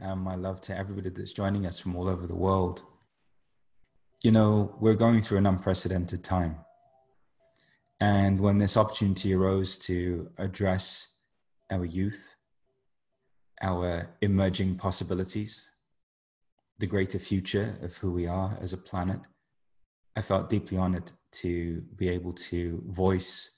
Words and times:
and 0.00 0.20
my 0.20 0.34
love 0.34 0.60
to 0.62 0.76
everybody 0.76 1.10
that's 1.10 1.32
joining 1.32 1.66
us 1.66 1.78
from 1.78 1.96
all 1.96 2.08
over 2.08 2.26
the 2.26 2.34
world. 2.34 2.82
You 4.22 4.32
know, 4.32 4.76
we're 4.80 4.94
going 4.94 5.20
through 5.20 5.38
an 5.38 5.46
unprecedented 5.46 6.24
time. 6.24 6.56
And 8.00 8.40
when 8.40 8.58
this 8.58 8.76
opportunity 8.76 9.34
arose 9.34 9.76
to 9.86 10.30
address 10.38 11.08
our 11.70 11.84
youth, 11.84 12.36
our 13.62 14.16
emerging 14.22 14.76
possibilities, 14.76 15.70
the 16.78 16.86
greater 16.86 17.18
future 17.18 17.78
of 17.82 17.96
who 17.98 18.10
we 18.10 18.26
are 18.26 18.56
as 18.60 18.72
a 18.72 18.78
planet, 18.78 19.20
I 20.16 20.22
felt 20.22 20.48
deeply 20.48 20.78
honored 20.78 21.12
to 21.32 21.82
be 21.96 22.08
able 22.08 22.32
to 22.32 22.82
voice 22.88 23.50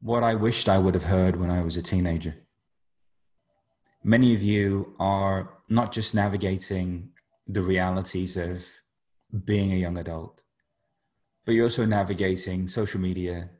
what 0.00 0.24
I 0.24 0.34
wished 0.34 0.68
I 0.68 0.78
would 0.78 0.94
have 0.94 1.04
heard 1.04 1.36
when 1.36 1.50
I 1.50 1.62
was 1.62 1.76
a 1.76 1.82
teenager. 1.82 2.34
Many 4.04 4.34
of 4.34 4.42
you 4.42 4.96
are 4.98 5.58
not 5.68 5.92
just 5.92 6.12
navigating 6.12 7.10
the 7.46 7.62
realities 7.62 8.36
of 8.36 8.66
being 9.44 9.72
a 9.72 9.76
young 9.76 9.96
adult, 9.96 10.42
but 11.44 11.54
you're 11.54 11.66
also 11.66 11.86
navigating 11.86 12.66
social 12.66 13.00
media, 13.00 13.50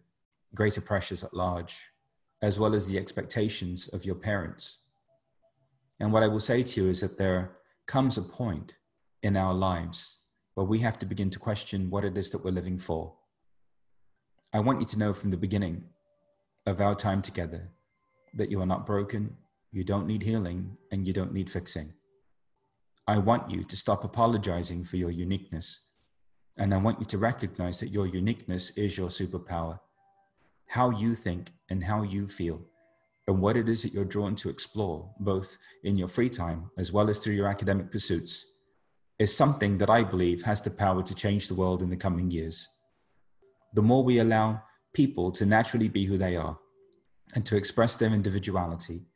greater 0.53 0.81
pressures 0.81 1.23
at 1.23 1.33
large, 1.33 1.91
as 2.43 2.59
well 2.59 2.75
as 2.75 2.89
the 2.89 2.99
expectations 2.99 3.87
of 3.89 4.05
your 4.05 4.17
parents. 4.17 4.79
And 6.01 6.13
what 6.13 6.25
I 6.25 6.29
will 6.29 6.41
say 6.41 6.65
to 6.65 6.83
you 6.83 6.91
is 6.91 7.03
that 7.03 7.19
there 7.19 7.53
comes 7.87 8.19
a 8.19 8.23
point 8.23 8.79
in 9.23 9.37
our 9.37 9.55
lives 9.55 10.23
where 10.55 10.67
we 10.67 10.81
have 10.81 10.99
to 10.99 11.07
begin 11.07 11.31
to 11.31 11.39
question 11.39 11.89
what 11.89 12.05
it 12.05 12.19
is 12.19 12.33
that 12.33 12.45
we're 12.45 12.51
living 12.51 12.79
for. 12.79 13.15
I 14.53 14.59
want 14.59 14.81
you 14.81 14.87
to 14.87 14.99
know 14.99 15.13
from 15.13 15.31
the 15.31 15.37
beginning 15.37 15.85
of 16.67 16.81
our 16.81 16.97
time 16.97 17.23
together 17.23 17.71
that 18.35 18.51
you 18.51 18.61
are 18.61 18.67
not 18.67 18.87
broken, 18.87 19.37
you 19.73 19.85
don't 19.85 20.07
need 20.07 20.23
healing, 20.23 20.77
and 20.91 21.07
you 21.07 21.13
don't 21.13 21.33
need 21.33 21.51
fixing. 21.51 21.95
I 23.09 23.19
want 23.19 23.51
you 23.51 23.65
to 23.65 23.77
stop 23.77 24.05
apologizing 24.05 24.85
for 24.85 24.97
your 24.97 25.11
uniqueness. 25.11 25.81
And 26.59 26.75
I 26.75 26.77
want 26.77 27.01
you 27.01 27.07
to 27.07 27.19
recognize 27.19 27.81
that 27.81 27.89
your 27.89 28.07
uniqueness 28.07 28.71
is 28.77 28.99
your 28.99 29.09
superpower. 29.09 29.81
How 30.69 30.91
you 30.91 31.15
think 31.15 31.51
and 31.71 31.83
how 31.83 32.03
you 32.03 32.29
feel, 32.29 32.61
and 33.27 33.41
what 33.41 33.57
it 33.57 33.69
is 33.69 33.83
that 33.83 33.95
you're 33.95 34.05
drawn 34.05 34.37
to 34.37 34.51
explore, 34.51 35.11
both 35.19 35.57
in 35.83 35.97
your 35.97 36.09
free 36.09 36.29
time 36.29 36.71
as 36.77 36.93
well 36.93 37.09
as 37.09 37.19
through 37.19 37.35
your 37.35 37.49
academic 37.49 37.91
pursuits, 37.91 38.45
is 39.19 39.35
something 39.35 39.79
that 39.79 39.89
I 39.89 40.05
believe 40.05 40.43
has 40.43 40.61
the 40.61 40.71
power 40.71 41.03
to 41.03 41.15
change 41.15 41.49
the 41.49 41.55
world 41.55 41.83
in 41.83 41.89
the 41.89 41.97
coming 41.97 42.31
years. 42.31 42.69
The 43.73 43.83
more 43.83 44.05
we 44.05 44.19
allow 44.19 44.63
people 44.93 45.33
to 45.33 45.47
naturally 45.47 45.89
be 45.89 46.05
who 46.05 46.19
they 46.19 46.37
are 46.37 46.59
and 47.35 47.47
to 47.47 47.57
express 47.57 47.97
their 47.97 48.13
individuality, 48.13 49.07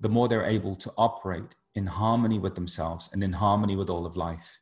the 0.00 0.08
more 0.08 0.28
they're 0.28 0.44
able 0.44 0.76
to 0.76 0.92
operate 0.96 1.54
in 1.74 1.86
harmony 1.86 2.38
with 2.38 2.54
themselves 2.54 3.10
and 3.12 3.22
in 3.22 3.32
harmony 3.32 3.76
with 3.76 3.90
all 3.90 4.06
of 4.06 4.16
life. 4.16 4.60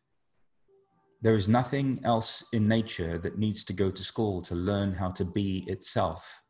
There 1.23 1.35
is 1.35 1.49
nothing 1.49 2.01
else 2.05 2.45
in 2.53 2.69
nature 2.69 3.19
that 3.19 3.39
needs 3.39 3.65
to 3.65 3.73
go 3.73 3.91
to 3.91 4.05
school 4.05 4.43
to 4.43 4.55
learn 4.55 4.93
how 4.95 5.11
to 5.13 5.25
be 5.25 5.65
itself. 5.67 6.43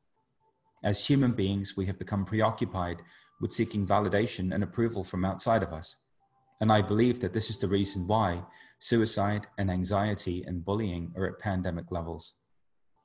As 0.83 1.07
human 1.07 1.33
beings, 1.33 1.77
we 1.77 1.87
have 1.87 1.99
become 1.99 2.25
preoccupied 2.25 3.03
with 3.41 3.53
seeking 3.53 3.87
validation 3.87 4.55
and 4.55 4.63
approval 4.63 5.05
from 5.05 5.25
outside 5.25 5.63
of 5.63 5.73
us. 5.73 5.97
And 6.61 6.73
I 6.73 6.83
believe 6.83 7.21
that 7.21 7.33
this 7.33 7.51
is 7.51 7.59
the 7.59 7.69
reason 7.69 8.07
why 8.07 8.43
suicide 8.79 9.47
and 9.59 9.71
anxiety 9.71 10.43
and 10.47 10.65
bullying 10.65 11.13
are 11.17 11.27
at 11.27 11.39
pandemic 11.39 11.93
levels. 11.93 12.35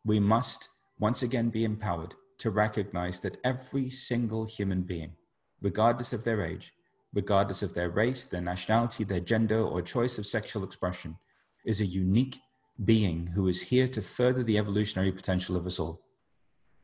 We 0.06 0.20
must 0.20 0.70
once 1.00 1.22
again 1.22 1.50
be 1.50 1.64
empowered 1.64 2.16
to 2.40 2.50
recognize 2.50 3.20
that 3.22 3.38
every 3.44 3.90
single 3.90 4.46
human 4.46 4.82
being, 4.82 5.14
regardless 5.62 6.14
of 6.14 6.24
their 6.24 6.46
age, 6.46 6.74
regardless 7.14 7.62
of 7.64 7.74
their 7.74 7.90
race, 7.90 8.26
their 8.26 8.42
nationality, 8.42 9.04
their 9.04 9.20
gender, 9.20 9.62
or 9.62 9.82
choice 9.82 10.18
of 10.18 10.26
sexual 10.26 10.64
expression, 10.64 11.18
is 11.66 11.82
a 11.82 11.86
unique 11.86 12.40
being 12.84 13.28
who 13.28 13.48
is 13.48 13.62
here 13.62 13.88
to 13.88 14.02
further 14.02 14.44
the 14.44 14.58
evolutionary 14.58 15.12
potential 15.12 15.56
of 15.56 15.66
us 15.66 15.80
all. 15.80 16.02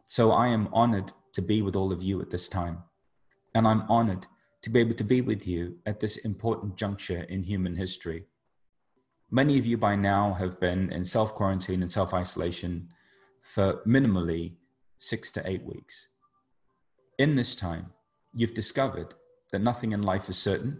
So 0.05 0.31
I 0.31 0.47
am 0.49 0.69
honored 0.71 1.11
to 1.33 1.41
be 1.41 1.61
with 1.61 1.75
all 1.75 1.91
of 1.91 2.03
you 2.03 2.21
at 2.21 2.29
this 2.29 2.49
time. 2.49 2.83
And 3.53 3.67
I'm 3.67 3.83
honored 3.89 4.27
to 4.61 4.69
be 4.69 4.79
able 4.79 4.95
to 4.95 5.03
be 5.03 5.21
with 5.21 5.47
you 5.47 5.77
at 5.85 5.99
this 5.99 6.17
important 6.17 6.77
juncture 6.77 7.21
in 7.23 7.43
human 7.43 7.75
history. 7.75 8.25
Many 9.29 9.57
of 9.59 9.65
you 9.65 9.77
by 9.77 9.95
now 9.95 10.33
have 10.33 10.59
been 10.59 10.91
in 10.91 11.03
self 11.03 11.33
quarantine 11.33 11.81
and 11.81 11.91
self 11.91 12.13
isolation 12.13 12.89
for 13.41 13.81
minimally 13.85 14.55
six 14.97 15.31
to 15.31 15.47
eight 15.49 15.63
weeks. 15.65 16.07
In 17.17 17.35
this 17.35 17.55
time, 17.55 17.91
you've 18.37 18.53
discovered 18.53 19.15
that 19.51 19.61
nothing 19.61 19.91
in 19.93 20.03
life 20.03 20.29
is 20.29 20.37
certain, 20.37 20.79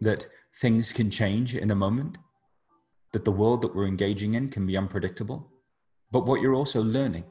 that 0.00 0.26
things 0.56 0.92
can 0.92 1.10
change 1.10 1.54
in 1.54 1.70
a 1.70 1.76
moment, 1.76 2.16
that 3.12 3.26
the 3.26 3.30
world 3.30 3.60
that 3.62 3.74
we're 3.74 3.86
engaging 3.86 4.32
in 4.34 4.48
can 4.48 4.66
be 4.66 4.76
unpredictable. 4.76 5.52
But 6.10 6.24
what 6.24 6.40
you're 6.40 6.54
also 6.54 6.82
learning 6.82 7.24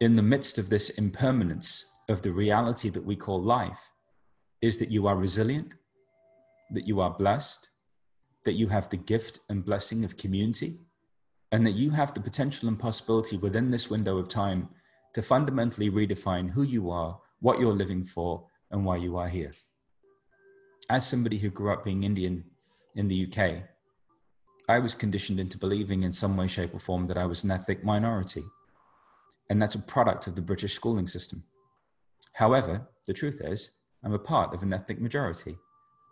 in 0.00 0.16
the 0.16 0.22
midst 0.22 0.56
of 0.58 0.70
this 0.70 0.88
impermanence 0.90 1.84
of 2.08 2.22
the 2.22 2.32
reality 2.32 2.88
that 2.88 3.04
we 3.04 3.16
call 3.16 3.42
life 3.42 3.92
is 4.62 4.78
that 4.78 4.90
you 4.90 5.06
are 5.06 5.16
resilient, 5.16 5.74
that 6.70 6.86
you 6.86 7.00
are 7.00 7.10
blessed, 7.10 7.68
that 8.44 8.54
you 8.54 8.68
have 8.68 8.88
the 8.88 8.96
gift 8.96 9.40
and 9.50 9.64
blessing 9.64 10.04
of 10.04 10.16
community, 10.16 10.78
and 11.50 11.66
that 11.66 11.72
you 11.72 11.90
have 11.90 12.14
the 12.14 12.20
potential 12.20 12.68
and 12.68 12.78
possibility 12.78 13.36
within 13.36 13.70
this 13.70 13.90
window 13.90 14.16
of 14.16 14.28
time 14.28 14.70
to 15.12 15.20
fundamentally 15.20 15.90
redefine 15.90 16.50
who 16.50 16.62
you 16.62 16.90
are, 16.90 17.20
what 17.42 17.60
you're 17.60 17.74
living 17.74 18.04
for, 18.04 18.46
and 18.70 18.84
why 18.86 18.96
you 18.96 19.18
are 19.18 19.28
here. 19.28 19.52
As 20.88 21.06
somebody 21.06 21.38
who 21.38 21.50
grew 21.50 21.72
up 21.72 21.84
being 21.84 22.02
Indian 22.02 22.44
in 22.94 23.08
the 23.08 23.26
UK, 23.26 23.64
I 24.68 24.78
was 24.78 24.94
conditioned 24.94 25.40
into 25.40 25.58
believing 25.58 26.04
in 26.04 26.12
some 26.12 26.36
way, 26.36 26.46
shape, 26.46 26.74
or 26.74 26.78
form 26.78 27.06
that 27.08 27.18
I 27.18 27.26
was 27.26 27.44
an 27.44 27.50
ethnic 27.50 27.84
minority. 27.84 28.44
And 29.50 29.60
that's 29.60 29.74
a 29.74 29.80
product 29.80 30.26
of 30.26 30.36
the 30.36 30.40
British 30.40 30.72
schooling 30.72 31.06
system. 31.06 31.44
However, 32.32 32.88
the 33.06 33.12
truth 33.12 33.40
is, 33.42 33.72
I'm 34.04 34.14
a 34.14 34.18
part 34.18 34.54
of 34.54 34.62
an 34.62 34.72
ethnic 34.72 35.00
majority. 35.00 35.58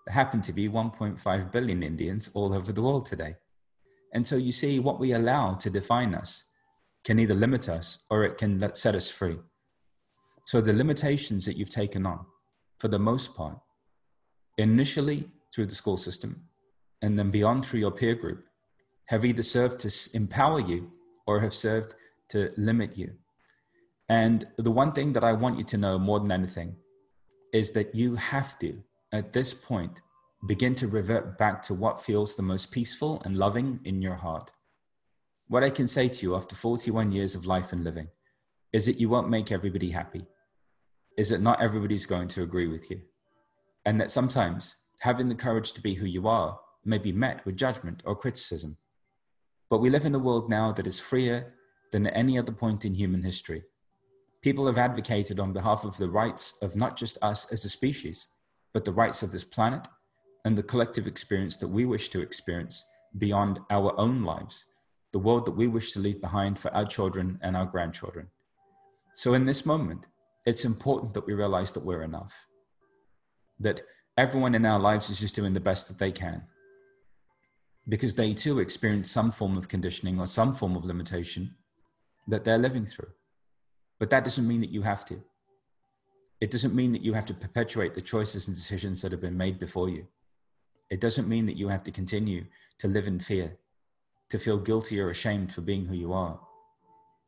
There 0.06 0.14
happen 0.14 0.40
to 0.42 0.52
be 0.52 0.68
1.5 0.68 1.52
billion 1.52 1.82
Indians 1.82 2.30
all 2.34 2.52
over 2.52 2.72
the 2.72 2.82
world 2.82 3.06
today. 3.06 3.36
And 4.12 4.26
so 4.26 4.36
you 4.36 4.52
see, 4.52 4.80
what 4.80 4.98
we 4.98 5.12
allow 5.12 5.54
to 5.54 5.70
define 5.70 6.14
us 6.14 6.44
can 7.04 7.18
either 7.18 7.34
limit 7.34 7.68
us 7.68 8.00
or 8.10 8.24
it 8.24 8.36
can 8.36 8.74
set 8.74 8.94
us 8.94 9.10
free. 9.10 9.38
So 10.44 10.60
the 10.60 10.72
limitations 10.72 11.46
that 11.46 11.56
you've 11.56 11.70
taken 11.70 12.06
on, 12.06 12.26
for 12.78 12.88
the 12.88 12.98
most 12.98 13.34
part, 13.36 13.58
initially 14.58 15.28
through 15.54 15.66
the 15.66 15.74
school 15.74 15.96
system 15.96 16.44
and 17.02 17.18
then 17.18 17.30
beyond 17.30 17.64
through 17.64 17.80
your 17.80 17.90
peer 17.90 18.14
group, 18.14 18.44
have 19.06 19.24
either 19.24 19.42
served 19.42 19.80
to 19.80 20.10
empower 20.14 20.60
you 20.60 20.92
or 21.26 21.40
have 21.40 21.54
served 21.54 21.94
to 22.28 22.50
limit 22.56 22.96
you. 22.96 23.12
And 24.08 24.44
the 24.56 24.70
one 24.70 24.92
thing 24.92 25.12
that 25.12 25.24
I 25.24 25.32
want 25.32 25.58
you 25.58 25.64
to 25.64 25.76
know 25.76 25.98
more 25.98 26.20
than 26.20 26.32
anything 26.32 26.76
is 27.52 27.72
that 27.72 27.94
you 27.94 28.16
have 28.16 28.58
to, 28.60 28.82
at 29.12 29.32
this 29.32 29.52
point, 29.54 30.00
begin 30.46 30.74
to 30.76 30.88
revert 30.88 31.36
back 31.38 31.62
to 31.62 31.74
what 31.74 32.00
feels 32.00 32.36
the 32.36 32.42
most 32.42 32.70
peaceful 32.70 33.20
and 33.24 33.36
loving 33.36 33.80
in 33.84 34.00
your 34.00 34.14
heart. 34.14 34.50
What 35.48 35.64
I 35.64 35.70
can 35.70 35.86
say 35.86 36.08
to 36.08 36.26
you 36.26 36.36
after 36.36 36.54
41 36.54 37.12
years 37.12 37.34
of 37.34 37.46
life 37.46 37.72
and 37.72 37.84
living 37.84 38.08
is 38.72 38.86
that 38.86 39.00
you 39.00 39.08
won't 39.08 39.30
make 39.30 39.50
everybody 39.50 39.90
happy, 39.90 40.26
is 41.16 41.30
that 41.30 41.40
not 41.40 41.60
everybody's 41.60 42.06
going 42.06 42.28
to 42.28 42.42
agree 42.42 42.66
with 42.66 42.90
you, 42.90 43.00
and 43.84 44.00
that 44.00 44.10
sometimes 44.10 44.76
having 45.00 45.28
the 45.28 45.34
courage 45.34 45.72
to 45.72 45.80
be 45.80 45.94
who 45.94 46.06
you 46.06 46.28
are 46.28 46.58
may 46.84 46.98
be 46.98 47.12
met 47.12 47.44
with 47.44 47.56
judgment 47.56 48.02
or 48.04 48.14
criticism. 48.14 48.76
But 49.68 49.80
we 49.80 49.90
live 49.90 50.04
in 50.04 50.14
a 50.14 50.18
world 50.18 50.48
now 50.48 50.72
that 50.72 50.86
is 50.86 51.00
freer 51.00 51.54
than 51.92 52.06
at 52.06 52.16
any 52.16 52.38
other 52.38 52.52
point 52.52 52.84
in 52.84 52.94
human 52.94 53.22
history 53.22 53.64
people 54.42 54.66
have 54.66 54.78
advocated 54.78 55.38
on 55.38 55.52
behalf 55.52 55.84
of 55.84 55.96
the 55.96 56.08
rights 56.08 56.56
of 56.62 56.76
not 56.76 56.96
just 56.96 57.18
us 57.22 57.50
as 57.52 57.64
a 57.64 57.68
species, 57.68 58.28
but 58.72 58.84
the 58.84 58.92
rights 58.92 59.22
of 59.22 59.32
this 59.32 59.44
planet 59.44 59.86
and 60.44 60.56
the 60.56 60.62
collective 60.62 61.06
experience 61.06 61.56
that 61.58 61.68
we 61.68 61.84
wish 61.84 62.08
to 62.08 62.20
experience 62.20 62.84
beyond 63.18 63.58
our 63.70 63.98
own 63.98 64.22
lives, 64.22 64.66
the 65.12 65.18
world 65.18 65.44
that 65.44 65.56
we 65.56 65.66
wish 65.66 65.92
to 65.92 66.00
leave 66.00 66.20
behind 66.20 66.58
for 66.58 66.72
our 66.74 66.86
children 66.86 67.38
and 67.42 67.56
our 67.56 67.66
grandchildren. 67.66 68.28
So, 69.20 69.34
in 69.34 69.44
this 69.44 69.66
moment, 69.66 70.06
it's 70.46 70.64
important 70.64 71.12
that 71.12 71.26
we 71.26 71.34
realize 71.34 71.72
that 71.72 71.84
we're 71.84 72.04
enough, 72.04 72.46
that 73.58 73.82
everyone 74.16 74.54
in 74.54 74.64
our 74.64 74.80
lives 74.80 75.10
is 75.10 75.20
just 75.20 75.34
doing 75.34 75.52
the 75.52 75.60
best 75.60 75.88
that 75.88 75.98
they 75.98 76.10
can, 76.10 76.44
because 77.86 78.14
they 78.14 78.32
too 78.32 78.60
experience 78.60 79.10
some 79.10 79.30
form 79.30 79.58
of 79.58 79.68
conditioning 79.68 80.18
or 80.18 80.26
some 80.26 80.54
form 80.54 80.74
of 80.74 80.86
limitation 80.86 81.54
that 82.28 82.44
they're 82.44 82.56
living 82.66 82.86
through. 82.86 83.10
But 83.98 84.08
that 84.08 84.24
doesn't 84.24 84.48
mean 84.48 84.62
that 84.62 84.72
you 84.72 84.80
have 84.80 85.04
to. 85.04 85.22
It 86.40 86.50
doesn't 86.50 86.74
mean 86.74 86.92
that 86.92 87.02
you 87.02 87.12
have 87.12 87.26
to 87.26 87.34
perpetuate 87.34 87.92
the 87.92 88.00
choices 88.00 88.48
and 88.48 88.56
decisions 88.56 89.02
that 89.02 89.12
have 89.12 89.20
been 89.20 89.36
made 89.36 89.58
before 89.58 89.90
you. 89.90 90.08
It 90.88 91.02
doesn't 91.02 91.28
mean 91.28 91.44
that 91.44 91.58
you 91.58 91.68
have 91.68 91.82
to 91.82 91.92
continue 91.92 92.46
to 92.78 92.88
live 92.88 93.06
in 93.06 93.20
fear, 93.20 93.58
to 94.30 94.38
feel 94.38 94.56
guilty 94.56 94.98
or 94.98 95.10
ashamed 95.10 95.52
for 95.52 95.60
being 95.60 95.84
who 95.84 95.94
you 95.94 96.14
are. 96.14 96.40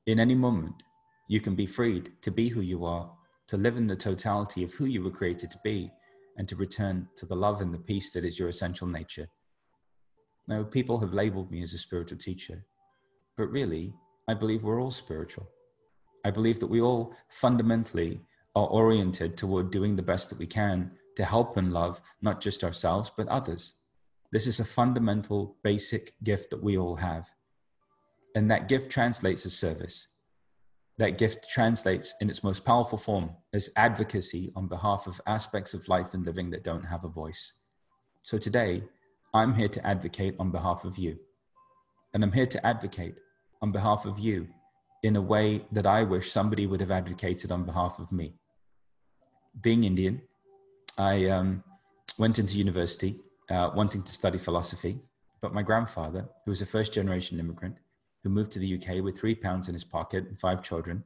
In 0.07 0.19
any 0.19 0.35
moment, 0.35 0.83
you 1.33 1.41
can 1.41 1.55
be 1.55 1.67
freed 1.67 2.11
to 2.21 2.31
be 2.31 2.51
who 2.51 2.61
you 2.61 2.85
are, 2.85 3.11
to 3.49 3.57
live 3.57 3.79
in 3.79 3.87
the 3.87 3.97
totality 3.97 4.63
of 4.63 4.75
who 4.75 4.85
you 4.85 5.03
were 5.03 5.19
created 5.19 5.51
to 5.51 5.59
be, 5.65 5.91
and 6.37 6.47
to 6.47 6.55
return 6.57 7.09
to 7.17 7.25
the 7.25 7.35
love 7.35 7.63
and 7.63 7.73
the 7.73 7.79
peace 7.79 8.13
that 8.13 8.27
is 8.27 8.39
your 8.39 8.51
essential 8.51 8.87
nature. 8.87 9.27
Now, 10.47 10.63
people 10.63 11.01
have 11.01 11.15
labeled 11.15 11.51
me 11.51 11.63
as 11.63 11.73
a 11.73 11.79
spiritual 11.79 12.19
teacher, 12.19 12.67
but 13.35 13.47
really, 13.47 13.95
I 14.29 14.35
believe 14.35 14.63
we're 14.63 14.79
all 14.79 14.91
spiritual. 14.91 15.49
I 16.23 16.31
believe 16.31 16.61
that 16.61 16.67
we 16.67 16.83
all 16.83 17.15
fundamentally 17.31 18.21
are 18.55 18.67
oriented 18.67 19.39
toward 19.39 19.71
doing 19.71 19.97
the 19.97 20.03
best 20.03 20.29
that 20.29 20.39
we 20.39 20.47
can 20.47 20.91
to 21.17 21.25
help 21.25 21.57
and 21.57 21.73
love 21.73 22.03
not 22.21 22.43
just 22.43 22.63
ourselves, 22.63 23.11
but 23.17 23.27
others. 23.29 23.77
This 24.33 24.47
is 24.47 24.61
a 24.61 24.67
fundamental, 24.67 25.57
basic 25.65 26.13
gift 26.23 26.51
that 26.51 26.63
we 26.63 26.77
all 26.77 26.97
have. 26.97 27.27
And 28.35 28.51
that 28.51 28.69
gift 28.69 28.93
translates 28.93 29.47
as 29.47 29.55
service. 29.55 30.12
That 31.03 31.19
gift 31.19 31.51
translates 31.51 32.15
in 32.21 32.31
its 32.31 32.45
most 32.45 32.65
powerful 32.65 32.97
form 32.97 33.31
as 33.53 33.73
advocacy 33.75 34.53
on 34.55 34.69
behalf 34.69 35.09
of 35.09 35.21
aspects 35.27 35.75
of 35.75 35.89
life 35.89 36.15
and 36.15 36.25
living 36.25 36.51
that 36.51 36.63
don't 36.63 36.85
have 36.85 37.03
a 37.03 37.09
voice. 37.09 37.59
So 38.23 38.39
today, 38.39 38.85
I'm 39.35 39.53
here 39.55 39.67
to 39.67 39.85
advocate 39.85 40.37
on 40.39 40.53
behalf 40.53 40.85
of 40.85 40.99
you. 40.99 41.19
And 42.15 42.23
I'm 42.23 42.31
here 42.31 42.47
to 42.47 42.65
advocate 42.65 43.19
on 43.61 43.73
behalf 43.73 44.07
of 44.07 44.21
you 44.21 44.47
in 45.03 45.17
a 45.17 45.21
way 45.21 45.67
that 45.73 45.89
I 45.89 46.05
wish 46.05 46.31
somebody 46.31 46.69
would 46.69 46.81
have 46.81 46.93
advocated 46.93 47.51
on 47.51 47.65
behalf 47.65 47.99
of 47.99 48.13
me. 48.13 48.35
Being 49.61 49.83
Indian, 49.83 50.23
I 50.97 51.27
um, 51.27 51.65
went 52.17 52.39
into 52.39 52.59
university 52.59 53.19
uh, 53.51 53.71
wanting 53.75 54.05
to 54.05 54.13
study 54.13 54.39
philosophy, 54.39 55.01
but 55.41 55.53
my 55.53 55.63
grandfather, 55.63 56.29
who 56.45 56.53
was 56.53 56.63
a 56.63 56.67
first 56.67 56.95
generation 56.95 57.41
immigrant 57.41 57.75
who 58.23 58.31
moved 58.31 58.53
to 58.53 58.59
the 58.59 58.75
UK 58.75 59.03
with 59.03 59.19
three 59.19 59.35
pounds 59.35 59.69
in 59.69 59.75
his 59.75 59.85
pocket 59.85 60.27
and 60.29 60.39
five 60.39 60.63
children, 60.63 61.05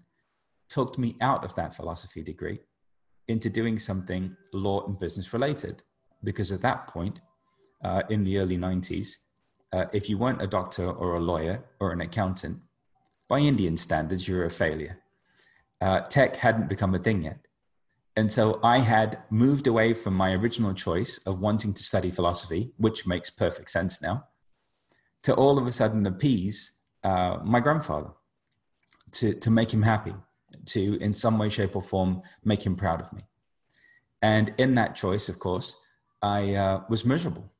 talked 0.68 0.98
me 0.98 1.16
out 1.20 1.44
of 1.44 1.54
that 1.54 1.74
philosophy 1.74 2.22
degree 2.22 2.60
into 3.28 3.50
doing 3.50 3.78
something 3.78 4.36
law 4.52 4.84
and 4.86 4.98
business 4.98 5.32
related. 5.32 5.82
Because 6.22 6.52
at 6.52 6.62
that 6.62 6.86
point, 6.86 7.20
uh, 7.82 8.02
in 8.08 8.24
the 8.24 8.38
early 8.38 8.56
90s, 8.56 9.16
uh, 9.72 9.86
if 9.92 10.08
you 10.08 10.18
weren't 10.18 10.42
a 10.42 10.46
doctor 10.46 10.90
or 10.90 11.14
a 11.14 11.20
lawyer 11.20 11.64
or 11.80 11.92
an 11.92 12.00
accountant, 12.00 12.60
by 13.28 13.38
Indian 13.40 13.76
standards, 13.76 14.28
you're 14.28 14.44
a 14.44 14.50
failure. 14.50 15.02
Uh, 15.80 16.00
tech 16.00 16.36
hadn't 16.36 16.68
become 16.68 16.94
a 16.94 16.98
thing 16.98 17.24
yet. 17.24 17.38
And 18.14 18.32
so 18.32 18.60
I 18.62 18.78
had 18.78 19.22
moved 19.30 19.66
away 19.66 19.92
from 19.92 20.14
my 20.14 20.32
original 20.32 20.72
choice 20.72 21.18
of 21.26 21.40
wanting 21.40 21.74
to 21.74 21.82
study 21.82 22.10
philosophy, 22.10 22.72
which 22.78 23.06
makes 23.06 23.28
perfect 23.28 23.70
sense 23.70 24.00
now, 24.00 24.24
to 25.24 25.34
all 25.34 25.58
of 25.58 25.66
a 25.66 25.72
sudden 25.72 26.06
appease 26.06 26.75
uh, 27.04 27.38
my 27.44 27.60
grandfather, 27.60 28.10
to, 29.12 29.32
to 29.34 29.50
make 29.50 29.72
him 29.72 29.82
happy, 29.82 30.14
to 30.66 30.98
in 31.00 31.12
some 31.12 31.38
way, 31.38 31.48
shape, 31.48 31.76
or 31.76 31.82
form 31.82 32.22
make 32.44 32.64
him 32.64 32.76
proud 32.76 33.00
of 33.00 33.12
me. 33.12 33.22
And 34.22 34.52
in 34.58 34.74
that 34.74 34.94
choice, 34.94 35.28
of 35.28 35.38
course, 35.38 35.76
I 36.22 36.54
uh, 36.54 36.82
was 36.88 37.04
miserable. 37.04 37.52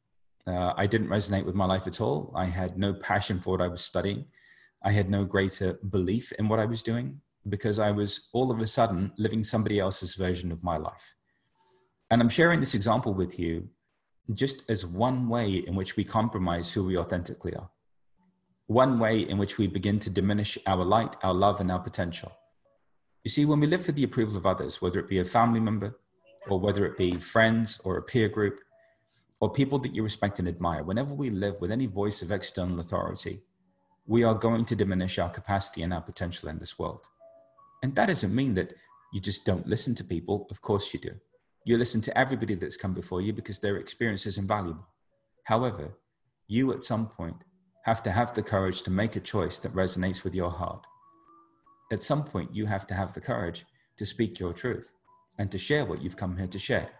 Uh, 0.46 0.72
I 0.76 0.86
didn't 0.86 1.08
resonate 1.08 1.44
with 1.44 1.54
my 1.54 1.66
life 1.66 1.86
at 1.86 2.00
all. 2.00 2.32
I 2.34 2.46
had 2.46 2.78
no 2.78 2.94
passion 2.94 3.40
for 3.40 3.50
what 3.50 3.60
I 3.60 3.68
was 3.68 3.82
studying. 3.82 4.26
I 4.82 4.92
had 4.92 5.10
no 5.10 5.24
greater 5.24 5.74
belief 5.90 6.32
in 6.32 6.48
what 6.48 6.60
I 6.60 6.64
was 6.64 6.82
doing 6.82 7.20
because 7.48 7.78
I 7.78 7.90
was 7.90 8.28
all 8.32 8.50
of 8.50 8.60
a 8.60 8.66
sudden 8.66 9.12
living 9.18 9.42
somebody 9.42 9.78
else's 9.78 10.14
version 10.14 10.52
of 10.52 10.62
my 10.62 10.76
life. 10.76 11.14
And 12.10 12.20
I'm 12.20 12.28
sharing 12.28 12.60
this 12.60 12.74
example 12.74 13.14
with 13.14 13.38
you 13.38 13.68
just 14.32 14.68
as 14.70 14.86
one 14.86 15.28
way 15.28 15.54
in 15.54 15.74
which 15.74 15.96
we 15.96 16.04
compromise 16.04 16.72
who 16.72 16.84
we 16.84 16.98
authentically 16.98 17.54
are, 17.54 17.70
one 18.66 18.98
way 18.98 19.20
in 19.20 19.38
which 19.38 19.58
we 19.58 19.66
begin 19.66 19.98
to 20.00 20.10
diminish 20.10 20.58
our 20.66 20.84
light, 20.84 21.16
our 21.22 21.34
love, 21.34 21.60
and 21.60 21.70
our 21.70 21.78
potential. 21.78 22.32
You 23.24 23.30
see, 23.30 23.44
when 23.44 23.60
we 23.60 23.66
live 23.66 23.84
for 23.84 23.92
the 23.92 24.04
approval 24.04 24.36
of 24.36 24.46
others, 24.46 24.82
whether 24.82 24.98
it 24.98 25.08
be 25.08 25.18
a 25.18 25.24
family 25.24 25.60
member 25.60 25.98
or 26.48 26.58
whether 26.58 26.84
it 26.86 26.96
be 26.96 27.18
friends 27.18 27.80
or 27.84 27.96
a 27.96 28.02
peer 28.02 28.28
group 28.28 28.60
or 29.40 29.52
people 29.52 29.78
that 29.80 29.94
you 29.94 30.02
respect 30.02 30.38
and 30.38 30.48
admire, 30.48 30.82
whenever 30.82 31.14
we 31.14 31.30
live 31.30 31.60
with 31.60 31.70
any 31.70 31.86
voice 31.86 32.22
of 32.22 32.32
external 32.32 32.80
authority, 32.80 33.40
we 34.06 34.22
are 34.22 34.34
going 34.34 34.64
to 34.64 34.76
diminish 34.76 35.18
our 35.18 35.28
capacity 35.28 35.82
and 35.82 35.92
our 35.92 36.00
potential 36.00 36.48
in 36.48 36.58
this 36.58 36.78
world. 36.78 37.06
And 37.82 37.94
that 37.96 38.06
doesn't 38.06 38.34
mean 38.34 38.54
that 38.54 38.74
you 39.12 39.20
just 39.20 39.44
don't 39.44 39.66
listen 39.66 39.94
to 39.96 40.04
people. 40.04 40.46
Of 40.50 40.60
course 40.60 40.92
you 40.94 41.00
do. 41.00 41.12
You 41.64 41.76
listen 41.78 42.00
to 42.02 42.16
everybody 42.16 42.54
that's 42.54 42.76
come 42.76 42.94
before 42.94 43.20
you 43.20 43.32
because 43.32 43.58
their 43.58 43.76
experience 43.76 44.26
is 44.26 44.38
invaluable. 44.38 44.86
However, 45.44 45.96
you 46.46 46.72
at 46.72 46.84
some 46.84 47.06
point 47.08 47.36
have 47.86 48.02
to 48.02 48.10
have 48.10 48.34
the 48.34 48.42
courage 48.42 48.82
to 48.82 48.90
make 48.90 49.14
a 49.14 49.20
choice 49.20 49.60
that 49.60 49.72
resonates 49.72 50.24
with 50.24 50.34
your 50.34 50.50
heart. 50.50 50.84
At 51.92 52.02
some 52.02 52.24
point, 52.24 52.54
you 52.54 52.66
have 52.66 52.84
to 52.88 52.94
have 52.94 53.14
the 53.14 53.20
courage 53.20 53.64
to 53.96 54.04
speak 54.04 54.40
your 54.40 54.52
truth 54.52 54.92
and 55.38 55.52
to 55.52 55.58
share 55.58 55.86
what 55.86 56.02
you've 56.02 56.16
come 56.16 56.36
here 56.36 56.48
to 56.48 56.58
share. 56.58 56.90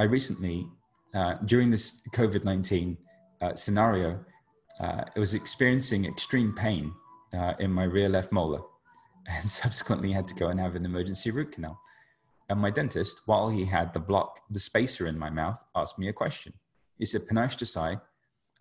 I 0.00 0.04
recently, 0.04 0.66
uh, 1.14 1.34
during 1.44 1.68
this 1.68 2.02
COVID 2.14 2.44
19 2.44 2.96
uh, 3.42 3.54
scenario, 3.54 4.24
uh, 4.80 5.04
I 5.14 5.18
was 5.20 5.34
experiencing 5.34 6.06
extreme 6.06 6.54
pain 6.54 6.94
uh, 7.34 7.52
in 7.58 7.70
my 7.70 7.84
rear 7.84 8.08
left 8.08 8.32
molar 8.32 8.62
and 9.28 9.50
subsequently 9.50 10.12
had 10.12 10.26
to 10.28 10.34
go 10.34 10.48
and 10.48 10.58
have 10.58 10.76
an 10.76 10.86
emergency 10.86 11.30
root 11.30 11.52
canal. 11.52 11.78
And 12.48 12.58
my 12.58 12.70
dentist, 12.70 13.20
while 13.26 13.50
he 13.50 13.66
had 13.66 13.92
the 13.92 14.00
block, 14.00 14.40
the 14.48 14.60
spacer 14.60 15.06
in 15.06 15.18
my 15.18 15.28
mouth, 15.28 15.62
asked 15.76 15.98
me 15.98 16.08
a 16.08 16.14
question. 16.14 16.54
He 16.98 17.04
said, 17.04 17.26
Panache 17.28 17.56
Desai, 17.56 18.00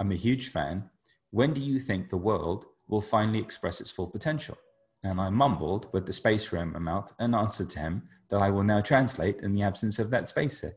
I'm 0.02 0.12
a 0.12 0.16
huge 0.16 0.50
fan. 0.50 0.90
When 1.34 1.52
do 1.52 1.62
you 1.62 1.80
think 1.80 2.10
the 2.10 2.18
world 2.30 2.68
will 2.88 3.02
finally 3.02 3.40
express 3.40 3.82
its 3.82 3.90
full 3.90 4.06
potential? 4.06 4.56
And 5.04 5.20
I 5.20 5.32
mumbled 5.32 5.92
with 5.92 6.06
the 6.06 6.14
spacer 6.14 6.58
in 6.58 6.74
my 6.74 6.78
mouth 6.78 7.12
and 7.18 7.34
answered 7.34 7.72
to 7.72 7.80
him 7.80 8.04
that 8.30 8.38
I 8.38 8.52
will 8.52 8.62
now 8.62 8.82
translate 8.82 9.42
in 9.42 9.52
the 9.52 9.64
absence 9.64 9.98
of 9.98 10.12
that 10.12 10.28
spacer. 10.28 10.74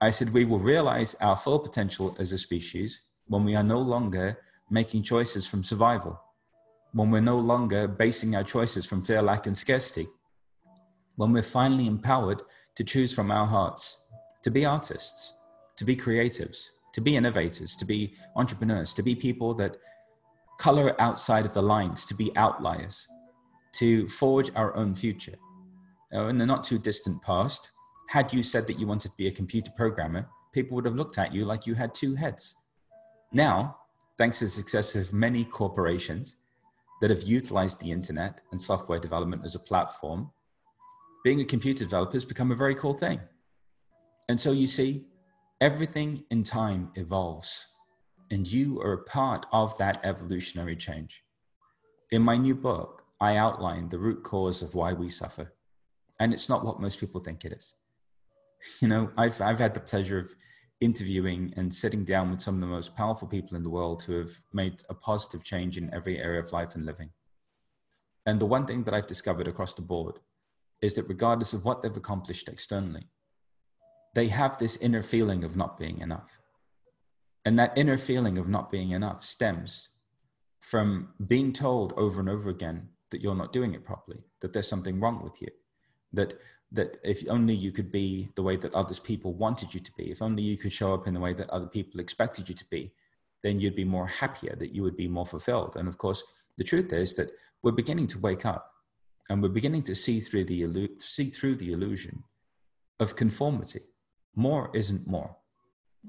I 0.00 0.10
said, 0.10 0.32
We 0.32 0.44
will 0.44 0.58
realize 0.58 1.14
our 1.20 1.36
full 1.36 1.60
potential 1.60 2.16
as 2.18 2.32
a 2.32 2.38
species 2.38 3.02
when 3.28 3.44
we 3.44 3.54
are 3.54 3.62
no 3.62 3.78
longer 3.78 4.40
making 4.68 5.04
choices 5.04 5.46
from 5.46 5.62
survival, 5.62 6.20
when 6.92 7.12
we're 7.12 7.20
no 7.20 7.38
longer 7.38 7.86
basing 7.86 8.34
our 8.34 8.42
choices 8.42 8.86
from 8.86 9.04
fear, 9.04 9.22
lack, 9.22 9.46
and 9.46 9.56
scarcity, 9.56 10.08
when 11.14 11.30
we're 11.30 11.44
finally 11.44 11.86
empowered 11.86 12.42
to 12.74 12.82
choose 12.82 13.14
from 13.14 13.30
our 13.30 13.46
hearts, 13.46 14.04
to 14.42 14.50
be 14.50 14.64
artists, 14.64 15.34
to 15.76 15.84
be 15.84 15.94
creatives, 15.94 16.70
to 16.96 17.02
be 17.02 17.14
innovators, 17.14 17.76
to 17.76 17.84
be 17.84 18.14
entrepreneurs, 18.36 18.94
to 18.94 19.02
be 19.02 19.14
people 19.14 19.52
that 19.52 19.76
color 20.58 20.98
outside 20.98 21.44
of 21.44 21.52
the 21.52 21.60
lines, 21.60 22.06
to 22.06 22.14
be 22.14 22.34
outliers, 22.36 23.06
to 23.74 24.06
forge 24.06 24.50
our 24.56 24.74
own 24.74 24.94
future. 24.94 25.34
Now, 26.10 26.28
in 26.28 26.38
the 26.38 26.46
not 26.46 26.64
too 26.64 26.78
distant 26.78 27.20
past, 27.20 27.70
had 28.08 28.32
you 28.32 28.42
said 28.42 28.66
that 28.66 28.80
you 28.80 28.86
wanted 28.86 29.10
to 29.10 29.16
be 29.18 29.26
a 29.26 29.30
computer 29.30 29.70
programmer, 29.76 30.26
people 30.54 30.74
would 30.74 30.86
have 30.86 30.94
looked 30.94 31.18
at 31.18 31.34
you 31.34 31.44
like 31.44 31.66
you 31.66 31.74
had 31.74 31.92
two 31.92 32.14
heads. 32.14 32.56
Now, 33.30 33.76
thanks 34.16 34.38
to 34.38 34.46
the 34.46 34.50
success 34.50 34.96
of 34.96 35.12
many 35.12 35.44
corporations 35.44 36.36
that 37.02 37.10
have 37.10 37.24
utilized 37.24 37.78
the 37.78 37.92
internet 37.92 38.40
and 38.52 38.58
software 38.58 38.98
development 38.98 39.42
as 39.44 39.54
a 39.54 39.60
platform, 39.60 40.30
being 41.24 41.42
a 41.42 41.44
computer 41.44 41.84
developer 41.84 42.14
has 42.14 42.24
become 42.24 42.52
a 42.52 42.56
very 42.56 42.74
cool 42.74 42.94
thing. 42.94 43.20
And 44.30 44.40
so 44.40 44.52
you 44.52 44.66
see, 44.66 45.04
everything 45.60 46.24
in 46.30 46.42
time 46.42 46.90
evolves, 46.94 47.66
and 48.30 48.46
you 48.46 48.80
are 48.80 48.92
a 48.92 49.04
part 49.04 49.46
of 49.52 49.76
that 49.78 50.00
evolutionary 50.04 50.76
change. 50.76 51.24
In 52.10 52.22
my 52.22 52.36
new 52.36 52.54
book, 52.54 53.04
I 53.20 53.36
outline 53.36 53.88
the 53.88 53.98
root 53.98 54.22
cause 54.22 54.62
of 54.62 54.74
why 54.74 54.92
we 54.92 55.08
suffer, 55.08 55.54
and 56.20 56.32
it's 56.32 56.48
not 56.48 56.64
what 56.64 56.80
most 56.80 57.00
people 57.00 57.20
think 57.20 57.44
it 57.44 57.52
is. 57.52 57.74
You 58.80 58.88
know, 58.88 59.10
I've, 59.16 59.40
I've 59.40 59.60
had 59.60 59.74
the 59.74 59.80
pleasure 59.80 60.18
of 60.18 60.34
interviewing 60.80 61.52
and 61.56 61.72
sitting 61.72 62.04
down 62.04 62.30
with 62.30 62.40
some 62.40 62.56
of 62.56 62.60
the 62.60 62.66
most 62.66 62.96
powerful 62.96 63.28
people 63.28 63.56
in 63.56 63.62
the 63.62 63.70
world 63.70 64.02
who 64.02 64.18
have 64.18 64.30
made 64.52 64.82
a 64.88 64.94
positive 64.94 65.44
change 65.44 65.78
in 65.78 65.92
every 65.94 66.20
area 66.20 66.40
of 66.40 66.52
life 66.52 66.74
and 66.74 66.84
living. 66.84 67.10
And 68.24 68.40
the 68.40 68.46
one 68.46 68.66
thing 68.66 68.82
that 68.84 68.94
I've 68.94 69.06
discovered 69.06 69.46
across 69.46 69.74
the 69.74 69.82
board 69.82 70.18
is 70.82 70.94
that 70.94 71.08
regardless 71.08 71.54
of 71.54 71.64
what 71.64 71.82
they've 71.82 71.96
accomplished 71.96 72.48
externally, 72.48 73.08
they 74.16 74.28
have 74.28 74.56
this 74.56 74.78
inner 74.78 75.02
feeling 75.02 75.44
of 75.44 75.56
not 75.56 75.76
being 75.76 75.98
enough. 75.98 76.40
And 77.44 77.58
that 77.58 77.76
inner 77.76 77.98
feeling 77.98 78.38
of 78.38 78.48
not 78.48 78.70
being 78.70 78.92
enough 78.92 79.22
stems 79.22 79.90
from 80.58 81.10
being 81.24 81.52
told 81.52 81.92
over 81.98 82.18
and 82.18 82.28
over 82.28 82.48
again 82.48 82.88
that 83.10 83.20
you're 83.20 83.36
not 83.36 83.52
doing 83.52 83.74
it 83.74 83.84
properly, 83.84 84.24
that 84.40 84.54
there's 84.54 84.66
something 84.66 85.00
wrong 85.00 85.22
with 85.22 85.40
you, 85.42 85.48
that 86.14 86.34
that 86.72 86.96
if 87.04 87.22
only 87.28 87.54
you 87.54 87.70
could 87.70 87.92
be 87.92 88.28
the 88.34 88.42
way 88.42 88.56
that 88.56 88.74
others 88.74 88.98
people 88.98 89.34
wanted 89.34 89.72
you 89.72 89.80
to 89.80 89.92
be, 89.96 90.10
if 90.10 90.20
only 90.20 90.42
you 90.42 90.56
could 90.56 90.72
show 90.72 90.92
up 90.94 91.06
in 91.06 91.14
the 91.14 91.20
way 91.20 91.32
that 91.32 91.48
other 91.50 91.66
people 91.66 92.00
expected 92.00 92.48
you 92.48 92.54
to 92.56 92.64
be, 92.70 92.92
then 93.44 93.60
you'd 93.60 93.76
be 93.76 93.84
more 93.84 94.08
happier, 94.08 94.56
that 94.56 94.74
you 94.74 94.82
would 94.82 94.96
be 94.96 95.06
more 95.06 95.26
fulfilled. 95.26 95.76
And 95.76 95.86
of 95.86 95.98
course, 95.98 96.24
the 96.56 96.64
truth 96.64 96.92
is 96.92 97.14
that 97.14 97.30
we're 97.62 97.70
beginning 97.82 98.08
to 98.08 98.18
wake 98.18 98.44
up 98.44 98.72
and 99.28 99.40
we're 99.40 99.60
beginning 99.60 99.82
to 99.82 99.94
see 99.94 100.18
through 100.18 100.44
the, 100.44 100.90
see 100.98 101.28
through 101.30 101.56
the 101.56 101.70
illusion 101.70 102.24
of 102.98 103.14
conformity. 103.14 103.82
More 104.36 104.70
isn't 104.74 105.06
more. 105.06 105.36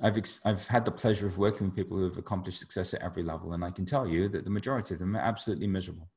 I've, 0.03 0.17
ex- 0.17 0.39
I've 0.46 0.67
had 0.67 0.86
the 0.86 0.91
pleasure 0.91 1.25
of 1.25 1.38
working 1.38 1.67
with 1.67 1.75
people 1.75 1.98
who 1.98 2.03
have 2.03 2.17
accomplished 2.17 2.60
success 2.60 2.93
at 2.93 3.01
every 3.01 3.24
level, 3.24 3.53
and 3.53 3.65
I 3.65 3.72
can 3.72 3.86
tell 3.86 4.07
you 4.07 4.29
that 4.29 4.43
the 4.43 4.51
majority 4.51 4.93
of 4.93 5.00
them 5.00 5.15
are 5.15 5.22
absolutely 5.22 5.65
miserable. 5.65 6.10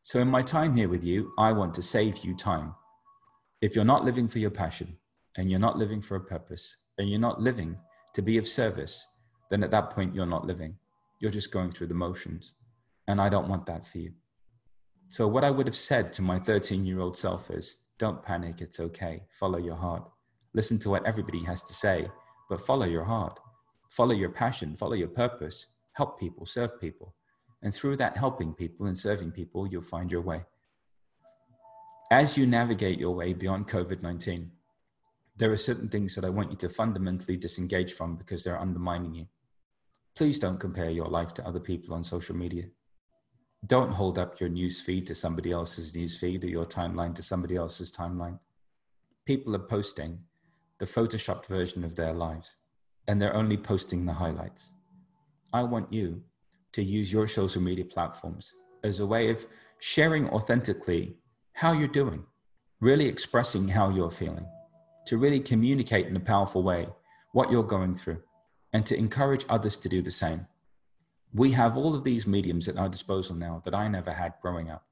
So, 0.00 0.20
in 0.20 0.28
my 0.28 0.40
time 0.40 0.76
here 0.76 0.88
with 0.88 1.04
you, 1.04 1.32
I 1.36 1.52
want 1.52 1.74
to 1.74 1.82
save 1.82 2.24
you 2.24 2.34
time 2.34 2.74
if 3.60 3.74
you're 3.74 3.84
not 3.84 4.04
living 4.04 4.28
for 4.28 4.38
your 4.38 4.50
passion 4.50 4.96
and 5.36 5.50
you're 5.50 5.60
not 5.60 5.78
living 5.78 6.00
for 6.00 6.16
a 6.16 6.20
purpose 6.20 6.76
and 6.98 7.10
you're 7.10 7.18
not 7.18 7.40
living 7.40 7.76
to 8.14 8.22
be 8.22 8.38
of 8.38 8.46
service, 8.46 9.06
then 9.50 9.62
at 9.62 9.70
that 9.70 9.90
point 9.90 10.14
you're 10.14 10.26
not 10.26 10.46
living. 10.46 10.76
You're 11.20 11.30
just 11.30 11.50
going 11.50 11.70
through 11.70 11.88
the 11.88 11.94
motions. 11.94 12.54
And 13.08 13.20
I 13.20 13.28
don't 13.28 13.48
want 13.48 13.66
that 13.66 13.86
for 13.86 13.98
you. 13.98 14.12
So, 15.08 15.26
what 15.26 15.44
I 15.44 15.50
would 15.50 15.66
have 15.66 15.76
said 15.76 16.12
to 16.14 16.22
my 16.22 16.38
13 16.38 16.86
year 16.86 17.00
old 17.00 17.16
self 17.16 17.50
is 17.50 17.76
don't 17.98 18.22
panic, 18.22 18.60
it's 18.60 18.80
okay. 18.80 19.24
Follow 19.30 19.58
your 19.58 19.76
heart. 19.76 20.08
Listen 20.56 20.78
to 20.78 20.88
what 20.88 21.04
everybody 21.04 21.40
has 21.40 21.62
to 21.64 21.74
say, 21.74 22.06
but 22.48 22.62
follow 22.62 22.86
your 22.86 23.04
heart. 23.04 23.38
Follow 23.90 24.14
your 24.14 24.30
passion, 24.30 24.74
follow 24.74 24.94
your 24.94 25.08
purpose. 25.08 25.66
Help 25.92 26.18
people, 26.18 26.46
serve 26.46 26.80
people. 26.80 27.14
And 27.62 27.74
through 27.74 27.98
that 27.98 28.16
helping 28.16 28.54
people 28.54 28.86
and 28.86 28.96
serving 28.96 29.32
people, 29.32 29.68
you'll 29.68 29.82
find 29.82 30.10
your 30.10 30.22
way. 30.22 30.46
As 32.10 32.38
you 32.38 32.46
navigate 32.46 32.98
your 32.98 33.14
way 33.14 33.34
beyond 33.34 33.68
COVID 33.68 34.00
19, 34.00 34.50
there 35.36 35.52
are 35.52 35.58
certain 35.58 35.90
things 35.90 36.14
that 36.14 36.24
I 36.24 36.30
want 36.30 36.50
you 36.50 36.56
to 36.56 36.70
fundamentally 36.70 37.36
disengage 37.36 37.92
from 37.92 38.16
because 38.16 38.42
they're 38.42 38.58
undermining 38.58 39.14
you. 39.14 39.26
Please 40.14 40.38
don't 40.38 40.58
compare 40.58 40.88
your 40.88 41.08
life 41.08 41.34
to 41.34 41.46
other 41.46 41.60
people 41.60 41.94
on 41.94 42.02
social 42.02 42.34
media. 42.34 42.64
Don't 43.66 43.92
hold 43.92 44.18
up 44.18 44.40
your 44.40 44.48
news 44.48 44.80
feed 44.80 45.06
to 45.08 45.14
somebody 45.14 45.52
else's 45.52 45.94
news 45.94 46.16
feed 46.16 46.44
or 46.44 46.48
your 46.48 46.64
timeline 46.64 47.14
to 47.16 47.22
somebody 47.22 47.56
else's 47.56 47.92
timeline. 47.92 48.38
People 49.26 49.54
are 49.54 49.66
posting 49.76 50.20
the 50.78 50.86
photoshopped 50.86 51.46
version 51.46 51.84
of 51.84 51.96
their 51.96 52.12
lives, 52.12 52.58
and 53.08 53.20
they're 53.20 53.34
only 53.34 53.56
posting 53.56 54.04
the 54.04 54.12
highlights. 54.12 54.74
I 55.52 55.62
want 55.62 55.92
you 55.92 56.22
to 56.72 56.82
use 56.82 57.12
your 57.12 57.26
social 57.26 57.62
media 57.62 57.84
platforms 57.84 58.54
as 58.84 59.00
a 59.00 59.06
way 59.06 59.30
of 59.30 59.46
sharing 59.78 60.28
authentically 60.28 61.16
how 61.54 61.72
you're 61.72 61.88
doing, 61.88 62.24
really 62.80 63.06
expressing 63.06 63.68
how 63.68 63.90
you're 63.90 64.10
feeling 64.10 64.46
to 65.06 65.16
really 65.16 65.40
communicate 65.40 66.06
in 66.06 66.16
a 66.16 66.20
powerful 66.20 66.62
way 66.62 66.88
what 67.32 67.50
you're 67.50 67.62
going 67.62 67.94
through 67.94 68.20
and 68.72 68.84
to 68.84 68.98
encourage 68.98 69.46
others 69.48 69.78
to 69.78 69.88
do 69.88 70.02
the 70.02 70.10
same. 70.10 70.46
We 71.32 71.52
have 71.52 71.76
all 71.76 71.94
of 71.94 72.04
these 72.04 72.26
mediums 72.26 72.68
at 72.68 72.76
our 72.76 72.88
disposal 72.88 73.36
now 73.36 73.62
that 73.64 73.74
I 73.74 73.88
never 73.88 74.10
had 74.10 74.34
growing 74.42 74.70
up. 74.70 74.84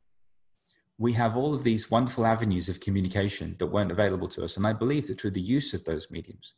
We 0.99 1.13
have 1.15 1.37
all 1.37 1.55
of 1.55 1.65
these 1.65 1.91
wonderful 1.91 2.25
avenues 2.25 2.69
of 2.69 2.81
communication 2.81 3.57
that 3.59 3.67
weren't 3.67 3.91
available 3.91 4.29
to 4.29 4.45
us. 4.45 4.57
And 4.57 4.67
I 4.67 4.73
believe 4.73 5.09
that 5.09 5.21
through 5.21 5.33
the 5.33 5.41
use 5.41 5.75
of 5.75 5.85
those 5.85 6.11
mediums, 6.11 6.55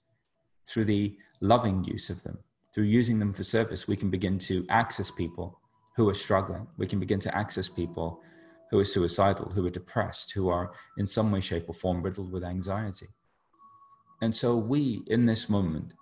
through 0.69 0.85
the 0.85 1.17
loving 1.41 1.85
use 1.85 2.11
of 2.11 2.23
them, 2.23 2.39
through 2.75 2.85
using 2.85 3.19
them 3.19 3.33
for 3.33 3.43
service, 3.43 3.89
we 3.89 3.97
can 3.97 4.11
begin 4.11 4.39
to 4.39 4.67
access 4.69 5.11
people 5.11 5.59
who 5.97 6.09
are 6.09 6.15
struggling. 6.15 6.67
We 6.77 6.87
can 6.87 6.99
begin 6.99 7.19
to 7.21 7.35
access 7.35 7.69
people 7.69 8.23
who 8.71 8.79
are 8.79 8.85
suicidal, 8.85 9.51
who 9.51 9.67
are 9.67 9.71
depressed, 9.71 10.33
who 10.33 10.51
are 10.51 10.73
in 10.99 11.07
some 11.07 11.31
way, 11.31 11.41
shape, 11.41 11.69
or 11.69 11.73
form 11.75 12.03
riddled 12.03 12.31
with 12.31 12.45
anxiety. 12.45 13.09
And 14.21 14.35
so 14.35 14.57
we, 14.57 15.03
in 15.07 15.25
this 15.27 15.49
moment, 15.49 15.95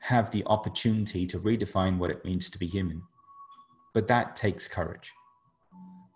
have 0.00 0.30
the 0.30 0.44
opportunity 0.46 1.26
to 1.26 1.40
redefine 1.40 1.98
what 1.98 2.10
it 2.10 2.24
means 2.24 2.50
to 2.50 2.58
be 2.58 2.66
human. 2.66 3.02
But 3.94 4.06
that 4.08 4.36
takes 4.36 4.68
courage. 4.68 5.12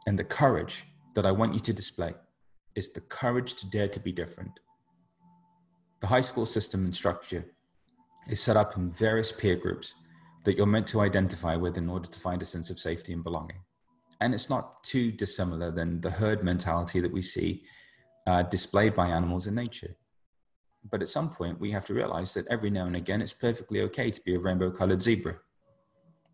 And 0.07 0.19
the 0.19 0.25
courage 0.25 0.85
that 1.19 1.27
I 1.27 1.33
want 1.33 1.53
you 1.53 1.59
to 1.59 1.73
display 1.73 2.15
is 2.77 2.93
the 2.93 3.01
courage 3.01 3.55
to 3.55 3.69
dare 3.69 3.89
to 3.89 3.99
be 3.99 4.13
different. 4.13 4.61
The 5.99 6.07
high 6.07 6.21
school 6.21 6.47
system 6.47 6.85
and 6.85 6.95
structure 6.95 7.45
is 8.29 8.41
set 8.41 8.57
up 8.57 8.77
in 8.77 8.93
various 8.93 9.33
peer 9.33 9.57
groups 9.57 9.97
that 10.45 10.57
you're 10.57 10.75
meant 10.75 10.87
to 10.89 11.01
identify 11.01 11.57
with 11.57 11.77
in 11.77 11.89
order 11.89 12.09
to 12.09 12.21
find 12.21 12.41
a 12.41 12.45
sense 12.45 12.71
of 12.71 12.79
safety 12.79 13.13
and 13.13 13.25
belonging. 13.25 13.59
And 14.21 14.33
it's 14.33 14.49
not 14.49 14.85
too 14.85 15.11
dissimilar 15.11 15.73
than 15.73 16.01
the 16.01 16.11
herd 16.11 16.45
mentality 16.45 17.01
that 17.01 17.13
we 17.13 17.23
see 17.23 17.65
uh, 18.29 18.45
displayed 18.45 18.95
by 18.95 19.09
animals 19.09 19.49
in 19.49 19.57
nature. 19.57 19.97
But 20.89 21.03
at 21.03 21.09
some 21.09 21.31
point, 21.31 21.59
we 21.59 21.73
have 21.73 21.85
to 21.87 21.95
realize 21.95 22.33
that 22.35 22.47
every 22.47 22.71
now 22.71 22.87
and 22.87 22.95
again, 22.95 23.23
it's 23.23 23.33
perfectly 23.33 23.81
okay 23.83 24.13
to 24.13 24.23
be 24.23 24.37
a 24.37 24.39
rainbow 24.39 24.71
colored 24.71 25.03
zebra. 25.03 25.35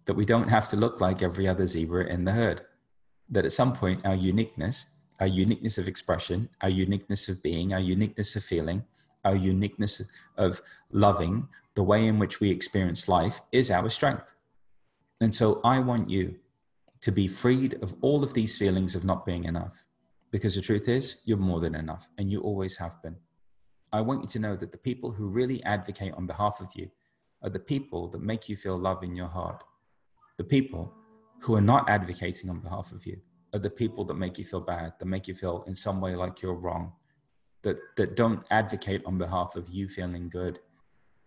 That 0.04 0.12
we 0.12 0.26
don't 0.26 0.50
have 0.50 0.68
to 0.68 0.76
look 0.76 1.00
like 1.00 1.22
every 1.22 1.48
other 1.48 1.66
zebra 1.66 2.04
in 2.08 2.26
the 2.26 2.32
herd. 2.32 2.66
That 3.30 3.44
at 3.44 3.52
some 3.52 3.72
point, 3.72 4.04
our 4.04 4.14
uniqueness, 4.14 4.86
our 5.20 5.26
uniqueness 5.26 5.78
of 5.78 5.88
expression, 5.88 6.48
our 6.60 6.68
uniqueness 6.68 7.28
of 7.28 7.42
being, 7.42 7.72
our 7.72 7.80
uniqueness 7.80 8.36
of 8.36 8.44
feeling, 8.44 8.84
our 9.24 9.36
uniqueness 9.36 10.02
of 10.36 10.60
loving, 10.90 11.48
the 11.74 11.82
way 11.82 12.06
in 12.06 12.18
which 12.18 12.40
we 12.40 12.50
experience 12.50 13.08
life 13.08 13.40
is 13.52 13.70
our 13.70 13.88
strength. 13.88 14.34
And 15.20 15.34
so 15.34 15.60
I 15.64 15.78
want 15.78 16.10
you 16.10 16.36
to 17.00 17.12
be 17.12 17.28
freed 17.28 17.74
of 17.82 17.94
all 18.00 18.24
of 18.24 18.34
these 18.34 18.56
feelings 18.58 18.94
of 18.94 19.04
not 19.04 19.26
being 19.26 19.44
enough. 19.44 19.84
Because 20.30 20.54
the 20.54 20.60
truth 20.60 20.88
is, 20.88 21.18
you're 21.24 21.36
more 21.36 21.60
than 21.60 21.74
enough, 21.74 22.08
and 22.18 22.30
you 22.30 22.40
always 22.40 22.76
have 22.78 23.00
been. 23.02 23.16
I 23.92 24.00
want 24.00 24.22
you 24.22 24.28
to 24.28 24.38
know 24.40 24.56
that 24.56 24.72
the 24.72 24.78
people 24.78 25.12
who 25.12 25.28
really 25.28 25.62
advocate 25.62 26.12
on 26.14 26.26
behalf 26.26 26.60
of 26.60 26.68
you 26.74 26.90
are 27.42 27.50
the 27.50 27.60
people 27.60 28.08
that 28.08 28.20
make 28.20 28.48
you 28.48 28.56
feel 28.56 28.76
love 28.76 29.04
in 29.04 29.14
your 29.14 29.28
heart. 29.28 29.62
The 30.36 30.44
people 30.44 30.92
who 31.44 31.54
are 31.54 31.60
not 31.60 31.88
advocating 31.90 32.48
on 32.48 32.58
behalf 32.60 32.90
of 32.92 33.04
you 33.04 33.20
are 33.52 33.58
the 33.58 33.68
people 33.68 34.02
that 34.06 34.14
make 34.14 34.38
you 34.38 34.44
feel 34.44 34.60
bad, 34.60 34.94
that 34.98 35.04
make 35.04 35.28
you 35.28 35.34
feel 35.34 35.62
in 35.66 35.74
some 35.74 36.00
way 36.00 36.16
like 36.16 36.40
you're 36.40 36.54
wrong, 36.54 36.92
that, 37.62 37.78
that 37.96 38.16
don't 38.16 38.42
advocate 38.50 39.02
on 39.04 39.18
behalf 39.18 39.54
of 39.54 39.68
you 39.68 39.86
feeling 39.86 40.30
good. 40.30 40.58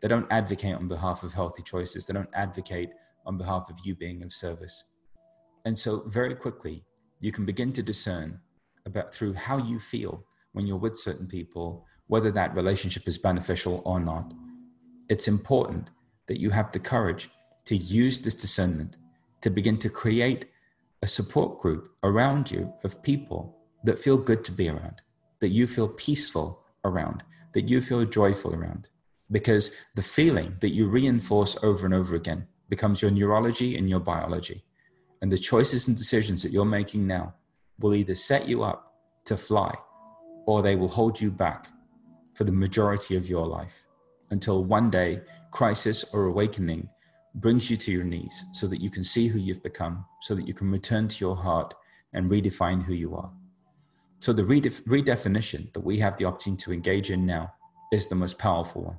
They 0.01 0.07
don't 0.07 0.25
advocate 0.31 0.73
on 0.73 0.87
behalf 0.87 1.21
of 1.21 1.33
healthy 1.33 1.61
choices. 1.61 2.07
They 2.07 2.15
don't 2.15 2.33
advocate 2.33 2.89
on 3.27 3.37
behalf 3.37 3.69
of 3.69 3.77
you 3.83 3.93
being 3.93 4.23
of 4.23 4.33
service. 4.33 4.85
And 5.65 5.77
so, 5.77 6.03
very 6.07 6.33
quickly, 6.33 6.83
you 7.19 7.31
can 7.31 7.45
begin 7.45 7.71
to 7.73 7.83
discern 7.83 8.39
about 8.87 9.13
through 9.13 9.33
how 9.33 9.57
you 9.57 9.77
feel 9.79 10.25
when 10.53 10.65
you're 10.65 10.77
with 10.77 10.97
certain 10.97 11.27
people 11.27 11.85
whether 12.07 12.31
that 12.31 12.55
relationship 12.55 13.07
is 13.07 13.17
beneficial 13.17 13.81
or 13.85 13.99
not. 13.99 14.33
It's 15.09 15.27
important 15.27 15.91
that 16.27 16.39
you 16.39 16.49
have 16.51 16.71
the 16.71 16.79
courage 16.79 17.29
to 17.65 17.75
use 17.75 18.19
this 18.19 18.35
discernment 18.35 18.97
to 19.47 19.51
begin 19.51 19.77
to 19.77 19.89
create 19.89 20.45
a 21.01 21.07
support 21.07 21.57
group 21.59 21.89
around 22.03 22.51
you 22.51 22.73
of 22.83 23.01
people 23.01 23.57
that 23.85 23.97
feel 23.97 24.17
good 24.17 24.43
to 24.43 24.51
be 24.51 24.67
around, 24.67 25.01
that 25.39 25.49
you 25.49 25.65
feel 25.67 25.87
peaceful 25.87 26.65
around, 26.83 27.23
that 27.53 27.69
you 27.69 27.79
feel 27.79 28.03
joyful 28.03 28.53
around. 28.53 28.89
Because 29.31 29.73
the 29.95 30.01
feeling 30.01 30.57
that 30.59 30.73
you 30.73 30.89
reinforce 30.89 31.57
over 31.63 31.85
and 31.85 31.93
over 31.93 32.13
again 32.13 32.47
becomes 32.67 33.01
your 33.01 33.11
neurology 33.11 33.77
and 33.77 33.89
your 33.89 34.01
biology. 34.01 34.65
And 35.21 35.31
the 35.31 35.37
choices 35.37 35.87
and 35.87 35.95
decisions 35.95 36.43
that 36.43 36.51
you're 36.51 36.65
making 36.65 37.07
now 37.07 37.33
will 37.79 37.95
either 37.95 38.15
set 38.15 38.49
you 38.49 38.63
up 38.63 38.95
to 39.25 39.37
fly 39.37 39.73
or 40.45 40.61
they 40.61 40.75
will 40.75 40.89
hold 40.89 41.21
you 41.21 41.31
back 41.31 41.67
for 42.33 42.43
the 42.43 42.51
majority 42.51 43.15
of 43.15 43.29
your 43.29 43.47
life 43.47 43.85
until 44.29 44.65
one 44.65 44.89
day 44.89 45.21
crisis 45.51 46.03
or 46.13 46.25
awakening 46.25 46.89
brings 47.37 47.69
you 47.69 47.77
to 47.77 47.91
your 47.91 48.03
knees 48.03 48.45
so 48.51 48.67
that 48.67 48.81
you 48.81 48.89
can 48.89 49.03
see 49.03 49.27
who 49.27 49.39
you've 49.39 49.63
become, 49.63 50.05
so 50.21 50.35
that 50.35 50.47
you 50.47 50.53
can 50.53 50.71
return 50.71 51.07
to 51.07 51.23
your 51.23 51.35
heart 51.35 51.73
and 52.13 52.29
redefine 52.29 52.83
who 52.83 52.93
you 52.93 53.15
are. 53.15 53.31
So, 54.19 54.33
the 54.33 54.43
redef- 54.43 54.81
redefinition 54.83 55.71
that 55.73 55.81
we 55.81 55.99
have 55.99 56.17
the 56.17 56.25
opportunity 56.25 56.63
to 56.63 56.73
engage 56.73 57.11
in 57.11 57.25
now 57.25 57.53
is 57.91 58.07
the 58.07 58.15
most 58.15 58.39
powerful 58.39 58.83
one. 58.83 58.97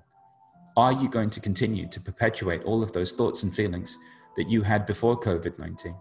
Are 0.77 0.93
you 0.93 1.09
going 1.09 1.31
to 1.31 1.41
continue 1.41 1.89
to 1.89 2.01
perpetuate 2.01 2.63
all 2.63 2.85
of 2.85 2.93
those 2.93 3.13
thoughts 3.13 3.43
and 3.43 3.53
feelings 3.53 3.99
that 4.37 4.49
you 4.49 4.63
had 4.63 4.87
before 4.87 5.19
COVID 5.19 5.59
19? 5.59 5.95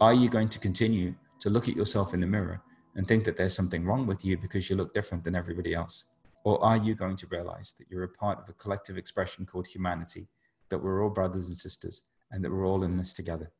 Are 0.00 0.12
you 0.12 0.28
going 0.28 0.50
to 0.50 0.58
continue 0.58 1.14
to 1.40 1.48
look 1.48 1.68
at 1.68 1.76
yourself 1.76 2.12
in 2.12 2.20
the 2.20 2.26
mirror 2.26 2.60
and 2.94 3.08
think 3.08 3.24
that 3.24 3.36
there's 3.38 3.54
something 3.54 3.84
wrong 3.84 4.06
with 4.06 4.24
you 4.24 4.36
because 4.36 4.68
you 4.68 4.76
look 4.76 4.92
different 4.92 5.24
than 5.24 5.34
everybody 5.34 5.72
else? 5.72 6.06
Or 6.44 6.62
are 6.62 6.76
you 6.76 6.94
going 6.94 7.16
to 7.16 7.26
realize 7.28 7.74
that 7.78 7.86
you're 7.90 8.04
a 8.04 8.08
part 8.08 8.38
of 8.38 8.48
a 8.48 8.52
collective 8.52 8.98
expression 8.98 9.46
called 9.46 9.66
humanity, 9.66 10.28
that 10.70 10.82
we're 10.82 11.02
all 11.02 11.10
brothers 11.10 11.48
and 11.48 11.56
sisters, 11.56 12.04
and 12.30 12.44
that 12.44 12.50
we're 12.50 12.66
all 12.66 12.82
in 12.82 12.96
this 12.96 13.14
together? 13.14 13.50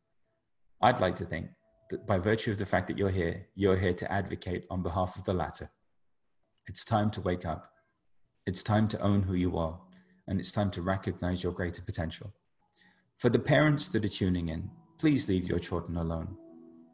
I'd 0.81 1.01
like 1.01 1.15
to 1.17 1.25
think 1.25 1.49
that 1.91 2.07
by 2.07 2.19
virtue 2.19 2.51
of 2.51 2.59
the 2.59 2.67
fact 2.67 2.87
that 2.89 2.99
you're 2.99 3.11
here, 3.11 3.47
you're 3.55 3.77
here 3.77 3.95
to 3.95 4.13
advocate 4.13 4.67
on 4.71 4.83
behalf 4.83 5.17
of 5.17 5.25
the 5.25 5.35
latter. 5.35 5.71
It's 6.67 6.85
time 6.85 7.11
to 7.13 7.21
wake 7.21 7.47
up. 7.47 7.73
It's 8.47 8.63
time 8.63 8.89
to 8.89 9.01
own 9.01 9.23
who 9.23 9.35
you 9.35 9.57
are, 9.59 9.81
and 10.27 10.39
it's 10.39 10.53
time 10.53 10.71
to 10.73 10.83
recognize 10.83 11.43
your 11.43 11.53
greater 11.53 11.83
potential. 11.83 12.35
For 13.19 13.31
the 13.31 13.39
parents 13.39 13.89
that 13.89 14.05
are 14.05 14.09
tuning 14.09 14.49
in, 14.49 14.71
please 14.99 15.29
leave 15.29 15.47
your 15.47 15.59
children 15.59 15.97
alone. 15.97 16.37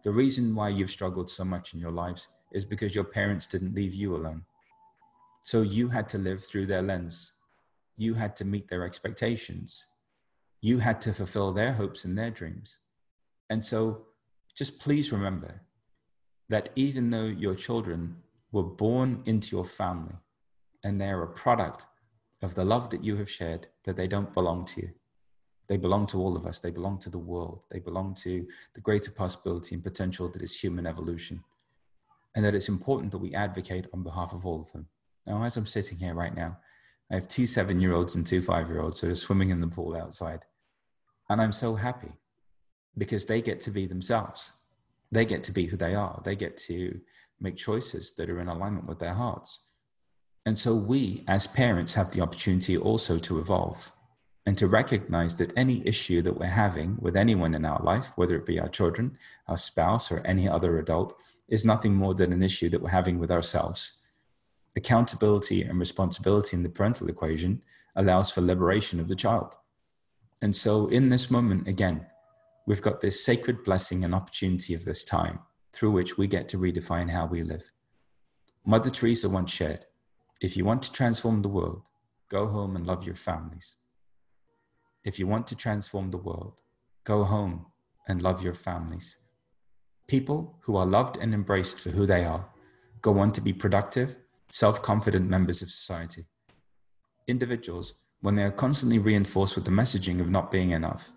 The 0.04 0.10
reason 0.10 0.54
why 0.54 0.68
you've 0.68 0.90
struggled 0.90 1.30
so 1.30 1.44
much 1.44 1.74
in 1.74 1.80
your 1.80 1.90
lives 1.90 2.28
is 2.52 2.64
because 2.64 2.94
your 2.94 3.04
parents 3.04 3.46
didn't 3.46 3.74
leave 3.74 3.94
you 3.94 4.14
alone. 4.14 4.44
So 5.42 5.62
you 5.62 5.88
had 5.88 6.08
to 6.10 6.18
live 6.18 6.42
through 6.42 6.66
their 6.66 6.82
lens. 6.82 7.32
You 7.96 8.14
had 8.14 8.36
to 8.36 8.44
meet 8.44 8.68
their 8.68 8.84
expectations. 8.84 9.86
You 10.64 10.78
had 10.78 11.02
to 11.02 11.12
fulfill 11.12 11.52
their 11.52 11.74
hopes 11.74 12.06
and 12.06 12.16
their 12.16 12.30
dreams. 12.30 12.78
And 13.50 13.62
so 13.62 14.06
just 14.56 14.80
please 14.80 15.12
remember 15.12 15.60
that 16.48 16.70
even 16.74 17.10
though 17.10 17.26
your 17.26 17.54
children 17.54 18.16
were 18.50 18.62
born 18.62 19.22
into 19.26 19.54
your 19.54 19.66
family 19.66 20.14
and 20.82 20.98
they're 20.98 21.22
a 21.22 21.28
product 21.28 21.84
of 22.40 22.54
the 22.54 22.64
love 22.64 22.88
that 22.88 23.04
you 23.04 23.16
have 23.16 23.28
shared, 23.28 23.66
that 23.84 23.96
they 23.96 24.06
don't 24.06 24.32
belong 24.32 24.64
to 24.64 24.80
you. 24.80 24.90
They 25.68 25.76
belong 25.76 26.06
to 26.06 26.18
all 26.18 26.34
of 26.34 26.46
us. 26.46 26.60
They 26.60 26.70
belong 26.70 26.98
to 27.00 27.10
the 27.10 27.18
world. 27.18 27.66
They 27.70 27.80
belong 27.80 28.14
to 28.22 28.46
the 28.74 28.80
greater 28.80 29.10
possibility 29.10 29.74
and 29.74 29.84
potential 29.84 30.30
that 30.30 30.40
is 30.40 30.58
human 30.58 30.86
evolution. 30.86 31.44
And 32.34 32.42
that 32.42 32.54
it's 32.54 32.70
important 32.70 33.12
that 33.12 33.18
we 33.18 33.34
advocate 33.34 33.86
on 33.92 34.02
behalf 34.02 34.32
of 34.32 34.46
all 34.46 34.62
of 34.62 34.72
them. 34.72 34.88
Now, 35.26 35.42
as 35.44 35.58
I'm 35.58 35.66
sitting 35.66 35.98
here 35.98 36.14
right 36.14 36.34
now, 36.34 36.56
I 37.10 37.16
have 37.16 37.28
two 37.28 37.46
seven 37.46 37.82
year 37.82 37.92
olds 37.92 38.16
and 38.16 38.26
two 38.26 38.40
five 38.40 38.70
year 38.70 38.80
olds 38.80 39.02
who 39.02 39.10
are 39.10 39.14
swimming 39.14 39.50
in 39.50 39.60
the 39.60 39.68
pool 39.68 39.94
outside. 39.94 40.46
And 41.28 41.40
I'm 41.40 41.52
so 41.52 41.74
happy 41.74 42.12
because 42.96 43.24
they 43.24 43.40
get 43.42 43.60
to 43.62 43.70
be 43.70 43.86
themselves. 43.86 44.52
They 45.10 45.24
get 45.24 45.44
to 45.44 45.52
be 45.52 45.66
who 45.66 45.76
they 45.76 45.94
are. 45.94 46.20
They 46.24 46.36
get 46.36 46.56
to 46.68 47.00
make 47.40 47.56
choices 47.56 48.12
that 48.12 48.30
are 48.30 48.40
in 48.40 48.48
alignment 48.48 48.86
with 48.86 48.98
their 48.98 49.14
hearts. 49.14 49.68
And 50.46 50.58
so 50.58 50.74
we, 50.74 51.24
as 51.26 51.46
parents, 51.46 51.94
have 51.94 52.12
the 52.12 52.20
opportunity 52.20 52.76
also 52.76 53.18
to 53.18 53.38
evolve 53.38 53.92
and 54.46 54.58
to 54.58 54.68
recognize 54.68 55.38
that 55.38 55.56
any 55.56 55.86
issue 55.86 56.20
that 56.22 56.38
we're 56.38 56.46
having 56.46 56.96
with 57.00 57.16
anyone 57.16 57.54
in 57.54 57.64
our 57.64 57.82
life, 57.82 58.12
whether 58.16 58.36
it 58.36 58.44
be 58.44 58.60
our 58.60 58.68
children, 58.68 59.16
our 59.48 59.56
spouse, 59.56 60.12
or 60.12 60.20
any 60.26 60.46
other 60.46 60.78
adult, 60.78 61.14
is 61.48 61.64
nothing 61.64 61.94
more 61.94 62.14
than 62.14 62.32
an 62.32 62.42
issue 62.42 62.68
that 62.68 62.82
we're 62.82 62.90
having 62.90 63.18
with 63.18 63.30
ourselves. 63.30 64.02
Accountability 64.76 65.62
and 65.62 65.78
responsibility 65.78 66.56
in 66.56 66.62
the 66.62 66.68
parental 66.68 67.08
equation 67.08 67.62
allows 67.96 68.30
for 68.30 68.40
liberation 68.40 69.00
of 69.00 69.08
the 69.08 69.16
child. 69.16 69.56
And 70.42 70.54
so, 70.54 70.88
in 70.88 71.08
this 71.08 71.30
moment, 71.30 71.68
again, 71.68 72.06
we've 72.66 72.82
got 72.82 73.00
this 73.00 73.24
sacred 73.24 73.64
blessing 73.64 74.04
and 74.04 74.14
opportunity 74.14 74.74
of 74.74 74.84
this 74.84 75.04
time 75.04 75.40
through 75.72 75.90
which 75.90 76.16
we 76.16 76.26
get 76.26 76.48
to 76.48 76.58
redefine 76.58 77.10
how 77.10 77.26
we 77.26 77.42
live. 77.42 77.72
Mother 78.64 78.90
Teresa 78.90 79.28
once 79.28 79.52
shared 79.52 79.86
if 80.40 80.56
you 80.56 80.64
want 80.64 80.82
to 80.82 80.92
transform 80.92 81.42
the 81.42 81.48
world, 81.48 81.90
go 82.28 82.46
home 82.46 82.76
and 82.76 82.86
love 82.86 83.04
your 83.04 83.14
families. 83.14 83.78
If 85.04 85.18
you 85.18 85.26
want 85.26 85.46
to 85.48 85.56
transform 85.56 86.10
the 86.10 86.18
world, 86.18 86.60
go 87.04 87.24
home 87.24 87.66
and 88.08 88.22
love 88.22 88.42
your 88.42 88.54
families. 88.54 89.18
People 90.06 90.58
who 90.62 90.76
are 90.76 90.86
loved 90.86 91.16
and 91.16 91.32
embraced 91.32 91.80
for 91.80 91.90
who 91.90 92.06
they 92.06 92.24
are 92.24 92.50
go 93.00 93.18
on 93.18 93.32
to 93.32 93.40
be 93.40 93.52
productive, 93.52 94.16
self 94.50 94.80
confident 94.82 95.28
members 95.28 95.62
of 95.62 95.70
society. 95.70 96.24
Individuals, 97.26 97.94
when 98.24 98.36
they 98.36 98.42
are 98.42 98.50
constantly 98.50 98.98
reinforced 98.98 99.54
with 99.54 99.66
the 99.66 99.70
messaging 99.70 100.18
of 100.18 100.30
not 100.30 100.50
being 100.50 100.70
enough, 100.70 101.12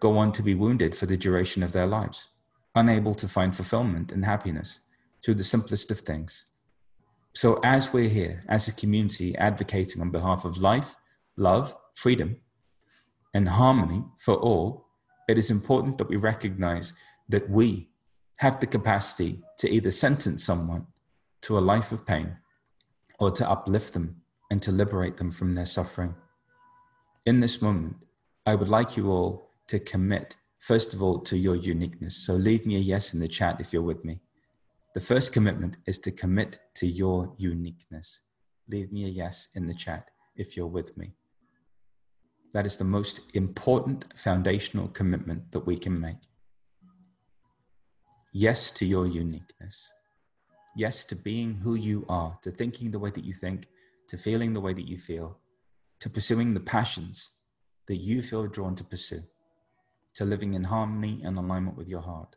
go 0.00 0.16
on 0.16 0.32
to 0.32 0.42
be 0.42 0.54
wounded 0.54 0.94
for 0.94 1.04
the 1.04 1.14
duration 1.14 1.62
of 1.62 1.72
their 1.72 1.86
lives, 1.86 2.30
unable 2.74 3.14
to 3.14 3.28
find 3.28 3.54
fulfillment 3.54 4.10
and 4.10 4.24
happiness 4.24 4.80
through 5.22 5.34
the 5.34 5.44
simplest 5.44 5.90
of 5.90 5.98
things. 5.98 6.46
So, 7.34 7.60
as 7.62 7.92
we're 7.92 8.08
here 8.08 8.42
as 8.48 8.68
a 8.68 8.72
community 8.72 9.36
advocating 9.36 10.00
on 10.00 10.10
behalf 10.10 10.46
of 10.46 10.56
life, 10.56 10.96
love, 11.36 11.76
freedom, 11.92 12.38
and 13.34 13.50
harmony 13.50 14.04
for 14.16 14.36
all, 14.36 14.86
it 15.28 15.36
is 15.36 15.50
important 15.50 15.98
that 15.98 16.08
we 16.08 16.16
recognize 16.16 16.96
that 17.28 17.50
we 17.50 17.90
have 18.38 18.60
the 18.60 18.66
capacity 18.66 19.42
to 19.58 19.68
either 19.68 19.90
sentence 19.90 20.42
someone 20.42 20.86
to 21.42 21.58
a 21.58 21.66
life 21.74 21.92
of 21.92 22.06
pain 22.06 22.38
or 23.20 23.30
to 23.32 23.46
uplift 23.46 23.92
them 23.92 24.22
and 24.50 24.62
to 24.62 24.72
liberate 24.72 25.18
them 25.18 25.30
from 25.30 25.54
their 25.54 25.66
suffering. 25.66 26.14
In 27.26 27.40
this 27.40 27.60
moment, 27.60 27.96
I 28.46 28.54
would 28.54 28.68
like 28.68 28.96
you 28.96 29.10
all 29.10 29.50
to 29.66 29.80
commit, 29.80 30.36
first 30.60 30.94
of 30.94 31.02
all, 31.02 31.18
to 31.22 31.36
your 31.36 31.56
uniqueness. 31.56 32.16
So 32.24 32.34
leave 32.34 32.64
me 32.64 32.76
a 32.76 32.78
yes 32.78 33.12
in 33.14 33.18
the 33.18 33.26
chat 33.26 33.60
if 33.60 33.72
you're 33.72 33.82
with 33.82 34.04
me. 34.04 34.20
The 34.94 35.00
first 35.00 35.32
commitment 35.32 35.76
is 35.86 35.98
to 36.00 36.12
commit 36.12 36.60
to 36.76 36.86
your 36.86 37.34
uniqueness. 37.36 38.20
Leave 38.70 38.92
me 38.92 39.06
a 39.06 39.08
yes 39.08 39.48
in 39.56 39.66
the 39.66 39.74
chat 39.74 40.12
if 40.36 40.56
you're 40.56 40.68
with 40.68 40.96
me. 40.96 41.14
That 42.52 42.64
is 42.64 42.76
the 42.76 42.84
most 42.84 43.20
important 43.34 44.04
foundational 44.16 44.86
commitment 44.86 45.50
that 45.50 45.66
we 45.66 45.76
can 45.76 46.00
make. 46.00 46.28
Yes 48.32 48.70
to 48.70 48.86
your 48.86 49.08
uniqueness. 49.08 49.92
Yes 50.76 51.04
to 51.06 51.16
being 51.16 51.54
who 51.54 51.74
you 51.74 52.06
are, 52.08 52.38
to 52.42 52.52
thinking 52.52 52.92
the 52.92 53.00
way 53.00 53.10
that 53.10 53.24
you 53.24 53.32
think, 53.32 53.66
to 54.08 54.16
feeling 54.16 54.52
the 54.52 54.60
way 54.60 54.72
that 54.72 54.86
you 54.86 54.96
feel, 54.96 55.40
to 56.00 56.10
pursuing 56.10 56.54
the 56.54 56.60
passions 56.60 57.30
that 57.86 57.96
you 57.96 58.22
feel 58.22 58.46
drawn 58.46 58.74
to 58.76 58.84
pursue, 58.84 59.22
to 60.14 60.24
living 60.24 60.54
in 60.54 60.64
harmony 60.64 61.20
and 61.24 61.38
alignment 61.38 61.76
with 61.76 61.88
your 61.88 62.00
heart, 62.00 62.36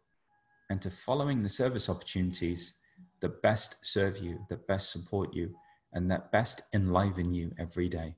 and 0.69 0.81
to 0.81 0.89
following 0.89 1.43
the 1.43 1.49
service 1.49 1.89
opportunities 1.89 2.75
that 3.21 3.41
best 3.41 3.77
serve 3.85 4.17
you, 4.19 4.39
that 4.49 4.67
best 4.67 4.91
support 4.91 5.33
you, 5.33 5.53
and 5.93 6.09
that 6.09 6.31
best 6.31 6.61
enliven 6.73 7.33
you 7.33 7.51
every 7.57 7.89
day. 7.89 8.15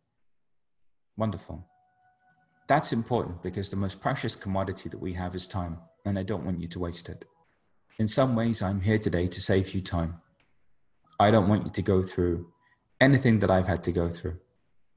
Wonderful. 1.17 1.65
That's 2.67 2.93
important 2.93 3.41
because 3.41 3.69
the 3.69 3.75
most 3.75 3.99
precious 3.99 4.35
commodity 4.35 4.89
that 4.89 4.99
we 4.99 5.13
have 5.13 5.35
is 5.35 5.47
time, 5.47 5.77
and 6.05 6.17
I 6.17 6.23
don't 6.23 6.45
want 6.45 6.61
you 6.61 6.67
to 6.67 6.79
waste 6.79 7.09
it. 7.09 7.25
In 7.99 8.07
some 8.07 8.35
ways, 8.35 8.61
I'm 8.61 8.81
here 8.81 8.97
today 8.97 9.27
to 9.27 9.41
save 9.41 9.73
you 9.73 9.81
time. 9.81 10.21
I 11.19 11.31
don't 11.31 11.47
want 11.47 11.65
you 11.65 11.69
to 11.69 11.81
go 11.81 12.01
through 12.01 12.47
anything 12.99 13.39
that 13.39 13.51
I've 13.51 13.67
had 13.67 13.83
to 13.83 13.91
go 13.91 14.09
through. 14.09 14.37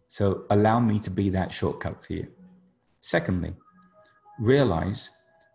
So 0.09 0.45
allow 0.51 0.81
me 0.81 0.99
to 1.01 1.11
be 1.11 1.31
that 1.31 1.53
shortcut 1.53 2.05
for 2.05 2.13
you. 2.13 2.29
Secondly, 3.01 3.55
realize 4.39 5.11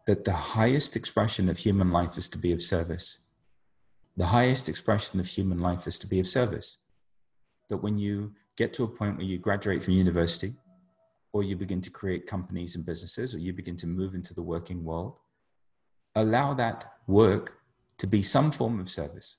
that 0.08 0.26
the 0.26 0.34
highest 0.34 0.96
expression 0.96 1.50
of 1.50 1.58
human 1.58 1.92
life 1.92 2.18
is 2.18 2.28
to 2.30 2.38
be 2.38 2.52
of 2.52 2.62
service. 2.62 3.20
The 4.18 4.26
highest 4.26 4.68
expression 4.68 5.20
of 5.20 5.28
human 5.28 5.60
life 5.60 5.88
is 5.88 6.00
to 6.00 6.08
be 6.08 6.20
of 6.20 6.28
service. 6.28 6.78
That 7.70 7.78
when 7.78 7.98
you 7.98 8.34
get 8.58 8.74
to 8.74 8.84
a 8.84 8.88
point 8.88 9.18
where 9.18 9.26
you 9.26 9.38
graduate 9.38 9.84
from 9.84 9.94
university, 9.94 10.56
or 11.32 11.44
you 11.44 11.56
begin 11.56 11.80
to 11.82 11.92
create 11.92 12.26
companies 12.26 12.76
and 12.76 12.86
businesses, 12.86 13.36
or 13.36 13.40
you 13.40 13.54
begin 13.54 13.78
to 13.78 13.88
move 13.88 14.16
into 14.16 14.34
the 14.34 14.42
working 14.42 14.84
world, 14.84 15.16
allow 16.16 16.54
that 16.56 16.94
work 17.08 17.60
to 18.00 18.08
be 18.08 18.22
some 18.22 18.52
form 18.52 18.80
of 18.80 18.90
service. 18.90 19.38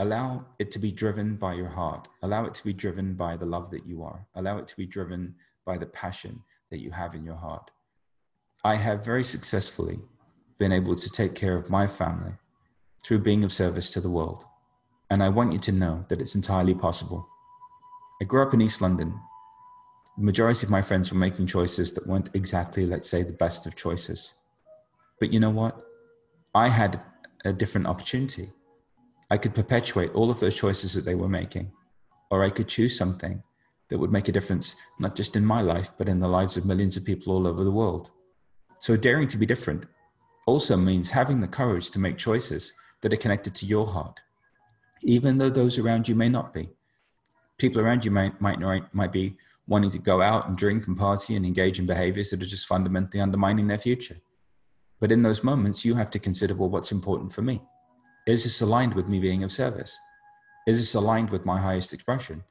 Allow 0.00 0.46
it 0.58 0.70
to 0.70 0.78
be 0.78 0.90
driven 0.90 1.36
by 1.36 1.52
your 1.52 1.68
heart. 1.68 2.08
Allow 2.22 2.46
it 2.46 2.54
to 2.54 2.64
be 2.64 2.72
driven 2.72 3.12
by 3.12 3.36
the 3.36 3.44
love 3.44 3.70
that 3.70 3.86
you 3.86 4.02
are. 4.02 4.26
Allow 4.34 4.56
it 4.56 4.66
to 4.68 4.76
be 4.78 4.86
driven 4.86 5.34
by 5.66 5.76
the 5.76 5.84
passion 5.84 6.40
that 6.70 6.80
you 6.80 6.90
have 6.90 7.14
in 7.14 7.22
your 7.22 7.36
heart. 7.36 7.70
I 8.64 8.76
have 8.76 9.04
very 9.04 9.22
successfully 9.22 9.98
been 10.56 10.72
able 10.72 10.94
to 10.94 11.10
take 11.10 11.34
care 11.34 11.54
of 11.54 11.68
my 11.68 11.86
family 11.86 12.32
through 13.04 13.18
being 13.18 13.44
of 13.44 13.52
service 13.52 13.90
to 13.90 14.00
the 14.00 14.08
world. 14.08 14.46
And 15.10 15.22
I 15.22 15.28
want 15.28 15.52
you 15.52 15.58
to 15.58 15.72
know 15.72 16.06
that 16.08 16.22
it's 16.22 16.34
entirely 16.34 16.74
possible. 16.74 17.28
I 18.22 18.24
grew 18.24 18.42
up 18.42 18.54
in 18.54 18.62
East 18.62 18.80
London 18.80 19.20
the 20.16 20.24
majority 20.24 20.66
of 20.66 20.70
my 20.70 20.82
friends 20.82 21.12
were 21.12 21.18
making 21.18 21.46
choices 21.46 21.92
that 21.92 22.06
weren't 22.06 22.30
exactly, 22.34 22.84
let's 22.84 23.08
say, 23.08 23.22
the 23.22 23.32
best 23.32 23.66
of 23.66 23.76
choices. 23.76 24.34
But 25.18 25.32
you 25.32 25.40
know 25.40 25.50
what? 25.50 25.80
I 26.54 26.68
had 26.68 27.00
a 27.44 27.52
different 27.52 27.86
opportunity. 27.86 28.50
I 29.30 29.38
could 29.38 29.54
perpetuate 29.54 30.12
all 30.12 30.30
of 30.30 30.40
those 30.40 30.56
choices 30.56 30.94
that 30.94 31.04
they 31.04 31.14
were 31.14 31.28
making, 31.28 31.70
or 32.30 32.44
I 32.44 32.50
could 32.50 32.68
choose 32.68 32.96
something 32.96 33.42
that 33.88 33.98
would 33.98 34.12
make 34.12 34.28
a 34.28 34.32
difference, 34.32 34.76
not 34.98 35.14
just 35.14 35.36
in 35.36 35.44
my 35.44 35.60
life, 35.60 35.90
but 35.96 36.08
in 36.08 36.20
the 36.20 36.28
lives 36.28 36.56
of 36.56 36.66
millions 36.66 36.96
of 36.96 37.04
people 37.04 37.32
all 37.32 37.46
over 37.46 37.62
the 37.62 37.70
world. 37.70 38.10
So, 38.78 38.96
daring 38.96 39.28
to 39.28 39.38
be 39.38 39.46
different 39.46 39.84
also 40.46 40.76
means 40.76 41.10
having 41.10 41.40
the 41.40 41.48
courage 41.48 41.90
to 41.90 41.98
make 41.98 42.18
choices 42.18 42.72
that 43.02 43.12
are 43.12 43.16
connected 43.16 43.54
to 43.56 43.66
your 43.66 43.86
heart, 43.86 44.20
even 45.02 45.38
though 45.38 45.50
those 45.50 45.78
around 45.78 46.08
you 46.08 46.14
may 46.14 46.28
not 46.28 46.52
be. 46.52 46.70
People 47.58 47.80
around 47.80 48.04
you 48.04 48.10
might, 48.10 48.40
might, 48.40 48.58
might 48.94 49.12
be 49.12 49.36
wanting 49.68 49.90
to 49.90 49.98
go 49.98 50.22
out 50.22 50.48
and 50.48 50.56
drink 50.56 50.88
and 50.88 50.96
party 50.96 51.36
and 51.36 51.46
engage 51.46 51.78
in 51.78 51.86
behaviors 51.86 52.30
that 52.30 52.42
are 52.42 52.46
just 52.46 52.66
fundamentally 52.66 53.20
undermining 53.20 53.68
their 53.68 53.78
future. 53.78 54.16
But 54.98 55.12
in 55.12 55.22
those 55.22 55.44
moments, 55.44 55.84
you 55.84 55.94
have 55.94 56.10
to 56.10 56.18
consider 56.18 56.54
well, 56.54 56.68
what's 56.68 56.90
important 56.90 57.32
for 57.32 57.42
me? 57.42 57.62
Is 58.26 58.44
this 58.44 58.60
aligned 58.60 58.94
with 58.94 59.08
me 59.08 59.18
being 59.18 59.42
of 59.42 59.52
service? 59.52 59.98
Is 60.66 60.78
this 60.78 60.94
aligned 60.94 61.30
with 61.30 61.44
my 61.44 61.60
highest 61.60 61.92
expression? 61.94 62.44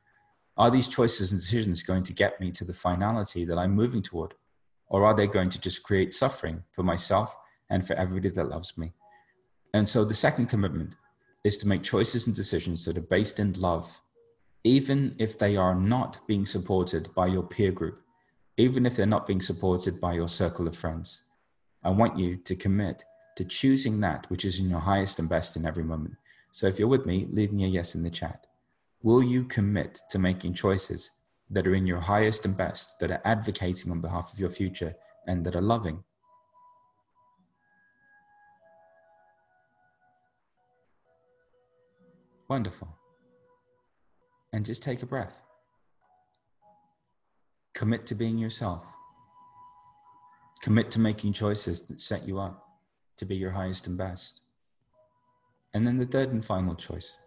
Are 0.58 0.72
these 0.72 0.88
choices 0.88 1.32
and 1.32 1.40
decisions 1.40 1.84
going 1.84 2.04
to 2.04 2.14
get 2.14 2.40
me 2.42 2.52
to 2.52 2.66
the 2.66 2.74
finality 2.74 3.46
that 3.46 3.58
I'm 3.58 3.76
moving 3.76 4.02
toward? 4.02 4.34
Or 4.88 5.06
are 5.06 5.14
they 5.14 5.28
going 5.28 5.50
to 5.50 5.62
just 5.62 5.84
create 5.84 6.14
suffering 6.14 6.64
for 6.74 6.84
myself 6.84 7.36
and 7.70 7.86
for 7.86 7.94
everybody 7.94 8.30
that 8.30 8.50
loves 8.50 8.78
me? 8.78 8.94
And 9.74 9.88
so 9.88 10.04
the 10.04 10.14
second 10.14 10.48
commitment 10.48 10.96
is 11.44 11.58
to 11.58 11.68
make 11.68 11.84
choices 11.84 12.28
and 12.28 12.36
decisions 12.36 12.84
that 12.86 12.98
are 12.98 13.02
based 13.02 13.40
in 13.40 13.54
love 13.54 14.02
even 14.64 15.16
if 15.18 15.38
they 15.38 15.56
are 15.56 15.76
not 15.76 16.20
being 16.28 16.46
supported 16.46 17.14
by 17.16 17.28
your 17.28 17.44
peer 17.44 17.72
group, 17.72 18.02
even 18.58 18.86
if 18.86 18.96
they're 18.96 19.06
not 19.06 19.26
being 19.26 19.42
supported 19.42 20.02
by 20.02 20.14
your 20.14 20.28
circle 20.28 20.68
of 20.68 20.76
friends. 20.76 21.24
I 21.84 21.90
want 21.90 22.20
you 22.20 22.36
to 22.38 22.56
commit 22.56 23.06
to 23.40 23.46
choosing 23.46 24.02
that 24.02 24.30
which 24.30 24.44
is 24.44 24.60
in 24.60 24.70
your 24.70 24.82
highest 24.82 25.18
and 25.18 25.30
best 25.30 25.56
in 25.56 25.66
every 25.66 25.84
moment. 25.86 26.14
So 26.52 26.68
if 26.68 26.78
you're 26.78 26.90
with 26.90 27.06
me, 27.06 27.26
leave 27.32 27.54
me 27.54 27.64
a 27.64 27.70
yes 27.70 27.96
in 27.96 28.04
the 28.04 28.10
chat. 28.10 28.48
Will 29.02 29.24
you 29.24 29.46
commit 29.46 29.98
to 30.10 30.20
making 30.20 30.56
choices 30.56 31.12
that 31.50 31.66
are 31.66 31.74
in 31.74 31.88
your 31.88 32.02
highest 32.02 32.44
and 32.44 32.58
best, 32.58 33.00
that 33.00 33.12
are 33.12 33.22
advocating 33.24 33.94
on 33.94 34.02
behalf 34.02 34.34
of 34.34 34.40
your 34.42 34.50
future, 34.50 34.94
and 35.26 35.46
that 35.46 35.56
are 35.56 35.62
loving? 35.62 36.04
Wonderful 42.50 42.94
and 44.52 44.66
just 44.66 44.84
take 44.84 45.02
a 45.02 45.06
breath. 45.06 45.42
Commit 47.74 48.06
to 48.08 48.16
being 48.16 48.38
yourself. 48.38 48.86
Commit 50.62 50.92
to 50.92 51.00
making 51.00 51.32
choices 51.32 51.84
that 51.84 52.02
set 52.02 52.28
you 52.28 52.38
up 52.38 52.69
to 53.20 53.26
be 53.26 53.36
your 53.36 53.52
highest 53.52 53.88
and 53.88 53.98
best. 53.98 54.42
And 55.74 55.86
then 55.86 55.98
the 55.98 56.06
third 56.06 56.32
and 56.34 56.44
final 56.44 56.76
choice 56.76 57.20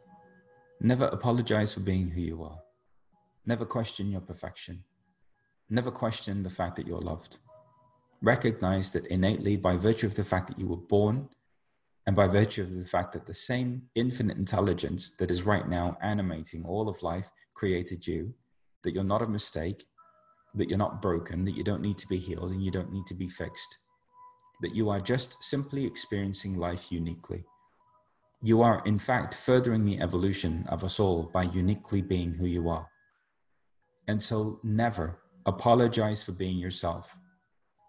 never 0.81 1.05
apologize 1.07 1.74
for 1.74 1.81
being 1.81 2.09
who 2.09 2.20
you 2.20 2.42
are. 2.42 2.59
Never 3.46 3.64
question 3.64 4.11
your 4.11 4.20
perfection. 4.20 4.85
Never 5.70 5.90
question 5.90 6.42
the 6.42 6.50
fact 6.50 6.76
that 6.76 6.87
you're 6.87 7.00
loved. 7.00 7.38
Recognize 8.20 8.90
that 8.90 9.07
innately, 9.07 9.57
by 9.57 9.76
virtue 9.76 10.07
of 10.07 10.16
the 10.16 10.24
fact 10.24 10.48
that 10.48 10.59
you 10.59 10.66
were 10.66 10.76
born, 10.76 11.28
and 12.07 12.16
by 12.16 12.26
virtue 12.26 12.62
of 12.62 12.74
the 12.74 12.85
fact 12.85 13.12
that 13.12 13.26
the 13.26 13.35
same 13.35 13.83
infinite 13.94 14.37
intelligence 14.37 15.12
that 15.18 15.31
is 15.31 15.44
right 15.44 15.68
now 15.68 15.96
animating 16.02 16.64
all 16.64 16.88
of 16.88 17.02
life 17.02 17.31
created 17.55 18.07
you, 18.07 18.35
that 18.83 18.92
you're 18.92 19.05
not 19.05 19.22
a 19.22 19.28
mistake, 19.28 19.85
that 20.55 20.68
you're 20.68 20.78
not 20.78 21.00
broken, 21.00 21.44
that 21.44 21.57
you 21.57 21.62
don't 21.62 21.83
need 21.83 21.98
to 21.98 22.09
be 22.09 22.16
healed 22.16 22.50
and 22.50 22.62
you 22.62 22.70
don't 22.70 22.92
need 22.92 23.07
to 23.07 23.14
be 23.14 23.28
fixed, 23.28 23.78
that 24.62 24.75
you 24.75 24.88
are 24.88 25.01
just 25.01 25.42
simply 25.42 25.85
experiencing 25.85 26.57
life 26.57 26.90
uniquely. 26.90 27.44
You 28.42 28.62
are, 28.62 28.83
in 28.85 28.98
fact, 28.98 29.35
furthering 29.35 29.85
the 29.85 30.01
evolution 30.01 30.64
of 30.68 30.83
us 30.83 30.98
all 30.98 31.25
by 31.25 31.44
uniquely 31.44 32.03
being 32.03 32.33
who 32.35 32.46
you 32.46 32.68
are. 32.68 32.88
And 34.09 34.20
so, 34.20 34.59
never 34.64 35.18
apologize 35.46 36.25
for 36.25 36.33
being 36.33 36.59
yourself. 36.59 37.16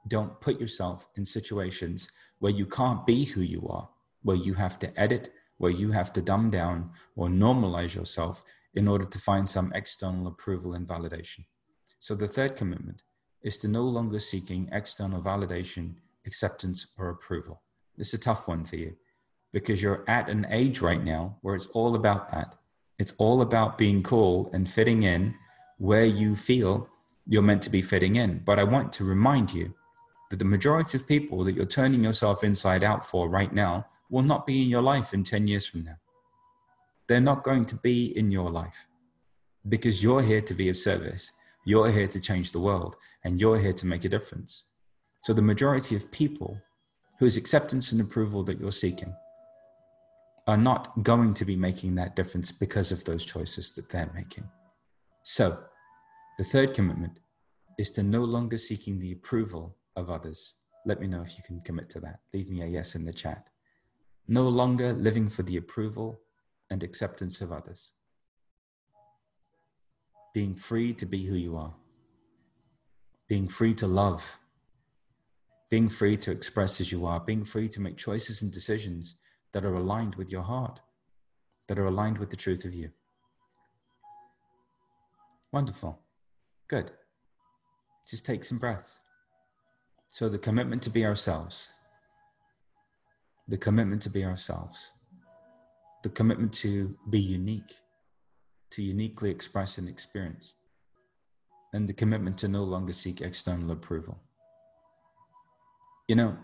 Don't 0.08 0.40
put 0.42 0.60
yourself 0.60 1.08
in 1.16 1.26
situations 1.26 2.12
where 2.40 2.52
you 2.52 2.66
can't 2.66 3.06
be 3.06 3.24
who 3.24 3.42
you 3.42 3.68
are 3.70 3.90
where 4.24 4.38
you 4.38 4.56
have 4.56 4.80
to 4.80 5.00
edit, 5.00 5.30
where 5.58 5.72
you 5.72 5.92
have 5.92 6.12
to 6.14 6.22
dumb 6.22 6.50
down 6.50 6.92
or 7.16 7.28
normalize 7.28 7.94
yourself 7.96 8.44
in 8.74 8.88
order 8.88 9.06
to 9.06 9.20
find 9.20 9.50
some 9.50 9.72
external 9.76 10.28
approval 10.28 10.74
and 10.74 10.88
validation. 10.88 11.46
So 12.00 12.16
the 12.16 12.28
third 12.28 12.56
commitment 12.56 13.04
is 13.44 13.60
to 13.60 13.68
no 13.68 13.84
longer 13.84 14.20
seeking 14.20 14.70
external 14.72 15.22
validation, 15.22 15.96
acceptance, 16.26 16.88
or 16.98 17.10
approval. 17.10 17.62
This 17.98 18.10
is 18.10 18.16
a 18.16 18.20
tough 18.20 18.48
one 18.48 18.66
for 18.66 18.76
you 18.76 18.96
because 19.52 19.82
you're 19.82 20.04
at 20.08 20.30
an 20.30 20.48
age 20.50 20.82
right 20.82 21.04
now 21.04 21.38
where 21.42 21.56
it's 21.56 21.68
all 21.68 21.96
about 21.96 22.30
that. 22.30 22.56
It's 23.00 23.14
all 23.18 23.42
about 23.42 23.78
being 23.78 24.04
cool 24.04 24.50
and 24.54 24.68
fitting 24.68 25.04
in 25.04 25.36
where 25.78 26.06
you 26.06 26.36
feel 26.36 26.90
you're 27.26 27.42
meant 27.42 27.62
to 27.64 27.70
be 27.70 27.82
fitting 27.82 28.16
in. 28.16 28.42
But 28.46 28.60
I 28.60 28.64
want 28.64 28.92
to 28.94 29.04
remind 29.04 29.54
you 29.54 29.74
that 30.30 30.38
the 30.38 30.46
majority 30.46 30.98
of 30.98 31.08
people 31.08 31.44
that 31.44 31.54
you're 31.54 31.66
turning 31.66 32.04
yourself 32.04 32.44
inside 32.44 32.84
out 32.84 33.06
for 33.06 33.30
right 33.30 33.54
now 33.54 33.86
will 34.10 34.24
not 34.24 34.48
be 34.48 34.64
in 34.64 34.70
your 34.70 34.82
life 34.82 35.14
in 35.14 35.24
10 35.24 35.48
years 35.48 35.68
from 35.68 35.84
now. 35.84 35.98
They're 37.08 37.22
not 37.22 37.44
going 37.44 37.66
to 37.66 37.76
be 37.76 38.18
in 38.18 38.32
your 38.32 38.50
life 38.50 38.88
because 39.68 40.02
you're 40.02 40.22
here 40.22 40.42
to 40.42 40.54
be 40.54 40.70
of 40.70 40.78
service. 40.78 41.32
You're 41.66 41.92
here 41.92 42.08
to 42.08 42.20
change 42.20 42.52
the 42.52 42.60
world 42.60 42.96
and 43.24 43.40
you're 43.40 43.60
here 43.60 43.74
to 43.74 43.86
make 43.86 44.06
a 44.06 44.10
difference. 44.10 44.66
So, 45.24 45.34
the 45.34 45.42
majority 45.42 45.96
of 45.96 46.12
people 46.12 46.58
whose 47.20 47.38
acceptance 47.38 47.92
and 47.92 48.02
approval 48.02 48.44
that 48.44 48.60
you're 48.60 48.72
seeking 48.72 49.14
are 50.48 50.58
not 50.58 51.04
going 51.04 51.34
to 51.36 51.46
be 51.46 51.56
making 51.56 51.96
that 51.96 52.16
difference 52.16 52.52
because 52.52 52.92
of 52.92 53.04
those 53.06 53.26
choices 53.26 53.72
that 53.72 53.90
they're 53.90 54.12
making. 54.14 54.44
So, 55.24 55.58
the 56.38 56.44
third 56.44 56.74
commitment 56.74 57.20
is 57.80 57.90
to 57.92 58.04
no 58.04 58.24
longer 58.24 58.58
seeking 58.58 59.00
the 59.00 59.14
approval 59.14 59.76
of 59.96 60.10
others. 60.10 60.58
Let 60.86 61.00
me 61.00 61.08
know 61.08 61.22
if 61.22 61.38
you 61.38 61.44
can 61.44 61.62
commit 61.62 61.90
to 61.92 62.00
that. 62.02 62.20
Leave 62.34 62.50
me 62.50 62.62
a 62.62 62.68
yes 62.68 62.96
in 62.96 63.06
the 63.06 63.14
chat 63.14 63.50
no 64.28 64.48
longer 64.48 64.94
living 64.94 65.30
for 65.30 65.44
the 65.44 65.58
approval 65.58 66.22
and 66.70 66.84
acceptance 66.84 67.42
of 67.42 67.52
others. 67.52 67.94
Being 70.34 70.56
free 70.56 70.94
to 70.94 71.06
be 71.06 71.26
who 71.26 71.36
you 71.36 71.58
are. 71.58 71.74
Being 73.28 73.48
free 73.48 73.74
to 73.76 73.88
love. 73.88 74.40
Being 75.74 75.90
free 75.90 76.18
to 76.18 76.30
express 76.30 76.80
as 76.80 76.92
you 76.92 77.08
are. 77.08 77.20
Being 77.20 77.44
free 77.44 77.68
to 77.70 77.82
make 77.82 77.98
choices 77.98 78.44
and 78.44 78.52
decisions 78.52 79.16
that 79.54 79.66
are 79.66 79.74
aligned 79.74 80.14
with 80.14 80.32
your 80.32 80.44
heart, 80.44 80.80
that 81.68 81.80
are 81.80 81.88
aligned 81.88 82.20
with 82.20 82.30
the 82.30 82.38
truth 82.38 82.64
of 82.64 82.76
you. 82.76 82.92
Wonderful. 85.52 86.00
Good. 86.68 86.92
Just 88.08 88.24
take 88.24 88.44
some 88.44 88.60
breaths. 88.60 89.00
So, 90.08 90.30
the 90.30 90.38
commitment 90.38 90.84
to 90.84 90.92
be 90.92 91.08
ourselves 91.08 91.74
the 93.48 93.58
commitment 93.58 94.04
to 94.04 94.12
be 94.12 94.24
ourselves, 94.24 94.92
the 96.04 96.10
commitment 96.10 96.54
to 96.54 96.96
be 97.10 97.20
unique, 97.20 97.80
to 98.70 98.84
uniquely 98.84 99.32
express 99.32 99.80
and 99.80 99.90
experience, 99.90 100.54
and 101.74 101.90
the 101.90 101.94
commitment 101.94 102.38
to 102.38 102.48
no 102.48 102.64
longer 102.64 102.94
seek 102.94 103.22
external 103.22 103.72
approval. 103.72 104.23
You 106.08 106.18
know, 106.18 106.38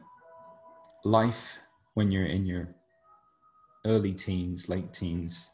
life 1.04 1.60
when 1.94 2.12
you're 2.12 2.26
in 2.26 2.46
your 2.46 2.70
early 3.86 4.14
teens, 4.14 4.70
late 4.70 4.94
teens, 4.94 5.52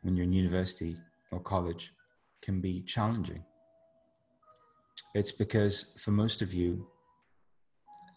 when 0.00 0.16
you're 0.16 0.24
in 0.24 0.32
university 0.32 0.96
or 1.30 1.40
college, 1.40 1.92
can 2.40 2.62
be 2.62 2.80
challenging. 2.80 3.44
It's 5.14 5.32
because 5.32 5.94
for 6.02 6.12
most 6.12 6.40
of 6.40 6.54
you, 6.54 6.86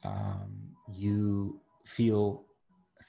um, 0.06 0.76
you 0.90 1.60
feel 1.86 2.46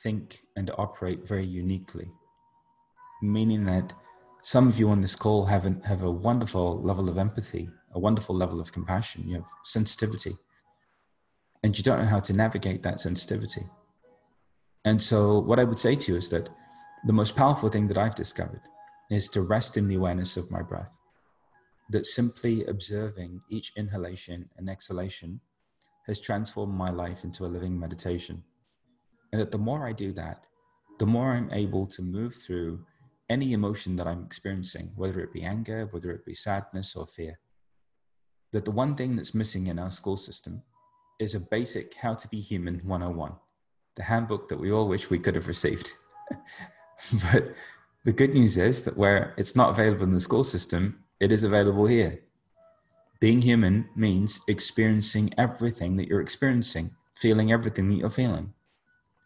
think 0.02 0.40
and 0.56 0.70
operate 0.78 1.28
very 1.28 1.46
uniquely, 1.46 2.10
meaning 3.22 3.64
that 3.66 3.92
some 4.42 4.66
of 4.66 4.80
you 4.80 4.88
on 4.88 5.00
this 5.00 5.14
call 5.14 5.44
have, 5.44 5.64
an, 5.64 5.80
have 5.82 6.02
a 6.02 6.10
wonderful 6.10 6.80
level 6.82 7.08
of 7.08 7.18
empathy, 7.18 7.68
a 7.94 8.00
wonderful 8.00 8.34
level 8.34 8.60
of 8.60 8.72
compassion, 8.72 9.28
you 9.28 9.34
have 9.34 9.50
sensitivity, 9.62 10.36
and 11.62 11.76
you 11.76 11.84
don't 11.84 12.00
know 12.00 12.06
how 12.06 12.20
to 12.20 12.32
navigate 12.32 12.82
that 12.82 13.00
sensitivity. 13.00 13.66
And 14.84 15.00
so, 15.00 15.38
what 15.40 15.58
I 15.58 15.64
would 15.64 15.78
say 15.78 15.94
to 15.94 16.12
you 16.12 16.18
is 16.18 16.30
that 16.30 16.48
the 17.06 17.12
most 17.12 17.36
powerful 17.36 17.68
thing 17.68 17.88
that 17.88 17.98
I've 17.98 18.14
discovered 18.14 18.62
is 19.10 19.28
to 19.30 19.42
rest 19.42 19.76
in 19.76 19.88
the 19.88 19.96
awareness 19.96 20.36
of 20.36 20.50
my 20.50 20.62
breath. 20.62 20.96
That 21.90 22.06
simply 22.06 22.64
observing 22.66 23.40
each 23.50 23.72
inhalation 23.76 24.48
and 24.56 24.70
exhalation 24.70 25.40
has 26.06 26.20
transformed 26.20 26.74
my 26.74 26.90
life 26.90 27.24
into 27.24 27.44
a 27.44 27.48
living 27.48 27.78
meditation. 27.78 28.42
And 29.32 29.40
that 29.40 29.50
the 29.50 29.58
more 29.58 29.86
I 29.86 29.92
do 29.92 30.12
that, 30.12 30.46
the 30.98 31.06
more 31.06 31.32
I'm 31.32 31.50
able 31.52 31.86
to 31.88 32.02
move 32.02 32.34
through 32.34 32.84
any 33.28 33.52
emotion 33.52 33.96
that 33.96 34.06
I'm 34.06 34.24
experiencing, 34.24 34.92
whether 34.96 35.20
it 35.20 35.32
be 35.32 35.42
anger, 35.42 35.88
whether 35.90 36.10
it 36.10 36.26
be 36.26 36.34
sadness 36.34 36.96
or 36.96 37.06
fear. 37.06 37.38
That 38.52 38.64
the 38.64 38.72
one 38.72 38.96
thing 38.96 39.14
that's 39.14 39.34
missing 39.34 39.68
in 39.68 39.78
our 39.78 39.90
school 39.90 40.16
system 40.16 40.62
is 41.20 41.34
a 41.34 41.40
basic 41.40 41.94
How 41.94 42.14
to 42.14 42.28
Be 42.28 42.40
Human 42.40 42.80
101, 42.82 43.32
the 43.94 44.02
handbook 44.02 44.48
that 44.48 44.58
we 44.58 44.72
all 44.72 44.88
wish 44.88 45.10
we 45.10 45.18
could 45.18 45.34
have 45.34 45.48
received. 45.48 45.92
but 47.32 47.54
the 48.04 48.12
good 48.12 48.32
news 48.32 48.56
is 48.56 48.84
that 48.84 48.96
where 48.96 49.34
it's 49.36 49.54
not 49.54 49.70
available 49.70 50.04
in 50.04 50.14
the 50.14 50.20
school 50.20 50.42
system, 50.42 51.04
it 51.20 51.30
is 51.30 51.44
available 51.44 51.86
here. 51.86 52.20
Being 53.20 53.42
human 53.42 53.86
means 53.94 54.40
experiencing 54.48 55.34
everything 55.36 55.96
that 55.96 56.08
you're 56.08 56.22
experiencing, 56.22 56.92
feeling 57.14 57.52
everything 57.52 57.88
that 57.88 57.96
you're 57.96 58.08
feeling. 58.08 58.54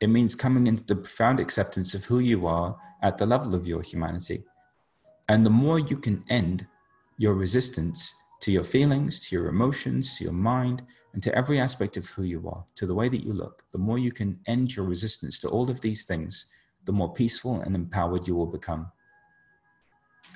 It 0.00 0.08
means 0.08 0.34
coming 0.34 0.66
into 0.66 0.82
the 0.84 0.96
profound 0.96 1.38
acceptance 1.38 1.94
of 1.94 2.04
who 2.04 2.18
you 2.18 2.48
are 2.48 2.76
at 3.02 3.18
the 3.18 3.26
level 3.26 3.54
of 3.54 3.68
your 3.68 3.82
humanity. 3.82 4.42
And 5.28 5.46
the 5.46 5.50
more 5.50 5.78
you 5.78 5.96
can 5.96 6.24
end 6.28 6.66
your 7.18 7.34
resistance 7.34 8.12
to 8.40 8.50
your 8.50 8.64
feelings, 8.64 9.28
to 9.28 9.36
your 9.36 9.46
emotions, 9.46 10.18
to 10.18 10.24
your 10.24 10.32
mind, 10.32 10.82
and 11.14 11.22
to 11.22 11.34
every 11.34 11.58
aspect 11.60 11.96
of 11.96 12.08
who 12.08 12.24
you 12.24 12.46
are, 12.48 12.64
to 12.74 12.86
the 12.86 12.94
way 12.94 13.08
that 13.08 13.24
you 13.24 13.32
look, 13.32 13.62
the 13.72 13.78
more 13.78 13.98
you 13.98 14.12
can 14.12 14.40
end 14.46 14.74
your 14.74 14.84
resistance 14.84 15.38
to 15.38 15.48
all 15.48 15.70
of 15.70 15.80
these 15.80 16.04
things, 16.04 16.46
the 16.84 16.92
more 16.92 17.14
peaceful 17.14 17.60
and 17.60 17.74
empowered 17.74 18.26
you 18.26 18.34
will 18.34 18.46
become. 18.46 18.90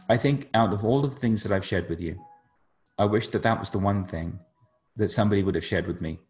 I 0.09 0.17
think 0.17 0.49
out 0.55 0.73
of 0.73 0.85
all 0.85 1.05
of 1.05 1.15
the 1.15 1.21
things 1.21 1.43
that 1.43 1.53
I've 1.53 1.65
shared 1.65 1.89
with 1.89 2.01
you, 2.01 2.19
I 2.97 3.05
wish 3.05 3.29
that 3.29 3.43
that 3.43 3.59
was 3.59 3.71
the 3.71 3.81
one 3.81 4.05
thing 4.05 4.39
that 4.97 5.11
somebody 5.11 5.43
would 5.43 5.57
have 5.57 5.65
shared 5.65 5.87
with 5.87 6.01
me. 6.01 6.21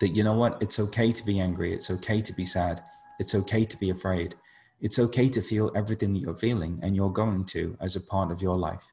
That 0.00 0.10
you 0.10 0.22
know 0.22 0.36
what? 0.36 0.62
It's 0.62 0.78
okay 0.78 1.10
to 1.10 1.24
be 1.24 1.40
angry. 1.40 1.72
It's 1.72 1.90
okay 1.90 2.20
to 2.20 2.32
be 2.34 2.44
sad. 2.44 2.82
It's 3.18 3.34
okay 3.34 3.64
to 3.64 3.76
be 3.78 3.90
afraid. 3.90 4.34
It's 4.80 4.98
okay 4.98 5.28
to 5.30 5.42
feel 5.42 5.72
everything 5.74 6.12
that 6.12 6.20
you're 6.20 6.36
feeling 6.36 6.78
and 6.82 6.94
you're 6.94 7.10
going 7.10 7.46
to 7.46 7.76
as 7.80 7.96
a 7.96 8.00
part 8.00 8.30
of 8.30 8.42
your 8.42 8.54
life. 8.54 8.92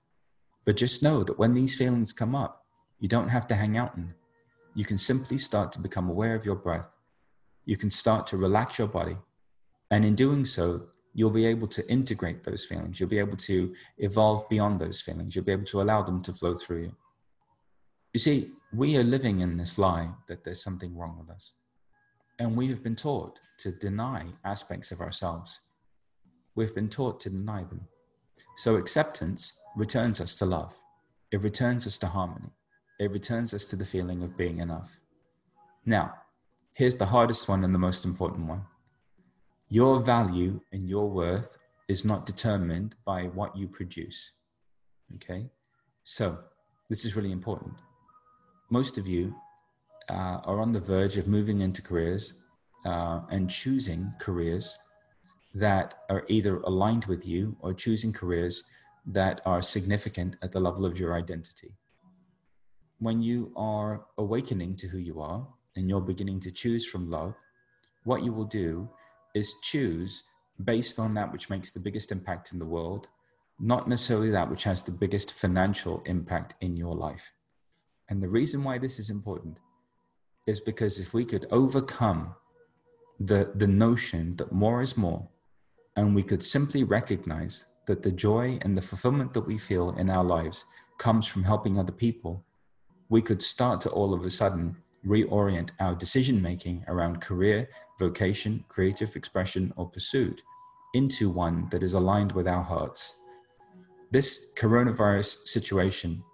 But 0.63 0.77
just 0.77 1.03
know 1.03 1.23
that 1.23 1.37
when 1.37 1.53
these 1.53 1.77
feelings 1.77 2.13
come 2.13 2.35
up 2.35 2.65
you 2.99 3.09
don't 3.09 3.29
have 3.29 3.45
to 3.47 3.55
hang 3.55 3.77
out 3.77 3.95
in 3.95 4.07
them 4.07 4.15
you 4.75 4.85
can 4.85 4.97
simply 4.97 5.37
start 5.37 5.71
to 5.71 5.79
become 5.79 6.09
aware 6.09 6.35
of 6.35 6.45
your 6.45 6.55
breath 6.55 6.95
you 7.65 7.77
can 7.77 7.89
start 7.89 8.27
to 8.27 8.37
relax 8.37 8.77
your 8.77 8.87
body 8.87 9.17
and 9.91 10.05
in 10.05 10.15
doing 10.15 10.45
so 10.45 10.87
you'll 11.13 11.29
be 11.29 11.45
able 11.45 11.67
to 11.67 11.89
integrate 11.89 12.43
those 12.43 12.65
feelings 12.65 12.99
you'll 12.99 13.09
be 13.09 13.19
able 13.19 13.37
to 13.37 13.73
evolve 13.97 14.47
beyond 14.49 14.79
those 14.79 15.01
feelings 15.01 15.35
you'll 15.35 15.45
be 15.45 15.51
able 15.51 15.65
to 15.65 15.81
allow 15.81 16.01
them 16.01 16.21
to 16.21 16.33
flow 16.33 16.55
through 16.55 16.81
you 16.83 16.95
you 18.13 18.19
see 18.19 18.51
we 18.75 18.97
are 18.97 19.03
living 19.03 19.39
in 19.39 19.57
this 19.57 19.77
lie 19.77 20.09
that 20.27 20.43
there's 20.43 20.61
something 20.61 20.95
wrong 20.97 21.17
with 21.17 21.29
us. 21.29 21.53
And 22.39 22.57
we 22.57 22.67
have 22.67 22.83
been 22.83 22.95
taught 22.95 23.39
to 23.59 23.71
deny 23.71 24.25
aspects 24.43 24.91
of 24.91 24.99
ourselves. 24.99 25.61
We've 26.55 26.75
been 26.75 26.89
taught 26.89 27.19
to 27.21 27.29
deny 27.29 27.63
them. 27.63 27.87
So 28.57 28.75
acceptance 28.75 29.53
returns 29.77 30.19
us 30.19 30.37
to 30.39 30.45
love. 30.45 30.77
It 31.31 31.41
returns 31.41 31.87
us 31.87 31.97
to 31.99 32.07
harmony. 32.07 32.49
It 32.99 33.11
returns 33.11 33.53
us 33.53 33.65
to 33.65 33.75
the 33.75 33.85
feeling 33.85 34.23
of 34.23 34.37
being 34.37 34.59
enough. 34.59 34.99
Now, 35.85 36.13
here's 36.73 36.95
the 36.95 37.05
hardest 37.05 37.47
one 37.49 37.63
and 37.63 37.73
the 37.73 37.79
most 37.79 38.05
important 38.05 38.47
one. 38.47 38.65
Your 39.69 39.99
value 39.99 40.61
and 40.71 40.83
your 40.83 41.09
worth 41.09 41.57
is 41.87 42.05
not 42.05 42.25
determined 42.25 42.95
by 43.05 43.23
what 43.25 43.55
you 43.55 43.67
produce. 43.67 44.31
Okay? 45.15 45.49
So, 46.03 46.39
this 46.89 47.03
is 47.03 47.15
really 47.15 47.31
important. 47.31 47.73
Most 48.69 48.97
of 48.97 49.07
you 49.07 49.35
uh, 50.09 50.39
are 50.43 50.59
on 50.59 50.71
the 50.71 50.79
verge 50.79 51.17
of 51.17 51.27
moving 51.27 51.61
into 51.61 51.81
careers 51.81 52.35
uh, 52.85 53.21
and 53.29 53.49
choosing 53.49 54.13
careers 54.19 54.77
that 55.53 55.95
are 56.09 56.25
either 56.27 56.57
aligned 56.61 57.05
with 57.05 57.27
you 57.27 57.55
or 57.59 57.73
choosing 57.73 58.13
careers 58.13 58.63
that 59.05 59.41
are 59.45 59.61
significant 59.61 60.35
at 60.41 60.51
the 60.51 60.59
level 60.59 60.85
of 60.85 60.99
your 60.99 61.15
identity. 61.15 61.73
When 62.99 63.21
you 63.21 63.51
are 63.55 64.05
awakening 64.17 64.77
to 64.77 64.87
who 64.87 64.97
you 64.97 65.21
are 65.21 65.45
and 65.75 65.89
you're 65.89 66.01
beginning 66.01 66.39
to 66.41 66.51
choose 66.51 66.87
from 66.87 67.09
love, 67.09 67.35
what 68.03 68.23
you 68.23 68.31
will 68.31 68.45
do 68.45 68.89
is 69.33 69.55
choose 69.61 70.23
based 70.63 70.97
on 70.99 71.13
that 71.15 71.31
which 71.31 71.49
makes 71.49 71.73
the 71.73 71.79
biggest 71.79 72.11
impact 72.11 72.53
in 72.53 72.59
the 72.59 72.65
world, 72.65 73.09
not 73.59 73.89
necessarily 73.89 74.31
that 74.31 74.49
which 74.49 74.63
has 74.63 74.81
the 74.81 74.91
biggest 74.91 75.33
financial 75.33 76.01
impact 76.05 76.55
in 76.61 76.77
your 76.77 76.93
life. 76.93 77.33
And 78.07 78.21
the 78.21 78.29
reason 78.29 78.63
why 78.63 78.77
this 78.77 78.99
is 78.99 79.09
important 79.09 79.59
is 80.47 80.61
because 80.61 80.99
if 80.99 81.13
we 81.13 81.25
could 81.25 81.45
overcome 81.51 82.35
the, 83.19 83.51
the 83.55 83.67
notion 83.67 84.35
that 84.37 84.51
more 84.51 84.81
is 84.81 84.95
more, 84.95 85.27
and 85.95 86.13
we 86.15 86.23
could 86.23 86.43
simply 86.43 86.83
recognize 86.83 87.65
that 87.87 88.03
the 88.03 88.11
joy 88.11 88.59
and 88.61 88.77
the 88.77 88.81
fulfillment 88.81 89.33
that 89.33 89.47
we 89.47 89.57
feel 89.57 89.91
in 89.97 90.09
our 90.09 90.23
lives 90.23 90.65
comes 90.97 91.27
from 91.27 91.43
helping 91.43 91.77
other 91.77 91.91
people, 91.91 92.44
we 93.15 93.21
could 93.21 93.41
start 93.41 93.79
to 93.79 93.89
all 93.91 94.13
of 94.13 94.25
a 94.25 94.29
sudden 94.29 94.75
reorient 95.07 95.69
our 95.79 95.95
decision 95.95 96.41
making 96.41 96.83
around 96.89 97.21
career, 97.21 97.65
vocation, 97.97 98.61
creative 98.67 99.15
expression, 99.15 99.71
or 99.77 99.87
pursuit 99.87 100.43
into 100.93 101.29
one 101.29 101.65
that 101.71 101.81
is 101.81 101.93
aligned 101.93 102.33
with 102.33 102.45
our 102.45 102.61
hearts. 102.61 103.21
This 104.11 104.51
coronavirus 104.57 105.47
situation 105.47 106.25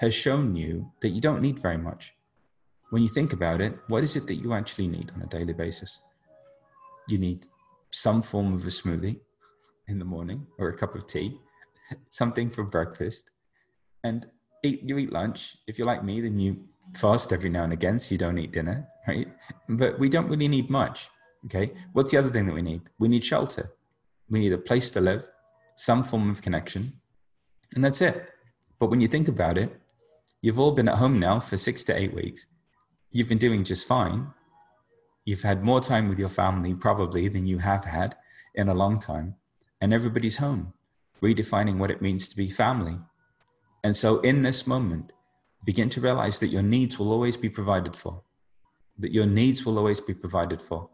has 0.00 0.12
shown 0.12 0.54
you 0.54 0.92
that 1.00 1.14
you 1.14 1.22
don't 1.22 1.40
need 1.40 1.58
very 1.60 1.78
much. 1.78 2.12
When 2.90 3.02
you 3.02 3.08
think 3.08 3.32
about 3.32 3.62
it, 3.62 3.78
what 3.86 4.04
is 4.04 4.14
it 4.14 4.26
that 4.26 4.42
you 4.42 4.52
actually 4.52 4.88
need 4.88 5.10
on 5.14 5.22
a 5.22 5.26
daily 5.28 5.54
basis? 5.54 6.02
You 7.08 7.16
need 7.16 7.46
some 7.90 8.20
form 8.20 8.52
of 8.52 8.66
a 8.66 8.74
smoothie 8.80 9.20
in 9.86 9.98
the 9.98 10.04
morning 10.04 10.46
or 10.58 10.68
a 10.68 10.76
cup 10.76 10.94
of 10.94 11.06
tea, 11.06 11.40
something 12.10 12.50
for 12.50 12.64
breakfast, 12.64 13.30
and 14.04 14.26
eat, 14.62 14.82
you 14.82 14.98
eat 14.98 15.12
lunch. 15.12 15.56
If 15.66 15.78
you're 15.78 15.86
like 15.86 16.04
me, 16.04 16.20
then 16.20 16.38
you 16.38 16.64
fast 16.94 17.32
every 17.32 17.50
now 17.50 17.64
and 17.64 17.72
again, 17.72 17.98
so 17.98 18.14
you 18.14 18.18
don't 18.18 18.38
eat 18.38 18.52
dinner, 18.52 18.88
right? 19.06 19.28
But 19.68 19.98
we 19.98 20.08
don't 20.08 20.28
really 20.28 20.48
need 20.48 20.70
much. 20.70 21.08
Okay. 21.46 21.72
What's 21.92 22.10
the 22.10 22.18
other 22.18 22.30
thing 22.30 22.46
that 22.46 22.54
we 22.54 22.62
need? 22.62 22.82
We 22.98 23.08
need 23.08 23.24
shelter. 23.24 23.72
We 24.28 24.40
need 24.40 24.52
a 24.52 24.58
place 24.58 24.90
to 24.90 25.00
live, 25.00 25.26
some 25.76 26.04
form 26.04 26.30
of 26.30 26.42
connection, 26.42 27.00
and 27.74 27.84
that's 27.84 28.00
it. 28.00 28.28
But 28.78 28.90
when 28.90 29.00
you 29.00 29.08
think 29.08 29.28
about 29.28 29.58
it, 29.58 29.80
you've 30.42 30.58
all 30.58 30.72
been 30.72 30.88
at 30.88 30.98
home 30.98 31.18
now 31.18 31.40
for 31.40 31.56
six 31.56 31.84
to 31.84 31.98
eight 31.98 32.14
weeks. 32.14 32.46
You've 33.10 33.28
been 33.28 33.38
doing 33.38 33.64
just 33.64 33.88
fine. 33.88 34.28
You've 35.24 35.42
had 35.42 35.64
more 35.64 35.80
time 35.80 36.08
with 36.08 36.18
your 36.18 36.28
family 36.28 36.74
probably 36.74 37.28
than 37.28 37.46
you 37.46 37.58
have 37.58 37.84
had 37.84 38.16
in 38.54 38.68
a 38.68 38.74
long 38.74 38.98
time. 38.98 39.36
And 39.80 39.94
everybody's 39.94 40.38
home, 40.38 40.74
redefining 41.22 41.78
what 41.78 41.90
it 41.90 42.02
means 42.02 42.28
to 42.28 42.36
be 42.36 42.50
family. 42.50 42.98
And 43.84 43.96
so 43.96 44.20
in 44.20 44.42
this 44.42 44.66
moment, 44.66 45.12
begin 45.64 45.88
to 45.90 46.00
realize 46.00 46.40
that 46.40 46.48
your 46.48 46.62
needs 46.62 46.98
will 46.98 47.12
always 47.12 47.36
be 47.36 47.48
provided 47.48 47.96
for, 47.96 48.22
that 48.98 49.12
your 49.12 49.26
needs 49.26 49.64
will 49.64 49.78
always 49.78 50.00
be 50.00 50.14
provided 50.14 50.60
for. 50.60 50.88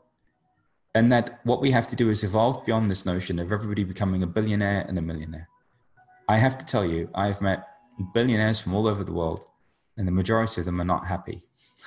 And 0.95 1.11
that 1.11 1.41
what 1.45 1.61
we 1.61 1.71
have 1.73 1.87
to 1.89 1.97
do 1.97 2.09
is 2.11 2.23
evolve 2.23 2.65
beyond 2.65 2.91
this 2.91 3.05
notion 3.05 3.39
of 3.39 3.51
everybody 3.51 3.85
becoming 3.85 4.23
a 4.23 4.27
billionaire 4.27 4.85
and 4.89 4.99
a 4.99 5.03
millionaire. 5.03 5.49
I 6.29 6.37
have 6.37 6.57
to 6.59 6.67
tell 6.67 6.85
you, 6.85 7.11
I've 7.15 7.41
met 7.41 7.67
billionaires 8.13 8.61
from 8.61 8.75
all 8.75 8.87
over 8.87 9.05
the 9.05 9.13
world, 9.13 9.45
and 9.97 10.07
the 10.07 10.13
majority 10.13 10.61
of 10.61 10.65
them 10.65 10.81
are 10.81 10.85
not 10.85 11.07
happy. 11.07 11.43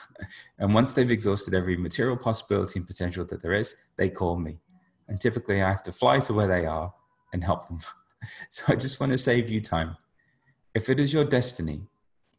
and 0.59 0.73
once 0.73 0.93
they've 0.93 1.11
exhausted 1.11 1.53
every 1.53 1.77
material 1.77 2.17
possibility 2.17 2.79
and 2.79 2.87
potential 2.87 3.25
that 3.25 3.41
there 3.41 3.53
is, 3.53 3.75
they 3.97 4.09
call 4.09 4.37
me. 4.37 4.59
And 5.07 5.19
typically 5.19 5.61
I 5.61 5.69
have 5.69 5.83
to 5.83 5.91
fly 5.91 6.19
to 6.19 6.33
where 6.33 6.47
they 6.47 6.65
are 6.65 6.93
and 7.33 7.43
help 7.43 7.67
them. 7.67 7.79
so 8.49 8.65
I 8.67 8.75
just 8.75 8.99
want 8.99 9.11
to 9.11 9.17
save 9.17 9.49
you 9.49 9.61
time. 9.61 9.97
If 10.77 10.89
it 10.89 10.99
is 10.99 11.11
your 11.11 11.25
destiny 11.25 11.81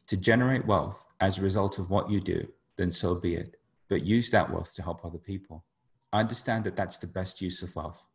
to 0.07 0.16
generate 0.16 0.64
wealth 0.64 1.05
as 1.18 1.38
a 1.38 1.42
result 1.42 1.81
of 1.81 1.90
what 1.90 2.09
you 2.09 2.20
do, 2.20 2.46
then 2.77 2.92
so 2.92 3.16
be 3.16 3.35
it. 3.35 3.57
But 3.88 4.05
use 4.05 4.31
that 4.31 4.48
wealth 4.48 4.77
to 4.77 4.83
help 4.85 5.05
other 5.05 5.18
people. 5.18 5.64
I 6.12 6.20
understand 6.20 6.62
that 6.62 6.77
that's 6.77 6.98
the 6.98 7.09
best 7.09 7.42
use 7.42 7.64
of 7.64 7.74
wealth. 7.74 8.07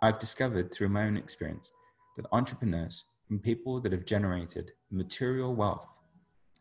I've 0.00 0.18
discovered 0.18 0.72
through 0.72 0.88
my 0.88 1.04
own 1.04 1.18
experience 1.18 1.70
that 2.16 2.24
entrepreneurs 2.32 3.04
and 3.28 3.42
people 3.42 3.78
that 3.82 3.92
have 3.92 4.06
generated 4.06 4.72
material 4.90 5.54
wealth 5.54 6.00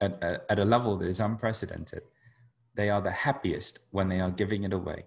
at, 0.01 0.21
at, 0.21 0.59
a 0.59 0.65
level 0.65 0.97
that 0.97 1.07
is 1.07 1.21
unprecedented 1.21 2.01
they 2.75 2.89
are 2.89 2.99
the 2.99 3.11
happiest 3.27 3.79
when 3.91 4.09
they 4.09 4.19
are 4.19 4.31
giving 4.31 4.65
it 4.65 4.73
away, 4.73 5.05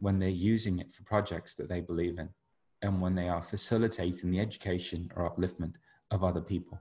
when 0.00 0.18
they're 0.18 0.28
using 0.28 0.80
it 0.80 0.92
for 0.92 1.02
projects 1.04 1.54
that 1.54 1.70
they 1.70 1.80
believe 1.80 2.18
in, 2.18 2.28
and 2.82 3.00
when 3.00 3.14
they 3.14 3.30
are 3.30 3.40
facilitating 3.40 4.30
the 4.30 4.40
education 4.40 5.08
or 5.16 5.30
upliftment 5.30 5.76
of 6.10 6.22
other 6.22 6.42
people. 6.42 6.78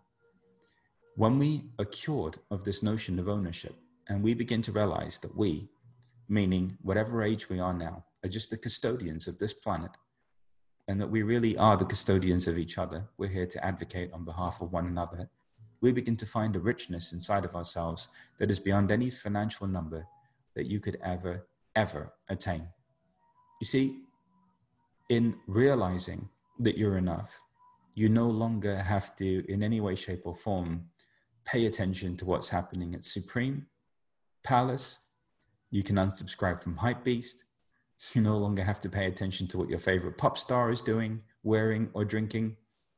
When 1.15 1.37
we 1.37 1.65
are 1.77 1.85
cured 1.85 2.37
of 2.49 2.63
this 2.63 2.81
notion 2.81 3.19
of 3.19 3.27
ownership 3.27 3.75
and 4.07 4.23
we 4.23 4.33
begin 4.33 4.61
to 4.63 4.71
realize 4.71 5.19
that 5.19 5.35
we, 5.35 5.69
meaning 6.29 6.77
whatever 6.81 7.21
age 7.21 7.49
we 7.49 7.59
are 7.59 7.73
now, 7.73 8.05
are 8.23 8.29
just 8.29 8.49
the 8.49 8.57
custodians 8.57 9.27
of 9.27 9.37
this 9.37 9.53
planet, 9.53 9.91
and 10.87 11.01
that 11.01 11.09
we 11.09 11.21
really 11.21 11.57
are 11.57 11.75
the 11.75 11.85
custodians 11.85 12.47
of 12.47 12.57
each 12.57 12.77
other, 12.77 13.09
we're 13.17 13.29
here 13.29 13.45
to 13.45 13.65
advocate 13.65 14.11
on 14.13 14.23
behalf 14.23 14.61
of 14.61 14.71
one 14.71 14.87
another, 14.87 15.29
we 15.81 15.91
begin 15.91 16.15
to 16.15 16.25
find 16.25 16.55
a 16.55 16.59
richness 16.59 17.11
inside 17.11 17.43
of 17.43 17.55
ourselves 17.55 18.07
that 18.37 18.49
is 18.49 18.59
beyond 18.59 18.91
any 18.91 19.09
financial 19.09 19.67
number 19.67 20.05
that 20.55 20.67
you 20.67 20.79
could 20.79 20.97
ever, 21.03 21.45
ever 21.75 22.13
attain. 22.29 22.67
You 23.59 23.65
see, 23.65 23.99
in 25.09 25.35
realizing 25.45 26.29
that 26.59 26.77
you're 26.77 26.97
enough, 26.97 27.41
you 27.95 28.07
no 28.07 28.29
longer 28.29 28.77
have 28.77 29.15
to, 29.17 29.43
in 29.51 29.61
any 29.61 29.81
way, 29.81 29.95
shape, 29.95 30.21
or 30.23 30.35
form, 30.35 30.85
pay 31.45 31.65
attention 31.65 32.17
to 32.17 32.25
what's 32.25 32.49
happening 32.49 32.93
at 32.93 33.03
Supreme, 33.03 33.67
Palace. 34.43 35.09
You 35.69 35.83
can 35.83 35.95
unsubscribe 35.95 36.61
from 36.61 36.77
Hypebeast. 36.77 37.43
You 38.13 38.21
no 38.21 38.37
longer 38.37 38.63
have 38.63 38.81
to 38.81 38.89
pay 38.89 39.05
attention 39.05 39.47
to 39.49 39.57
what 39.57 39.69
your 39.69 39.79
favorite 39.79 40.17
pop 40.17 40.37
star 40.37 40.71
is 40.71 40.81
doing, 40.81 41.21
wearing, 41.43 41.89
or 41.93 42.03
drinking. 42.03 42.57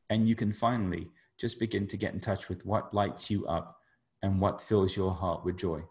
And 0.10 0.28
you 0.28 0.36
can 0.36 0.54
finally 0.54 1.10
just 1.38 1.60
begin 1.60 1.88
to 1.88 1.98
get 1.98 2.14
in 2.14 2.20
touch 2.20 2.48
with 2.48 2.66
what 2.66 2.94
lights 2.94 3.30
you 3.30 3.46
up 3.48 3.78
and 4.22 4.40
what 4.40 4.62
fills 4.62 4.96
your 4.96 5.12
heart 5.12 5.44
with 5.44 5.58
joy. 5.58 5.82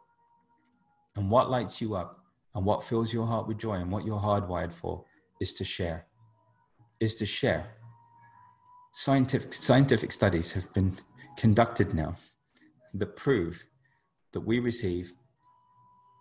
And 1.16 1.30
what 1.30 1.50
lights 1.50 1.82
you 1.82 1.94
up 1.94 2.24
and 2.54 2.64
what 2.64 2.82
fills 2.82 3.12
your 3.12 3.26
heart 3.26 3.46
with 3.46 3.58
joy 3.58 3.74
and 3.74 3.90
what 3.90 4.06
you're 4.06 4.20
hardwired 4.20 4.72
for 4.72 5.04
is 5.40 5.52
to 5.54 5.64
share. 5.64 6.06
Is 7.00 7.14
to 7.16 7.26
share. 7.26 7.66
Scientific, 8.92 9.52
scientific 9.52 10.12
studies 10.12 10.52
have 10.52 10.72
been 10.72 10.94
conducted 11.36 11.92
now 11.94 12.14
that 12.94 13.16
prove 13.16 13.66
that 14.32 14.40
we 14.40 14.58
receive 14.58 15.12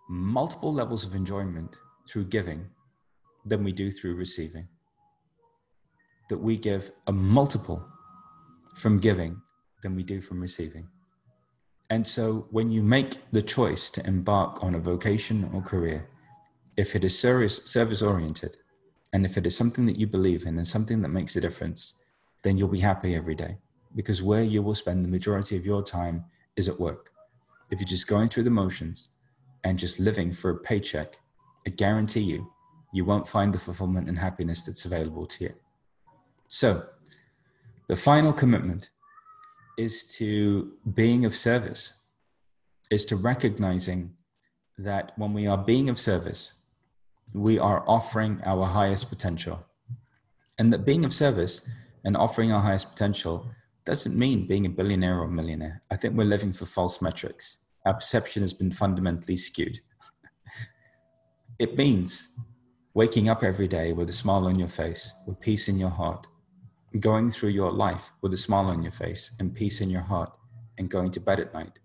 multiple 0.08 0.72
levels 0.72 1.06
of 1.06 1.14
enjoyment 1.14 1.76
through 2.06 2.24
giving 2.24 2.66
than 3.44 3.64
we 3.64 3.72
do 3.72 3.90
through 3.90 4.14
receiving. 4.14 4.68
That 6.28 6.38
we 6.38 6.56
give 6.56 6.90
a 7.06 7.12
multiple 7.12 7.84
from 8.74 8.98
giving 8.98 9.40
than 9.82 9.94
we 9.94 10.02
do 10.02 10.20
from 10.20 10.40
receiving. 10.40 10.88
And 11.90 12.06
so 12.06 12.46
when 12.50 12.70
you 12.70 12.82
make 12.82 13.18
the 13.32 13.42
choice 13.42 13.90
to 13.90 14.06
embark 14.06 14.62
on 14.62 14.74
a 14.74 14.78
vocation 14.78 15.50
or 15.52 15.60
career, 15.60 16.08
if 16.76 16.96
it 16.96 17.04
is 17.04 17.18
service, 17.18 17.60
service 17.64 18.00
oriented, 18.02 18.56
and 19.12 19.26
if 19.26 19.36
it 19.36 19.46
is 19.46 19.56
something 19.56 19.84
that 19.86 19.98
you 19.98 20.06
believe 20.06 20.46
in 20.46 20.56
and 20.56 20.66
something 20.66 21.02
that 21.02 21.08
makes 21.08 21.36
a 21.36 21.40
difference, 21.40 22.00
then 22.42 22.56
you'll 22.56 22.68
be 22.68 22.80
happy 22.80 23.14
every 23.14 23.34
day 23.34 23.58
because 23.94 24.22
where 24.22 24.42
you 24.42 24.62
will 24.62 24.74
spend 24.74 25.04
the 25.04 25.08
majority 25.08 25.56
of 25.56 25.66
your 25.66 25.82
time 25.82 26.24
is 26.56 26.68
at 26.68 26.78
work. 26.78 27.10
If 27.70 27.80
you're 27.80 27.88
just 27.88 28.06
going 28.06 28.28
through 28.28 28.44
the 28.44 28.50
motions 28.50 29.10
and 29.64 29.78
just 29.78 29.98
living 29.98 30.32
for 30.32 30.50
a 30.50 30.56
paycheck, 30.56 31.20
I 31.66 31.70
guarantee 31.70 32.20
you, 32.20 32.52
you 32.92 33.04
won't 33.04 33.26
find 33.26 33.52
the 33.52 33.58
fulfillment 33.58 34.08
and 34.08 34.18
happiness 34.18 34.62
that's 34.62 34.84
available 34.84 35.26
to 35.26 35.44
you. 35.44 35.54
So, 36.48 36.84
the 37.88 37.96
final 37.96 38.32
commitment 38.32 38.90
is 39.78 40.04
to 40.18 40.72
being 40.94 41.24
of 41.24 41.34
service, 41.34 42.02
is 42.90 43.04
to 43.06 43.16
recognizing 43.16 44.12
that 44.78 45.12
when 45.16 45.32
we 45.32 45.46
are 45.46 45.58
being 45.58 45.88
of 45.88 45.98
service, 45.98 46.60
we 47.34 47.58
are 47.58 47.84
offering 47.88 48.40
our 48.44 48.66
highest 48.66 49.08
potential. 49.08 49.64
And 50.58 50.72
that 50.72 50.84
being 50.84 51.04
of 51.04 51.12
service 51.12 51.62
and 52.04 52.16
offering 52.16 52.52
our 52.52 52.60
highest 52.60 52.90
potential 52.90 53.50
doesn't 53.84 54.16
mean 54.16 54.46
being 54.46 54.66
a 54.66 54.70
billionaire 54.70 55.18
or 55.18 55.24
a 55.24 55.30
millionaire. 55.30 55.82
I 55.90 55.96
think 55.96 56.14
we're 56.14 56.24
living 56.24 56.52
for 56.52 56.66
false 56.66 57.02
metrics. 57.02 57.58
Our 57.84 57.94
perception 57.94 58.42
has 58.42 58.54
been 58.54 58.70
fundamentally 58.70 59.36
skewed. 59.36 59.80
it 61.58 61.76
means 61.76 62.32
waking 62.94 63.28
up 63.28 63.42
every 63.42 63.66
day 63.66 63.92
with 63.92 64.08
a 64.08 64.12
smile 64.12 64.46
on 64.46 64.58
your 64.58 64.68
face, 64.68 65.14
with 65.26 65.40
peace 65.40 65.68
in 65.68 65.78
your 65.78 65.90
heart, 65.90 66.26
going 67.00 67.30
through 67.30 67.50
your 67.50 67.70
life 67.70 68.12
with 68.20 68.34
a 68.34 68.36
smile 68.36 68.66
on 68.66 68.82
your 68.82 68.92
face 68.92 69.32
and 69.40 69.54
peace 69.54 69.80
in 69.80 69.90
your 69.90 70.02
heart 70.02 70.36
and 70.78 70.90
going 70.90 71.10
to 71.10 71.20
bed 71.20 71.40
at 71.40 71.54
night 71.54 71.78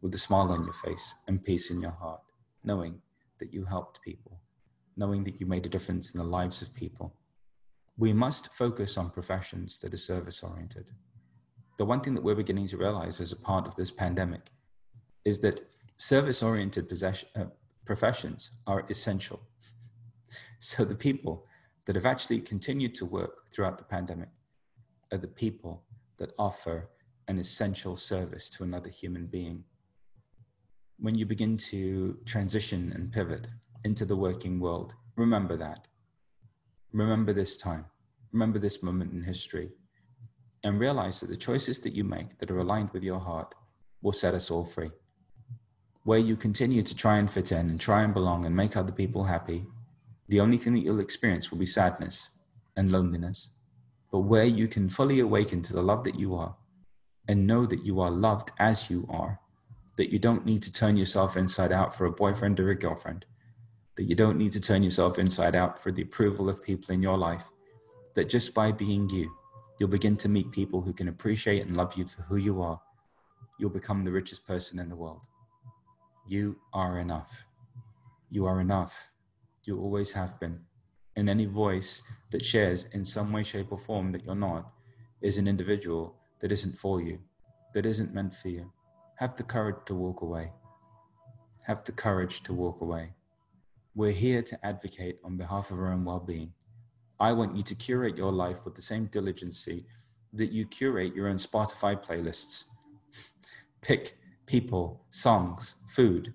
with 0.00 0.14
a 0.14 0.18
smile 0.18 0.50
on 0.52 0.64
your 0.64 0.72
face 0.72 1.14
and 1.28 1.44
peace 1.44 1.70
in 1.70 1.80
your 1.80 1.90
heart, 1.90 2.20
knowing 2.62 3.00
that 3.38 3.52
you 3.52 3.64
helped 3.64 4.00
people, 4.02 4.40
knowing 4.96 5.24
that 5.24 5.40
you 5.40 5.46
made 5.46 5.66
a 5.66 5.68
difference 5.68 6.14
in 6.14 6.20
the 6.20 6.26
lives 6.26 6.62
of 6.62 6.74
people. 6.74 7.14
We 7.96 8.12
must 8.12 8.54
focus 8.54 8.96
on 8.98 9.10
professions 9.10 9.78
that 9.80 9.94
are 9.94 9.98
service 9.98 10.42
oriented. 10.42 10.90
The 11.76 11.84
one 11.84 12.00
thing 12.00 12.14
that 12.14 12.22
we're 12.22 12.34
beginning 12.34 12.68
to 12.68 12.76
realize 12.76 13.20
as 13.20 13.32
a 13.32 13.36
part 13.36 13.66
of 13.66 13.74
this 13.74 13.90
pandemic 13.90 14.50
is 15.24 15.40
that 15.40 15.60
service 15.96 16.42
oriented 16.42 16.92
uh, 17.02 17.44
professions 17.84 18.52
are 18.66 18.84
essential. 18.88 19.40
So 20.58 20.84
the 20.84 20.96
people 20.96 21.46
that 21.84 21.94
have 21.94 22.06
actually 22.06 22.40
continued 22.40 22.94
to 22.96 23.04
work 23.06 23.50
throughout 23.52 23.78
the 23.78 23.84
pandemic 23.84 24.30
are 25.12 25.18
the 25.18 25.28
people 25.28 25.84
that 26.16 26.32
offer 26.38 26.88
an 27.28 27.38
essential 27.38 27.96
service 27.96 28.50
to 28.50 28.64
another 28.64 28.90
human 28.90 29.26
being. 29.26 29.64
When 30.98 31.16
you 31.16 31.26
begin 31.26 31.56
to 31.70 32.18
transition 32.24 32.92
and 32.94 33.12
pivot 33.12 33.48
into 33.84 34.04
the 34.04 34.16
working 34.16 34.58
world, 34.58 34.94
remember 35.16 35.56
that. 35.56 35.86
Remember 36.92 37.32
this 37.32 37.56
time. 37.56 37.86
Remember 38.32 38.58
this 38.58 38.82
moment 38.82 39.12
in 39.12 39.22
history. 39.22 39.70
And 40.64 40.80
realize 40.80 41.20
that 41.20 41.28
the 41.28 41.36
choices 41.36 41.78
that 41.80 41.94
you 41.94 42.04
make 42.04 42.38
that 42.38 42.50
are 42.50 42.58
aligned 42.58 42.90
with 42.92 43.02
your 43.02 43.20
heart 43.20 43.54
will 44.00 44.14
set 44.14 44.32
us 44.32 44.50
all 44.50 44.64
free. 44.64 44.90
Where 46.04 46.18
you 46.18 46.36
continue 46.36 46.82
to 46.82 46.96
try 46.96 47.18
and 47.18 47.30
fit 47.30 47.52
in 47.52 47.68
and 47.68 47.78
try 47.78 48.02
and 48.02 48.14
belong 48.14 48.46
and 48.46 48.56
make 48.56 48.74
other 48.74 48.92
people 48.92 49.24
happy, 49.24 49.66
the 50.28 50.40
only 50.40 50.56
thing 50.56 50.72
that 50.72 50.80
you'll 50.80 51.00
experience 51.00 51.50
will 51.50 51.58
be 51.58 51.66
sadness 51.66 52.30
and 52.76 52.90
loneliness. 52.90 53.50
But 54.10 54.20
where 54.20 54.44
you 54.44 54.66
can 54.66 54.88
fully 54.88 55.20
awaken 55.20 55.60
to 55.62 55.74
the 55.74 55.82
love 55.82 56.02
that 56.04 56.18
you 56.18 56.34
are 56.34 56.56
and 57.28 57.46
know 57.46 57.66
that 57.66 57.84
you 57.84 58.00
are 58.00 58.10
loved 58.10 58.50
as 58.58 58.88
you 58.88 59.06
are, 59.10 59.40
that 59.96 60.12
you 60.12 60.18
don't 60.18 60.46
need 60.46 60.62
to 60.62 60.72
turn 60.72 60.96
yourself 60.96 61.36
inside 61.36 61.72
out 61.72 61.94
for 61.94 62.06
a 62.06 62.12
boyfriend 62.12 62.58
or 62.58 62.70
a 62.70 62.74
girlfriend, 62.74 63.26
that 63.96 64.04
you 64.04 64.14
don't 64.14 64.38
need 64.38 64.52
to 64.52 64.60
turn 64.60 64.82
yourself 64.82 65.18
inside 65.18 65.54
out 65.54 65.78
for 65.78 65.92
the 65.92 66.02
approval 66.02 66.48
of 66.48 66.64
people 66.64 66.94
in 66.94 67.02
your 67.02 67.18
life, 67.18 67.50
that 68.14 68.30
just 68.30 68.54
by 68.54 68.72
being 68.72 69.10
you, 69.10 69.30
you'll 69.84 69.90
begin 69.90 70.16
to 70.16 70.30
meet 70.30 70.50
people 70.50 70.80
who 70.80 70.94
can 70.94 71.08
appreciate 71.08 71.66
and 71.66 71.76
love 71.76 71.92
you 71.94 72.06
for 72.06 72.22
who 72.22 72.36
you 72.36 72.62
are. 72.62 72.80
You'll 73.58 73.68
become 73.68 74.00
the 74.00 74.10
richest 74.10 74.46
person 74.46 74.78
in 74.78 74.88
the 74.88 74.96
world. 74.96 75.26
You 76.26 76.56
are 76.72 76.98
enough. 76.98 77.44
You 78.30 78.46
are 78.46 78.62
enough. 78.62 79.10
You 79.64 79.78
always 79.78 80.14
have 80.14 80.40
been. 80.40 80.60
And 81.16 81.28
any 81.28 81.44
voice 81.44 82.02
that 82.30 82.42
shares 82.42 82.86
in 82.92 83.04
some 83.04 83.30
way, 83.30 83.42
shape, 83.42 83.72
or 83.72 83.76
form 83.76 84.10
that 84.12 84.24
you're 84.24 84.34
not 84.34 84.72
is 85.20 85.36
an 85.36 85.46
individual 85.46 86.16
that 86.40 86.50
isn't 86.50 86.78
for 86.78 87.02
you, 87.02 87.18
that 87.74 87.84
isn't 87.84 88.14
meant 88.14 88.32
for 88.32 88.48
you. 88.48 88.72
Have 89.16 89.36
the 89.36 89.42
courage 89.42 89.84
to 89.84 89.94
walk 89.94 90.22
away. 90.22 90.50
Have 91.66 91.84
the 91.84 91.92
courage 91.92 92.42
to 92.44 92.54
walk 92.54 92.80
away. 92.80 93.12
We're 93.94 94.12
here 94.12 94.40
to 94.40 94.66
advocate 94.66 95.18
on 95.22 95.36
behalf 95.36 95.70
of 95.70 95.78
our 95.78 95.92
own 95.92 96.06
well 96.06 96.20
being. 96.20 96.54
I 97.20 97.32
want 97.32 97.56
you 97.56 97.62
to 97.62 97.74
curate 97.74 98.16
your 98.16 98.32
life 98.32 98.64
with 98.64 98.74
the 98.74 98.82
same 98.82 99.06
diligency 99.06 99.86
that 100.32 100.52
you 100.52 100.66
curate 100.66 101.14
your 101.14 101.28
own 101.28 101.36
Spotify 101.36 101.94
playlists. 102.04 102.64
Pick 103.82 104.16
people, 104.46 105.04
songs, 105.10 105.76
food, 105.88 106.34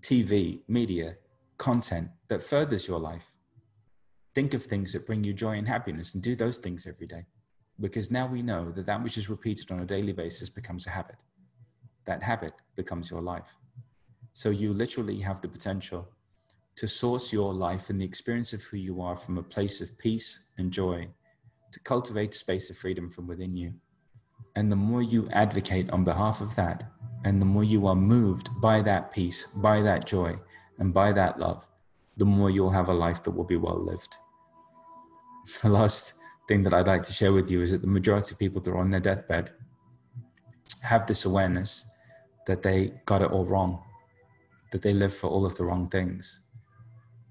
TV, 0.00 0.60
media, 0.68 1.16
content 1.58 2.10
that 2.28 2.42
furthers 2.42 2.88
your 2.88 2.98
life. 2.98 3.34
Think 4.34 4.52
of 4.52 4.64
things 4.64 4.92
that 4.92 5.06
bring 5.06 5.22
you 5.24 5.32
joy 5.32 5.56
and 5.56 5.68
happiness 5.68 6.14
and 6.14 6.22
do 6.22 6.34
those 6.34 6.58
things 6.58 6.86
every 6.86 7.06
day 7.06 7.26
because 7.80 8.10
now 8.10 8.26
we 8.26 8.42
know 8.42 8.70
that 8.72 8.86
that 8.86 9.02
which 9.02 9.18
is 9.18 9.28
repeated 9.28 9.70
on 9.70 9.80
a 9.80 9.84
daily 9.84 10.12
basis 10.12 10.48
becomes 10.48 10.86
a 10.86 10.90
habit. 10.90 11.16
That 12.04 12.22
habit 12.22 12.52
becomes 12.76 13.10
your 13.10 13.22
life. 13.22 13.54
So 14.32 14.50
you 14.50 14.72
literally 14.72 15.20
have 15.20 15.40
the 15.40 15.48
potential 15.48 16.08
to 16.76 16.88
source 16.88 17.32
your 17.32 17.54
life 17.54 17.90
and 17.90 18.00
the 18.00 18.04
experience 18.04 18.52
of 18.52 18.62
who 18.62 18.76
you 18.76 19.00
are 19.00 19.16
from 19.16 19.38
a 19.38 19.42
place 19.42 19.80
of 19.80 19.96
peace 19.98 20.50
and 20.58 20.72
joy, 20.72 21.08
to 21.72 21.80
cultivate 21.80 22.34
space 22.34 22.70
of 22.70 22.76
freedom 22.76 23.10
from 23.10 23.26
within 23.26 23.56
you. 23.56 23.74
And 24.56 24.70
the 24.70 24.76
more 24.76 25.02
you 25.02 25.28
advocate 25.30 25.90
on 25.90 26.04
behalf 26.04 26.40
of 26.40 26.54
that, 26.56 26.84
and 27.24 27.40
the 27.40 27.46
more 27.46 27.64
you 27.64 27.86
are 27.86 27.94
moved 27.94 28.48
by 28.60 28.82
that 28.82 29.10
peace, 29.10 29.46
by 29.46 29.82
that 29.82 30.06
joy, 30.06 30.38
and 30.78 30.92
by 30.92 31.12
that 31.12 31.38
love, 31.38 31.66
the 32.16 32.24
more 32.24 32.50
you'll 32.50 32.70
have 32.70 32.88
a 32.88 32.94
life 32.94 33.22
that 33.22 33.32
will 33.32 33.44
be 33.44 33.56
well 33.56 33.78
lived. 33.78 34.16
The 35.62 35.68
last 35.68 36.14
thing 36.48 36.62
that 36.64 36.74
I'd 36.74 36.86
like 36.86 37.02
to 37.04 37.12
share 37.12 37.32
with 37.32 37.50
you 37.50 37.62
is 37.62 37.72
that 37.72 37.80
the 37.80 37.86
majority 37.86 38.34
of 38.34 38.38
people 38.38 38.60
that 38.60 38.70
are 38.70 38.78
on 38.78 38.90
their 38.90 39.00
deathbed 39.00 39.52
have 40.82 41.06
this 41.06 41.24
awareness 41.24 41.86
that 42.46 42.62
they 42.62 42.92
got 43.06 43.22
it 43.22 43.32
all 43.32 43.44
wrong, 43.46 43.82
that 44.70 44.82
they 44.82 44.92
live 44.92 45.14
for 45.14 45.28
all 45.28 45.46
of 45.46 45.56
the 45.56 45.64
wrong 45.64 45.88
things, 45.88 46.40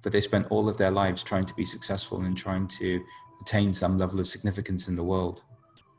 that 0.03 0.11
they 0.11 0.21
spent 0.21 0.47
all 0.49 0.69
of 0.69 0.77
their 0.77 0.91
lives 0.91 1.23
trying 1.23 1.45
to 1.45 1.55
be 1.55 1.65
successful 1.65 2.21
and 2.21 2.37
trying 2.37 2.67
to 2.67 3.03
attain 3.41 3.73
some 3.73 3.97
level 3.97 4.19
of 4.19 4.27
significance 4.27 4.87
in 4.87 4.95
the 4.95 5.03
world, 5.03 5.43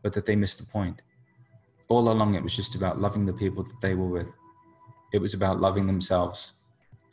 but 0.03 0.13
that 0.13 0.27
they 0.27 0.37
missed 0.37 0.59
the 0.59 0.67
point. 0.67 1.03
All 1.89 2.11
along, 2.11 2.35
it 2.35 2.43
was 2.43 2.57
just 2.57 2.75
about 2.75 3.01
loving 3.01 3.27
the 3.27 3.33
people 3.33 3.63
that 3.65 3.81
they 3.81 3.95
were 3.95 4.09
with. 4.09 4.35
It 5.13 5.21
was 5.21 5.35
about 5.35 5.61
loving 5.61 5.87
themselves. 5.87 6.55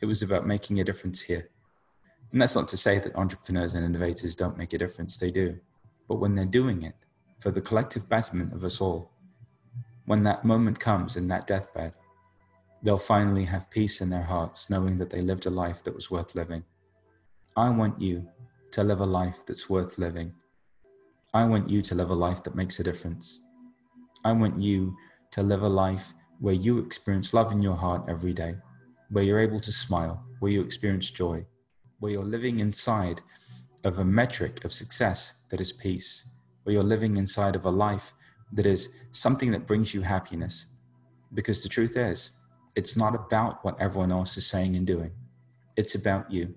It 0.00 0.06
was 0.06 0.22
about 0.22 0.46
making 0.46 0.80
a 0.80 0.84
difference 0.84 1.22
here. 1.22 1.48
And 2.30 2.40
that's 2.40 2.56
not 2.56 2.68
to 2.68 2.76
say 2.76 2.98
that 2.98 3.14
entrepreneurs 3.16 3.74
and 3.74 3.84
innovators 3.84 4.34
don't 4.34 4.56
make 4.56 4.72
a 4.72 4.78
difference, 4.78 5.18
they 5.18 5.30
do 5.30 5.58
but 6.12 6.20
when 6.20 6.34
they're 6.34 6.44
doing 6.44 6.82
it 6.82 7.06
for 7.40 7.50
the 7.50 7.62
collective 7.62 8.06
betterment 8.06 8.52
of 8.52 8.64
us 8.64 8.82
all, 8.82 9.10
when 10.04 10.24
that 10.24 10.44
moment 10.44 10.78
comes 10.78 11.16
in 11.16 11.28
that 11.28 11.46
deathbed, 11.46 11.94
they'll 12.82 12.98
finally 12.98 13.44
have 13.44 13.70
peace 13.70 14.02
in 14.02 14.10
their 14.10 14.24
hearts, 14.24 14.68
knowing 14.68 14.98
that 14.98 15.08
they 15.08 15.22
lived 15.22 15.46
a 15.46 15.50
life 15.50 15.82
that 15.84 15.94
was 15.94 16.10
worth 16.10 16.34
living. 16.34 16.64
I 17.54 17.68
want 17.68 18.00
you 18.00 18.26
to 18.70 18.82
live 18.82 19.00
a 19.00 19.06
life 19.06 19.44
that's 19.46 19.68
worth 19.68 19.98
living. 19.98 20.32
I 21.34 21.44
want 21.44 21.68
you 21.68 21.82
to 21.82 21.94
live 21.94 22.08
a 22.08 22.14
life 22.14 22.42
that 22.44 22.54
makes 22.54 22.80
a 22.80 22.82
difference. 22.82 23.42
I 24.24 24.32
want 24.32 24.58
you 24.58 24.96
to 25.32 25.42
live 25.42 25.62
a 25.62 25.68
life 25.68 26.14
where 26.40 26.54
you 26.54 26.78
experience 26.78 27.34
love 27.34 27.52
in 27.52 27.60
your 27.60 27.76
heart 27.76 28.04
every 28.08 28.32
day, 28.32 28.54
where 29.10 29.22
you're 29.22 29.38
able 29.38 29.60
to 29.60 29.70
smile, 29.70 30.24
where 30.40 30.50
you 30.50 30.62
experience 30.62 31.10
joy, 31.10 31.44
where 32.00 32.12
you're 32.12 32.24
living 32.24 32.60
inside 32.60 33.20
of 33.84 33.98
a 33.98 34.04
metric 34.04 34.64
of 34.64 34.72
success 34.72 35.42
that 35.50 35.60
is 35.60 35.74
peace, 35.74 36.30
where 36.62 36.72
you're 36.72 36.82
living 36.82 37.18
inside 37.18 37.54
of 37.54 37.66
a 37.66 37.70
life 37.70 38.14
that 38.50 38.64
is 38.64 38.88
something 39.10 39.50
that 39.50 39.66
brings 39.66 39.92
you 39.92 40.00
happiness. 40.00 40.66
Because 41.34 41.62
the 41.62 41.68
truth 41.68 41.98
is, 41.98 42.30
it's 42.76 42.96
not 42.96 43.14
about 43.14 43.62
what 43.62 43.78
everyone 43.78 44.10
else 44.10 44.38
is 44.38 44.46
saying 44.46 44.74
and 44.74 44.86
doing, 44.86 45.10
it's 45.76 45.94
about 45.94 46.30
you. 46.30 46.54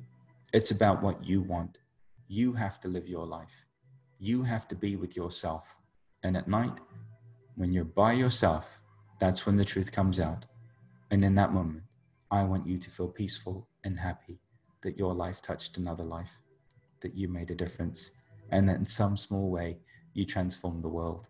It's 0.56 0.72
about 0.72 1.04
what 1.04 1.22
you 1.22 1.42
want. 1.42 1.80
You 2.30 2.54
have 2.54 2.80
to 2.80 2.88
live 2.88 3.10
your 3.10 3.26
life. 3.26 3.66
You 4.20 4.44
have 4.44 4.70
to 4.70 4.76
be 4.76 4.96
with 4.96 5.18
yourself. 5.18 5.76
And 6.24 6.38
at 6.38 6.48
night, 6.48 6.80
when 7.56 7.74
you're 7.74 7.84
by 7.84 8.14
yourself, 8.14 8.80
that's 9.20 9.46
when 9.46 9.58
the 9.58 9.66
truth 9.66 9.92
comes 9.92 10.18
out. 10.18 10.46
And 11.12 11.26
in 11.26 11.36
that 11.36 11.52
moment, 11.52 11.84
I 12.32 12.46
want 12.46 12.66
you 12.66 12.78
to 12.78 12.90
feel 12.90 13.10
peaceful 13.10 13.68
and 13.84 14.00
happy 14.00 14.40
that 14.84 14.98
your 14.98 15.14
life 15.14 15.42
touched 15.42 15.76
another 15.76 16.06
life 16.06 16.38
that 17.02 17.16
you 17.16 17.28
made 17.28 17.52
a 17.52 17.56
difference 17.56 18.12
and 18.50 18.70
that 18.70 18.78
in 18.78 18.86
some 18.86 19.18
small 19.18 19.52
way 19.52 19.80
you 20.14 20.24
transformed 20.24 20.86
the 20.86 20.96
world. 21.00 21.28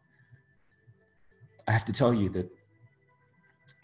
I 1.68 1.72
have 1.72 1.86
to 1.86 1.94
tell 1.94 2.14
you 2.14 2.30
that 2.30 2.52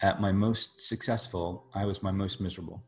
at 0.02 0.20
my 0.20 0.30
most 0.30 0.80
successful, 0.80 1.66
I 1.74 1.84
was 1.84 2.00
my 2.00 2.12
most 2.12 2.40
miserable. 2.40 2.84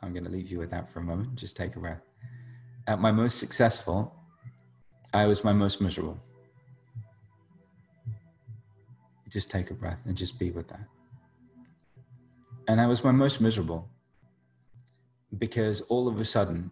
I'm 0.00 0.12
going 0.12 0.24
to 0.24 0.30
leave 0.30 0.50
you 0.50 0.58
with 0.58 0.70
that 0.70 0.88
for 0.88 1.00
a 1.00 1.02
moment. 1.02 1.34
Just 1.34 1.56
take 1.56 1.76
a 1.76 1.80
breath. 1.80 2.02
At 2.86 3.00
my 3.00 3.12
most 3.12 3.38
successful, 3.38 4.14
I 5.12 5.26
was 5.26 5.44
my 5.44 5.52
most 5.52 5.80
miserable. 5.80 6.18
Just 9.28 9.50
take 9.50 9.70
a 9.70 9.74
breath 9.74 10.06
and 10.06 10.16
just 10.16 10.38
be 10.38 10.50
with 10.50 10.68
that. 10.68 10.86
And 12.66 12.80
I 12.80 12.86
was 12.86 13.02
my 13.02 13.12
most 13.12 13.40
miserable 13.40 13.88
because 15.36 15.80
all 15.82 16.08
of 16.08 16.20
a 16.20 16.24
sudden 16.24 16.70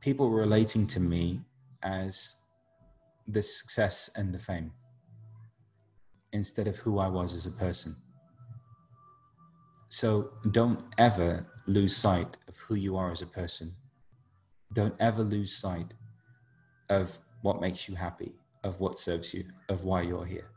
people 0.00 0.30
were 0.30 0.40
relating 0.40 0.86
to 0.88 1.00
me 1.00 1.40
as 1.82 2.36
the 3.26 3.42
success 3.42 4.10
and 4.16 4.34
the 4.34 4.38
fame 4.38 4.72
instead 6.32 6.66
of 6.66 6.76
who 6.78 6.98
I 6.98 7.08
was 7.08 7.34
as 7.34 7.46
a 7.46 7.50
person. 7.50 7.96
So 9.88 10.32
don't 10.50 10.82
ever 10.96 11.46
lose 11.66 11.96
sight 11.96 12.36
of 12.48 12.56
who 12.58 12.74
you 12.74 12.96
are 12.96 13.10
as 13.10 13.22
a 13.22 13.26
person. 13.26 13.74
Don't 14.72 14.94
ever 14.98 15.22
lose 15.22 15.54
sight 15.54 15.94
of 16.88 17.18
what 17.42 17.60
makes 17.60 17.88
you 17.88 17.94
happy, 17.94 18.32
of 18.64 18.80
what 18.80 18.98
serves 18.98 19.32
you, 19.34 19.44
of 19.68 19.84
why 19.84 20.02
you're 20.02 20.24
here. 20.24 20.50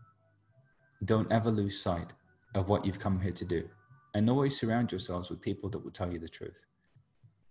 Don't 1.04 1.32
ever 1.32 1.52
lose 1.52 1.80
sight 1.80 2.14
of 2.54 2.70
what 2.70 2.86
you've 2.86 3.00
come 3.00 3.20
here 3.20 3.32
to 3.34 3.46
do. 3.46 3.70
And 4.14 4.30
always 4.30 4.58
surround 4.58 4.92
yourselves 4.92 5.30
with 5.30 5.42
people 5.42 5.70
that 5.70 5.80
will 5.80 5.92
tell 5.92 6.12
you 6.12 6.20
the 6.20 6.30
truth. 6.30 6.64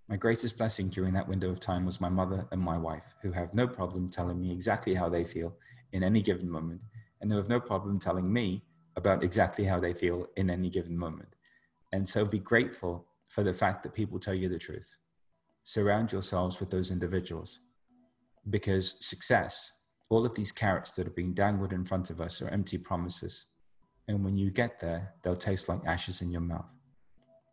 My 0.08 0.16
greatest 0.16 0.58
blessing 0.58 0.88
during 0.88 1.14
that 1.14 1.28
window 1.28 1.50
of 1.50 1.60
time 1.60 1.84
was 1.86 2.00
my 2.00 2.08
mother 2.08 2.46
and 2.52 2.60
my 2.60 2.78
wife, 2.78 3.14
who 3.22 3.32
have 3.32 3.54
no 3.54 3.66
problem 3.66 4.08
telling 4.10 4.40
me 4.40 4.50
exactly 4.52 4.94
how 4.94 5.08
they 5.08 5.24
feel 5.24 5.56
in 5.92 6.02
any 6.02 6.22
given 6.22 6.50
moment, 6.50 6.84
and 7.20 7.30
they 7.30 7.36
have 7.36 7.48
no 7.48 7.60
problem 7.60 7.98
telling 7.98 8.30
me 8.30 8.62
about 8.96 9.22
exactly 9.24 9.64
how 9.64 9.80
they 9.80 9.94
feel 9.94 10.26
in 10.36 10.50
any 10.50 10.70
given 10.70 10.96
moment. 10.96 11.36
And 11.92 12.06
so 12.06 12.24
be 12.24 12.38
grateful 12.38 13.06
for 13.34 13.42
the 13.42 13.52
fact 13.52 13.82
that 13.82 13.92
people 13.92 14.20
tell 14.20 14.32
you 14.32 14.48
the 14.48 14.58
truth. 14.58 14.96
Surround 15.64 16.12
yourselves 16.12 16.60
with 16.60 16.70
those 16.70 16.92
individuals 16.92 17.60
because 18.48 18.94
success, 19.00 19.72
all 20.08 20.24
of 20.24 20.36
these 20.36 20.52
carrots 20.52 20.92
that 20.92 21.08
are 21.08 21.18
being 21.18 21.34
dangled 21.34 21.72
in 21.72 21.84
front 21.84 22.10
of 22.10 22.20
us 22.20 22.40
are 22.40 22.48
empty 22.50 22.78
promises. 22.78 23.46
And 24.06 24.24
when 24.24 24.38
you 24.38 24.52
get 24.52 24.78
there, 24.78 25.14
they'll 25.22 25.34
taste 25.34 25.68
like 25.68 25.80
ashes 25.84 26.22
in 26.22 26.30
your 26.30 26.42
mouth 26.42 26.72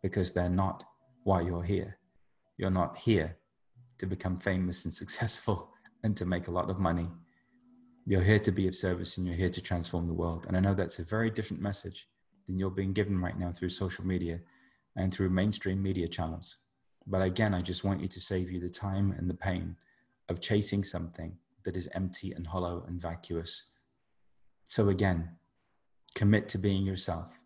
because 0.04 0.32
they're 0.32 0.48
not 0.48 0.84
why 1.24 1.40
you're 1.40 1.64
here. 1.64 1.98
You're 2.58 2.70
not 2.70 2.96
here 2.98 3.38
to 3.98 4.06
become 4.06 4.38
famous 4.38 4.84
and 4.84 4.94
successful 5.02 5.72
and 6.04 6.16
to 6.16 6.24
make 6.24 6.46
a 6.46 6.52
lot 6.52 6.70
of 6.70 6.78
money. 6.78 7.08
You're 8.06 8.22
here 8.22 8.38
to 8.38 8.52
be 8.52 8.68
of 8.68 8.76
service 8.76 9.18
and 9.18 9.26
you're 9.26 9.36
here 9.36 9.50
to 9.50 9.60
transform 9.60 10.06
the 10.06 10.14
world. 10.14 10.46
And 10.46 10.56
I 10.56 10.60
know 10.60 10.74
that's 10.74 11.00
a 11.00 11.04
very 11.04 11.30
different 11.30 11.60
message 11.60 12.06
than 12.46 12.56
you're 12.56 12.70
being 12.70 12.92
given 12.92 13.18
right 13.20 13.36
now 13.36 13.50
through 13.50 13.70
social 13.70 14.06
media 14.06 14.38
and 14.96 15.12
through 15.12 15.30
mainstream 15.30 15.82
media 15.82 16.08
channels. 16.08 16.58
But 17.06 17.22
again, 17.22 17.54
I 17.54 17.60
just 17.60 17.84
want 17.84 18.00
you 18.00 18.08
to 18.08 18.20
save 18.20 18.50
you 18.50 18.60
the 18.60 18.68
time 18.68 19.14
and 19.16 19.28
the 19.28 19.34
pain 19.34 19.76
of 20.28 20.40
chasing 20.40 20.84
something 20.84 21.36
that 21.64 21.76
is 21.76 21.88
empty 21.94 22.32
and 22.32 22.46
hollow 22.46 22.84
and 22.86 23.00
vacuous. 23.00 23.72
So 24.64 24.88
again, 24.88 25.30
commit 26.14 26.48
to 26.50 26.58
being 26.58 26.84
yourself. 26.84 27.44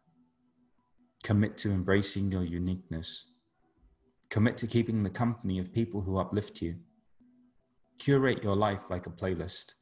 Commit 1.22 1.56
to 1.58 1.70
embracing 1.70 2.30
your 2.30 2.44
uniqueness. 2.44 3.28
Commit 4.30 4.56
to 4.58 4.66
keeping 4.66 5.02
the 5.02 5.10
company 5.10 5.58
of 5.58 5.72
people 5.72 6.02
who 6.02 6.18
uplift 6.18 6.60
you. 6.60 6.76
Curate 7.98 8.44
your 8.44 8.56
life 8.56 8.90
like 8.90 9.06
a 9.06 9.10
playlist. 9.10 9.74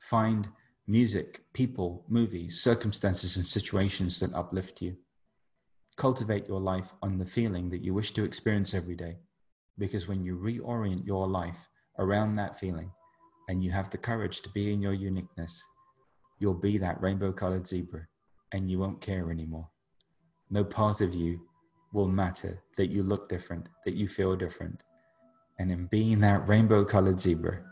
Find 0.00 0.48
music, 0.86 1.42
people, 1.52 2.04
movies, 2.08 2.60
circumstances, 2.60 3.36
and 3.36 3.46
situations 3.46 4.20
that 4.20 4.34
uplift 4.34 4.80
you. 4.80 4.96
Cultivate 5.96 6.46
your 6.46 6.60
life 6.60 6.94
on 7.02 7.16
the 7.16 7.24
feeling 7.24 7.70
that 7.70 7.82
you 7.82 7.94
wish 7.94 8.10
to 8.12 8.24
experience 8.24 8.74
every 8.74 8.94
day. 8.94 9.16
Because 9.78 10.06
when 10.06 10.22
you 10.22 10.36
reorient 10.36 11.06
your 11.06 11.26
life 11.26 11.68
around 11.98 12.34
that 12.34 12.58
feeling 12.58 12.90
and 13.48 13.64
you 13.64 13.70
have 13.70 13.88
the 13.88 13.96
courage 13.96 14.42
to 14.42 14.50
be 14.50 14.72
in 14.72 14.82
your 14.82 14.92
uniqueness, 14.92 15.66
you'll 16.38 16.54
be 16.54 16.76
that 16.78 17.00
rainbow 17.00 17.32
colored 17.32 17.66
zebra 17.66 18.06
and 18.52 18.70
you 18.70 18.78
won't 18.78 19.00
care 19.00 19.30
anymore. 19.30 19.68
No 20.50 20.64
part 20.64 21.00
of 21.00 21.14
you 21.14 21.40
will 21.94 22.08
matter 22.08 22.62
that 22.76 22.90
you 22.90 23.02
look 23.02 23.30
different, 23.30 23.70
that 23.86 23.94
you 23.94 24.06
feel 24.06 24.36
different. 24.36 24.82
And 25.58 25.72
in 25.72 25.86
being 25.86 26.20
that 26.20 26.46
rainbow 26.46 26.84
colored 26.84 27.18
zebra, 27.18 27.62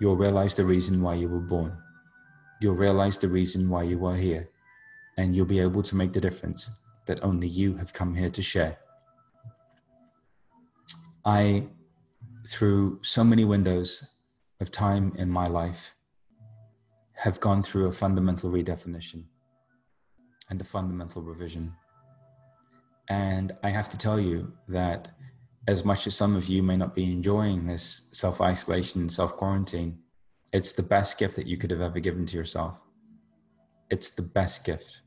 you'll 0.00 0.16
realize 0.16 0.54
the 0.54 0.64
reason 0.64 1.02
why 1.02 1.14
you 1.14 1.28
were 1.28 1.40
born. 1.40 1.76
You'll 2.60 2.76
realize 2.76 3.18
the 3.18 3.26
reason 3.26 3.68
why 3.68 3.82
you 3.82 4.06
are 4.06 4.14
here. 4.14 4.48
And 5.16 5.34
you'll 5.34 5.46
be 5.46 5.58
able 5.58 5.82
to 5.82 5.96
make 5.96 6.12
the 6.12 6.20
difference 6.20 6.70
that 7.08 7.24
only 7.24 7.48
you 7.48 7.76
have 7.78 7.92
come 7.92 8.14
here 8.14 8.30
to 8.30 8.42
share. 8.42 8.78
I, 11.24 11.68
through 12.46 13.00
so 13.02 13.24
many 13.24 13.44
windows 13.44 14.16
of 14.60 14.70
time 14.70 15.12
in 15.16 15.28
my 15.28 15.48
life, 15.48 15.96
have 17.16 17.40
gone 17.40 17.62
through 17.64 17.86
a 17.88 17.92
fundamental 17.92 18.50
redefinition 18.50 19.24
and 20.48 20.60
a 20.60 20.64
fundamental 20.64 21.22
revision. 21.22 21.74
And 23.08 23.52
I 23.64 23.70
have 23.70 23.88
to 23.88 23.98
tell 23.98 24.20
you 24.20 24.52
that 24.68 25.08
as 25.66 25.84
much 25.84 26.06
as 26.06 26.14
some 26.14 26.36
of 26.36 26.46
you 26.46 26.62
may 26.62 26.76
not 26.76 26.94
be 26.94 27.10
enjoying 27.10 27.66
this 27.66 28.08
self 28.12 28.40
isolation, 28.40 29.08
self 29.08 29.36
quarantine, 29.36 29.98
it's 30.52 30.72
the 30.72 30.82
best 30.82 31.18
gift 31.18 31.36
that 31.36 31.46
you 31.46 31.56
could 31.56 31.70
have 31.70 31.80
ever 31.80 32.00
given 32.00 32.26
to 32.26 32.36
yourself. 32.36 32.82
It's 33.90 34.10
the 34.10 34.22
best 34.22 34.64
gift 34.64 35.02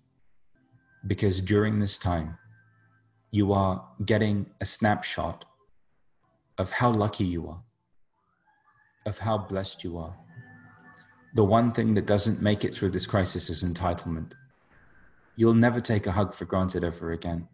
because 1.08 1.41
during 1.41 1.80
this 1.80 1.97
time, 1.97 2.38
you 3.32 3.54
are 3.54 3.88
getting 4.06 4.45
a 4.60 4.66
snapshot 4.66 5.45
of 6.58 6.72
how 6.72 6.91
lucky 6.91 7.24
you 7.24 7.47
are, 7.47 7.64
of 9.06 9.20
how 9.20 9.38
blessed 9.38 9.84
you 9.84 9.97
are. 9.97 10.16
The 11.34 11.45
one 11.45 11.72
thing 11.72 11.93
that 11.93 12.06
doesn't 12.06 12.41
make 12.41 12.66
it 12.66 12.74
through 12.74 12.91
this 12.91 13.08
crisis 13.08 13.49
is 13.49 13.64
entitlement. 13.64 14.34
You'll 15.38 15.54
never 15.54 15.80
take 15.80 16.06
a 16.06 16.12
hug 16.12 16.34
for 16.34 16.45
granted 16.45 16.84
ever 16.84 17.14
again. 17.14 17.47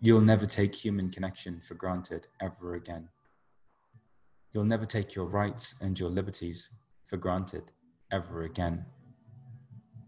You'll 0.00 0.20
never 0.20 0.46
take 0.46 0.74
human 0.74 1.10
connection 1.10 1.60
for 1.60 1.74
granted 1.74 2.26
ever 2.40 2.74
again. 2.74 3.08
You'll 4.52 4.64
never 4.64 4.84
take 4.84 5.14
your 5.14 5.26
rights 5.26 5.76
and 5.80 5.98
your 5.98 6.10
liberties 6.10 6.70
for 7.04 7.16
granted 7.16 7.70
ever 8.10 8.42
again. 8.42 8.86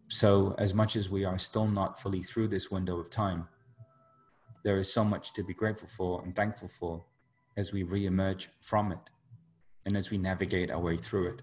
So, 0.09 0.55
as 0.57 0.73
much 0.73 0.97
as 0.97 1.11
we 1.11 1.27
are 1.27 1.39
still 1.39 1.67
not 1.67 2.01
fully 2.01 2.23
through 2.23 2.49
this 2.49 2.71
window 2.71 2.99
of 2.99 3.11
time, 3.11 3.47
there 4.65 4.79
is 4.79 4.93
so 4.93 5.05
much 5.05 5.35
to 5.35 5.45
be 5.45 5.53
grateful 5.53 5.89
for 5.89 6.23
and 6.23 6.35
thankful 6.35 6.69
for 6.69 7.05
as 7.59 7.73
we 7.73 7.83
re-emerge 7.83 8.49
from 8.63 8.91
it 8.91 9.11
and 9.85 9.97
as 9.97 10.11
we 10.11 10.17
navigate 10.17 10.71
our 10.71 10.81
way 10.81 10.97
through 10.97 11.29
it. 11.29 11.43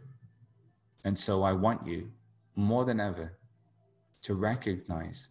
And 1.03 1.17
so, 1.17 1.43
I 1.43 1.53
want 1.53 1.85
you 1.85 2.11
more 2.55 2.85
than 2.85 2.99
ever 2.99 3.37
to 4.23 4.33
recognize 4.33 5.29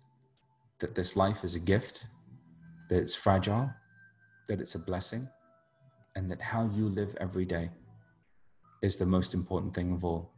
that 0.79 0.95
this 0.95 1.17
life 1.17 1.43
is 1.43 1.57
a 1.57 1.61
gift, 1.61 2.07
that 2.89 2.99
it's 2.99 3.17
fragile, 3.17 3.69
that 4.47 4.61
it's 4.61 4.77
a 4.77 4.79
blessing, 4.79 5.29
and 6.15 6.31
that 6.31 6.41
how 6.41 6.71
you 6.73 6.89
live 6.89 7.17
every 7.21 7.45
day 7.45 7.71
is 8.81 8.97
the 8.97 9.07
most 9.07 9.35
important 9.35 9.75
thing 9.75 9.93
of 9.93 10.05
all. 10.05 10.31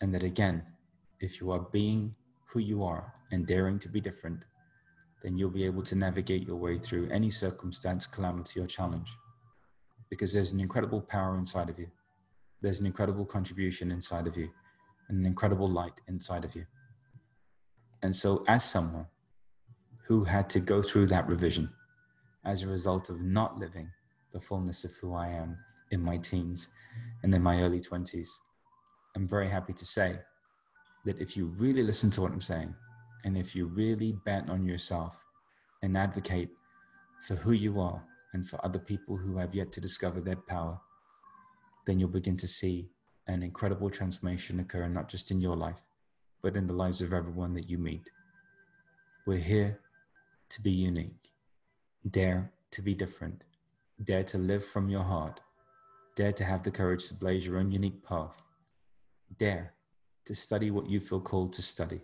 And 0.00 0.14
that 0.14 0.22
again, 0.22 0.62
if 1.20 1.40
you 1.40 1.50
are 1.50 1.60
being 1.60 2.14
who 2.46 2.60
you 2.60 2.82
are 2.82 3.14
and 3.30 3.46
daring 3.46 3.78
to 3.78 3.88
be 3.88 4.00
different, 4.00 4.44
then 5.22 5.36
you'll 5.36 5.50
be 5.50 5.64
able 5.64 5.82
to 5.82 5.94
navigate 5.94 6.46
your 6.46 6.56
way 6.56 6.78
through 6.78 7.08
any 7.10 7.30
circumstance, 7.30 8.06
calamity, 8.06 8.60
or 8.60 8.66
challenge. 8.66 9.14
Because 10.08 10.32
there's 10.32 10.52
an 10.52 10.60
incredible 10.60 11.00
power 11.00 11.36
inside 11.36 11.68
of 11.68 11.78
you. 11.78 11.88
There's 12.62 12.80
an 12.80 12.86
incredible 12.86 13.24
contribution 13.24 13.90
inside 13.90 14.26
of 14.26 14.36
you, 14.36 14.50
and 15.08 15.18
an 15.18 15.26
incredible 15.26 15.68
light 15.68 16.00
inside 16.08 16.44
of 16.44 16.56
you. 16.56 16.66
And 18.02 18.16
so, 18.16 18.44
as 18.48 18.64
someone 18.64 19.06
who 20.06 20.24
had 20.24 20.50
to 20.50 20.60
go 20.60 20.82
through 20.82 21.06
that 21.06 21.28
revision 21.28 21.68
as 22.44 22.62
a 22.62 22.68
result 22.68 23.10
of 23.10 23.20
not 23.20 23.58
living 23.58 23.90
the 24.32 24.40
fullness 24.40 24.84
of 24.84 24.92
who 24.96 25.14
I 25.14 25.28
am 25.28 25.58
in 25.90 26.02
my 26.02 26.16
teens 26.16 26.70
and 27.22 27.34
in 27.34 27.42
my 27.42 27.62
early 27.62 27.80
20s, 27.80 28.28
I'm 29.14 29.28
very 29.28 29.48
happy 29.48 29.72
to 29.74 29.84
say 29.84 30.18
that 31.04 31.20
if 31.20 31.36
you 31.36 31.46
really 31.46 31.82
listen 31.82 32.10
to 32.10 32.20
what 32.22 32.32
I'm 32.32 32.40
saying, 32.40 32.74
and 33.24 33.36
if 33.36 33.54
you 33.54 33.66
really 33.66 34.12
bet 34.24 34.48
on 34.48 34.64
yourself 34.64 35.24
and 35.82 35.96
advocate 35.96 36.50
for 37.26 37.34
who 37.34 37.52
you 37.52 37.80
are 37.80 38.02
and 38.32 38.46
for 38.46 38.64
other 38.64 38.78
people 38.78 39.16
who 39.16 39.36
have 39.38 39.54
yet 39.54 39.72
to 39.72 39.80
discover 39.80 40.20
their 40.20 40.36
power, 40.36 40.80
then 41.86 41.98
you'll 41.98 42.08
begin 42.08 42.36
to 42.36 42.48
see 42.48 42.88
an 43.26 43.42
incredible 43.42 43.90
transformation 43.90 44.60
occur, 44.60 44.88
not 44.88 45.08
just 45.08 45.30
in 45.30 45.40
your 45.40 45.56
life, 45.56 45.84
but 46.42 46.56
in 46.56 46.66
the 46.66 46.74
lives 46.74 47.00
of 47.00 47.12
everyone 47.12 47.54
that 47.54 47.68
you 47.68 47.78
meet. 47.78 48.10
We're 49.26 49.38
here 49.38 49.80
to 50.50 50.62
be 50.62 50.70
unique. 50.70 51.32
Dare 52.08 52.52
to 52.72 52.82
be 52.82 52.94
different. 52.94 53.44
Dare 54.02 54.24
to 54.24 54.38
live 54.38 54.64
from 54.64 54.88
your 54.88 55.02
heart. 55.02 55.40
Dare 56.16 56.32
to 56.32 56.44
have 56.44 56.62
the 56.62 56.70
courage 56.70 57.08
to 57.08 57.14
blaze 57.14 57.46
your 57.46 57.58
own 57.58 57.70
unique 57.70 58.02
path. 58.02 58.42
Dare 59.36 59.74
to 60.30 60.34
study 60.36 60.70
what 60.70 60.88
you 60.88 61.00
feel 61.00 61.20
called 61.20 61.52
to 61.52 61.60
study. 61.60 62.00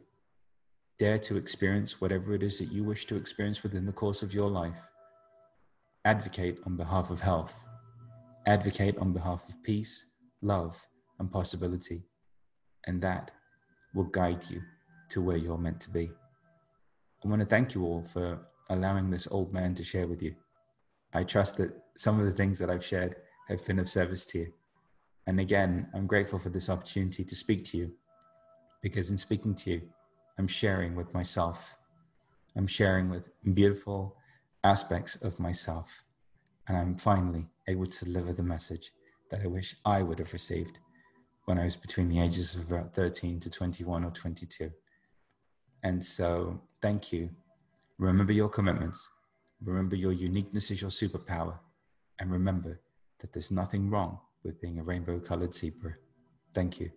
Dare 0.98 1.16
to 1.16 1.36
experience 1.36 2.00
whatever 2.00 2.34
it 2.34 2.42
is 2.42 2.58
that 2.58 2.72
you 2.72 2.82
wish 2.82 3.04
to 3.04 3.14
experience 3.14 3.62
within 3.62 3.86
the 3.86 3.92
course 3.92 4.20
of 4.20 4.34
your 4.34 4.50
life. 4.50 4.90
Advocate 6.04 6.58
on 6.66 6.76
behalf 6.76 7.12
of 7.12 7.20
health. 7.20 7.68
Advocate 8.44 8.98
on 8.98 9.12
behalf 9.12 9.48
of 9.48 9.62
peace, 9.62 10.10
love, 10.42 10.88
and 11.20 11.30
possibility. 11.30 12.02
And 12.88 13.00
that 13.02 13.30
will 13.94 14.08
guide 14.08 14.42
you 14.50 14.60
to 15.10 15.22
where 15.22 15.36
you're 15.36 15.56
meant 15.56 15.80
to 15.82 15.90
be. 15.90 16.10
I 17.24 17.28
want 17.28 17.42
to 17.42 17.46
thank 17.46 17.76
you 17.76 17.84
all 17.84 18.02
for 18.02 18.40
allowing 18.70 19.08
this 19.08 19.28
old 19.30 19.52
man 19.52 19.72
to 19.74 19.84
share 19.84 20.08
with 20.08 20.20
you. 20.20 20.34
I 21.14 21.22
trust 21.22 21.58
that 21.58 21.80
some 21.96 22.18
of 22.18 22.26
the 22.26 22.32
things 22.32 22.58
that 22.58 22.70
I've 22.70 22.84
shared 22.84 23.14
have 23.48 23.64
been 23.64 23.78
of 23.78 23.88
service 23.88 24.26
to 24.26 24.38
you. 24.40 24.52
And 25.28 25.38
again, 25.38 25.86
I'm 25.94 26.08
grateful 26.08 26.40
for 26.40 26.48
this 26.48 26.68
opportunity 26.68 27.22
to 27.22 27.34
speak 27.36 27.64
to 27.66 27.76
you 27.76 27.92
because 28.86 29.10
in 29.10 29.18
speaking 29.18 29.52
to 29.52 29.70
you, 29.70 29.82
I'm 30.38 30.46
sharing 30.46 30.94
with 30.94 31.12
myself. 31.12 31.76
I'm 32.54 32.68
sharing 32.68 33.10
with 33.10 33.30
beautiful 33.52 34.16
aspects 34.62 35.16
of 35.16 35.40
myself. 35.40 36.04
And 36.68 36.76
I'm 36.78 36.96
finally 36.96 37.48
able 37.66 37.86
to 37.86 38.04
deliver 38.04 38.32
the 38.32 38.44
message 38.44 38.92
that 39.32 39.40
I 39.42 39.48
wish 39.48 39.74
I 39.84 40.02
would 40.02 40.20
have 40.20 40.32
received 40.32 40.78
when 41.46 41.58
I 41.58 41.64
was 41.64 41.76
between 41.76 42.08
the 42.08 42.20
ages 42.20 42.54
of 42.54 42.70
about 42.70 42.94
13 42.94 43.40
to 43.40 43.50
21 43.50 44.04
or 44.04 44.12
22. 44.12 44.70
And 45.82 46.04
so, 46.04 46.60
thank 46.80 47.12
you. 47.12 47.30
Remember 47.98 48.32
your 48.32 48.48
commitments. 48.48 49.10
Remember 49.64 49.96
your 49.96 50.12
uniqueness 50.12 50.70
is 50.70 50.80
your 50.80 50.92
superpower. 50.92 51.58
And 52.20 52.30
remember 52.30 52.80
that 53.18 53.32
there's 53.32 53.50
nothing 53.50 53.90
wrong 53.90 54.20
with 54.44 54.60
being 54.60 54.78
a 54.78 54.84
rainbow 54.84 55.18
colored 55.18 55.54
zebra. 55.54 55.94
Thank 56.54 56.78
you. 56.78 56.92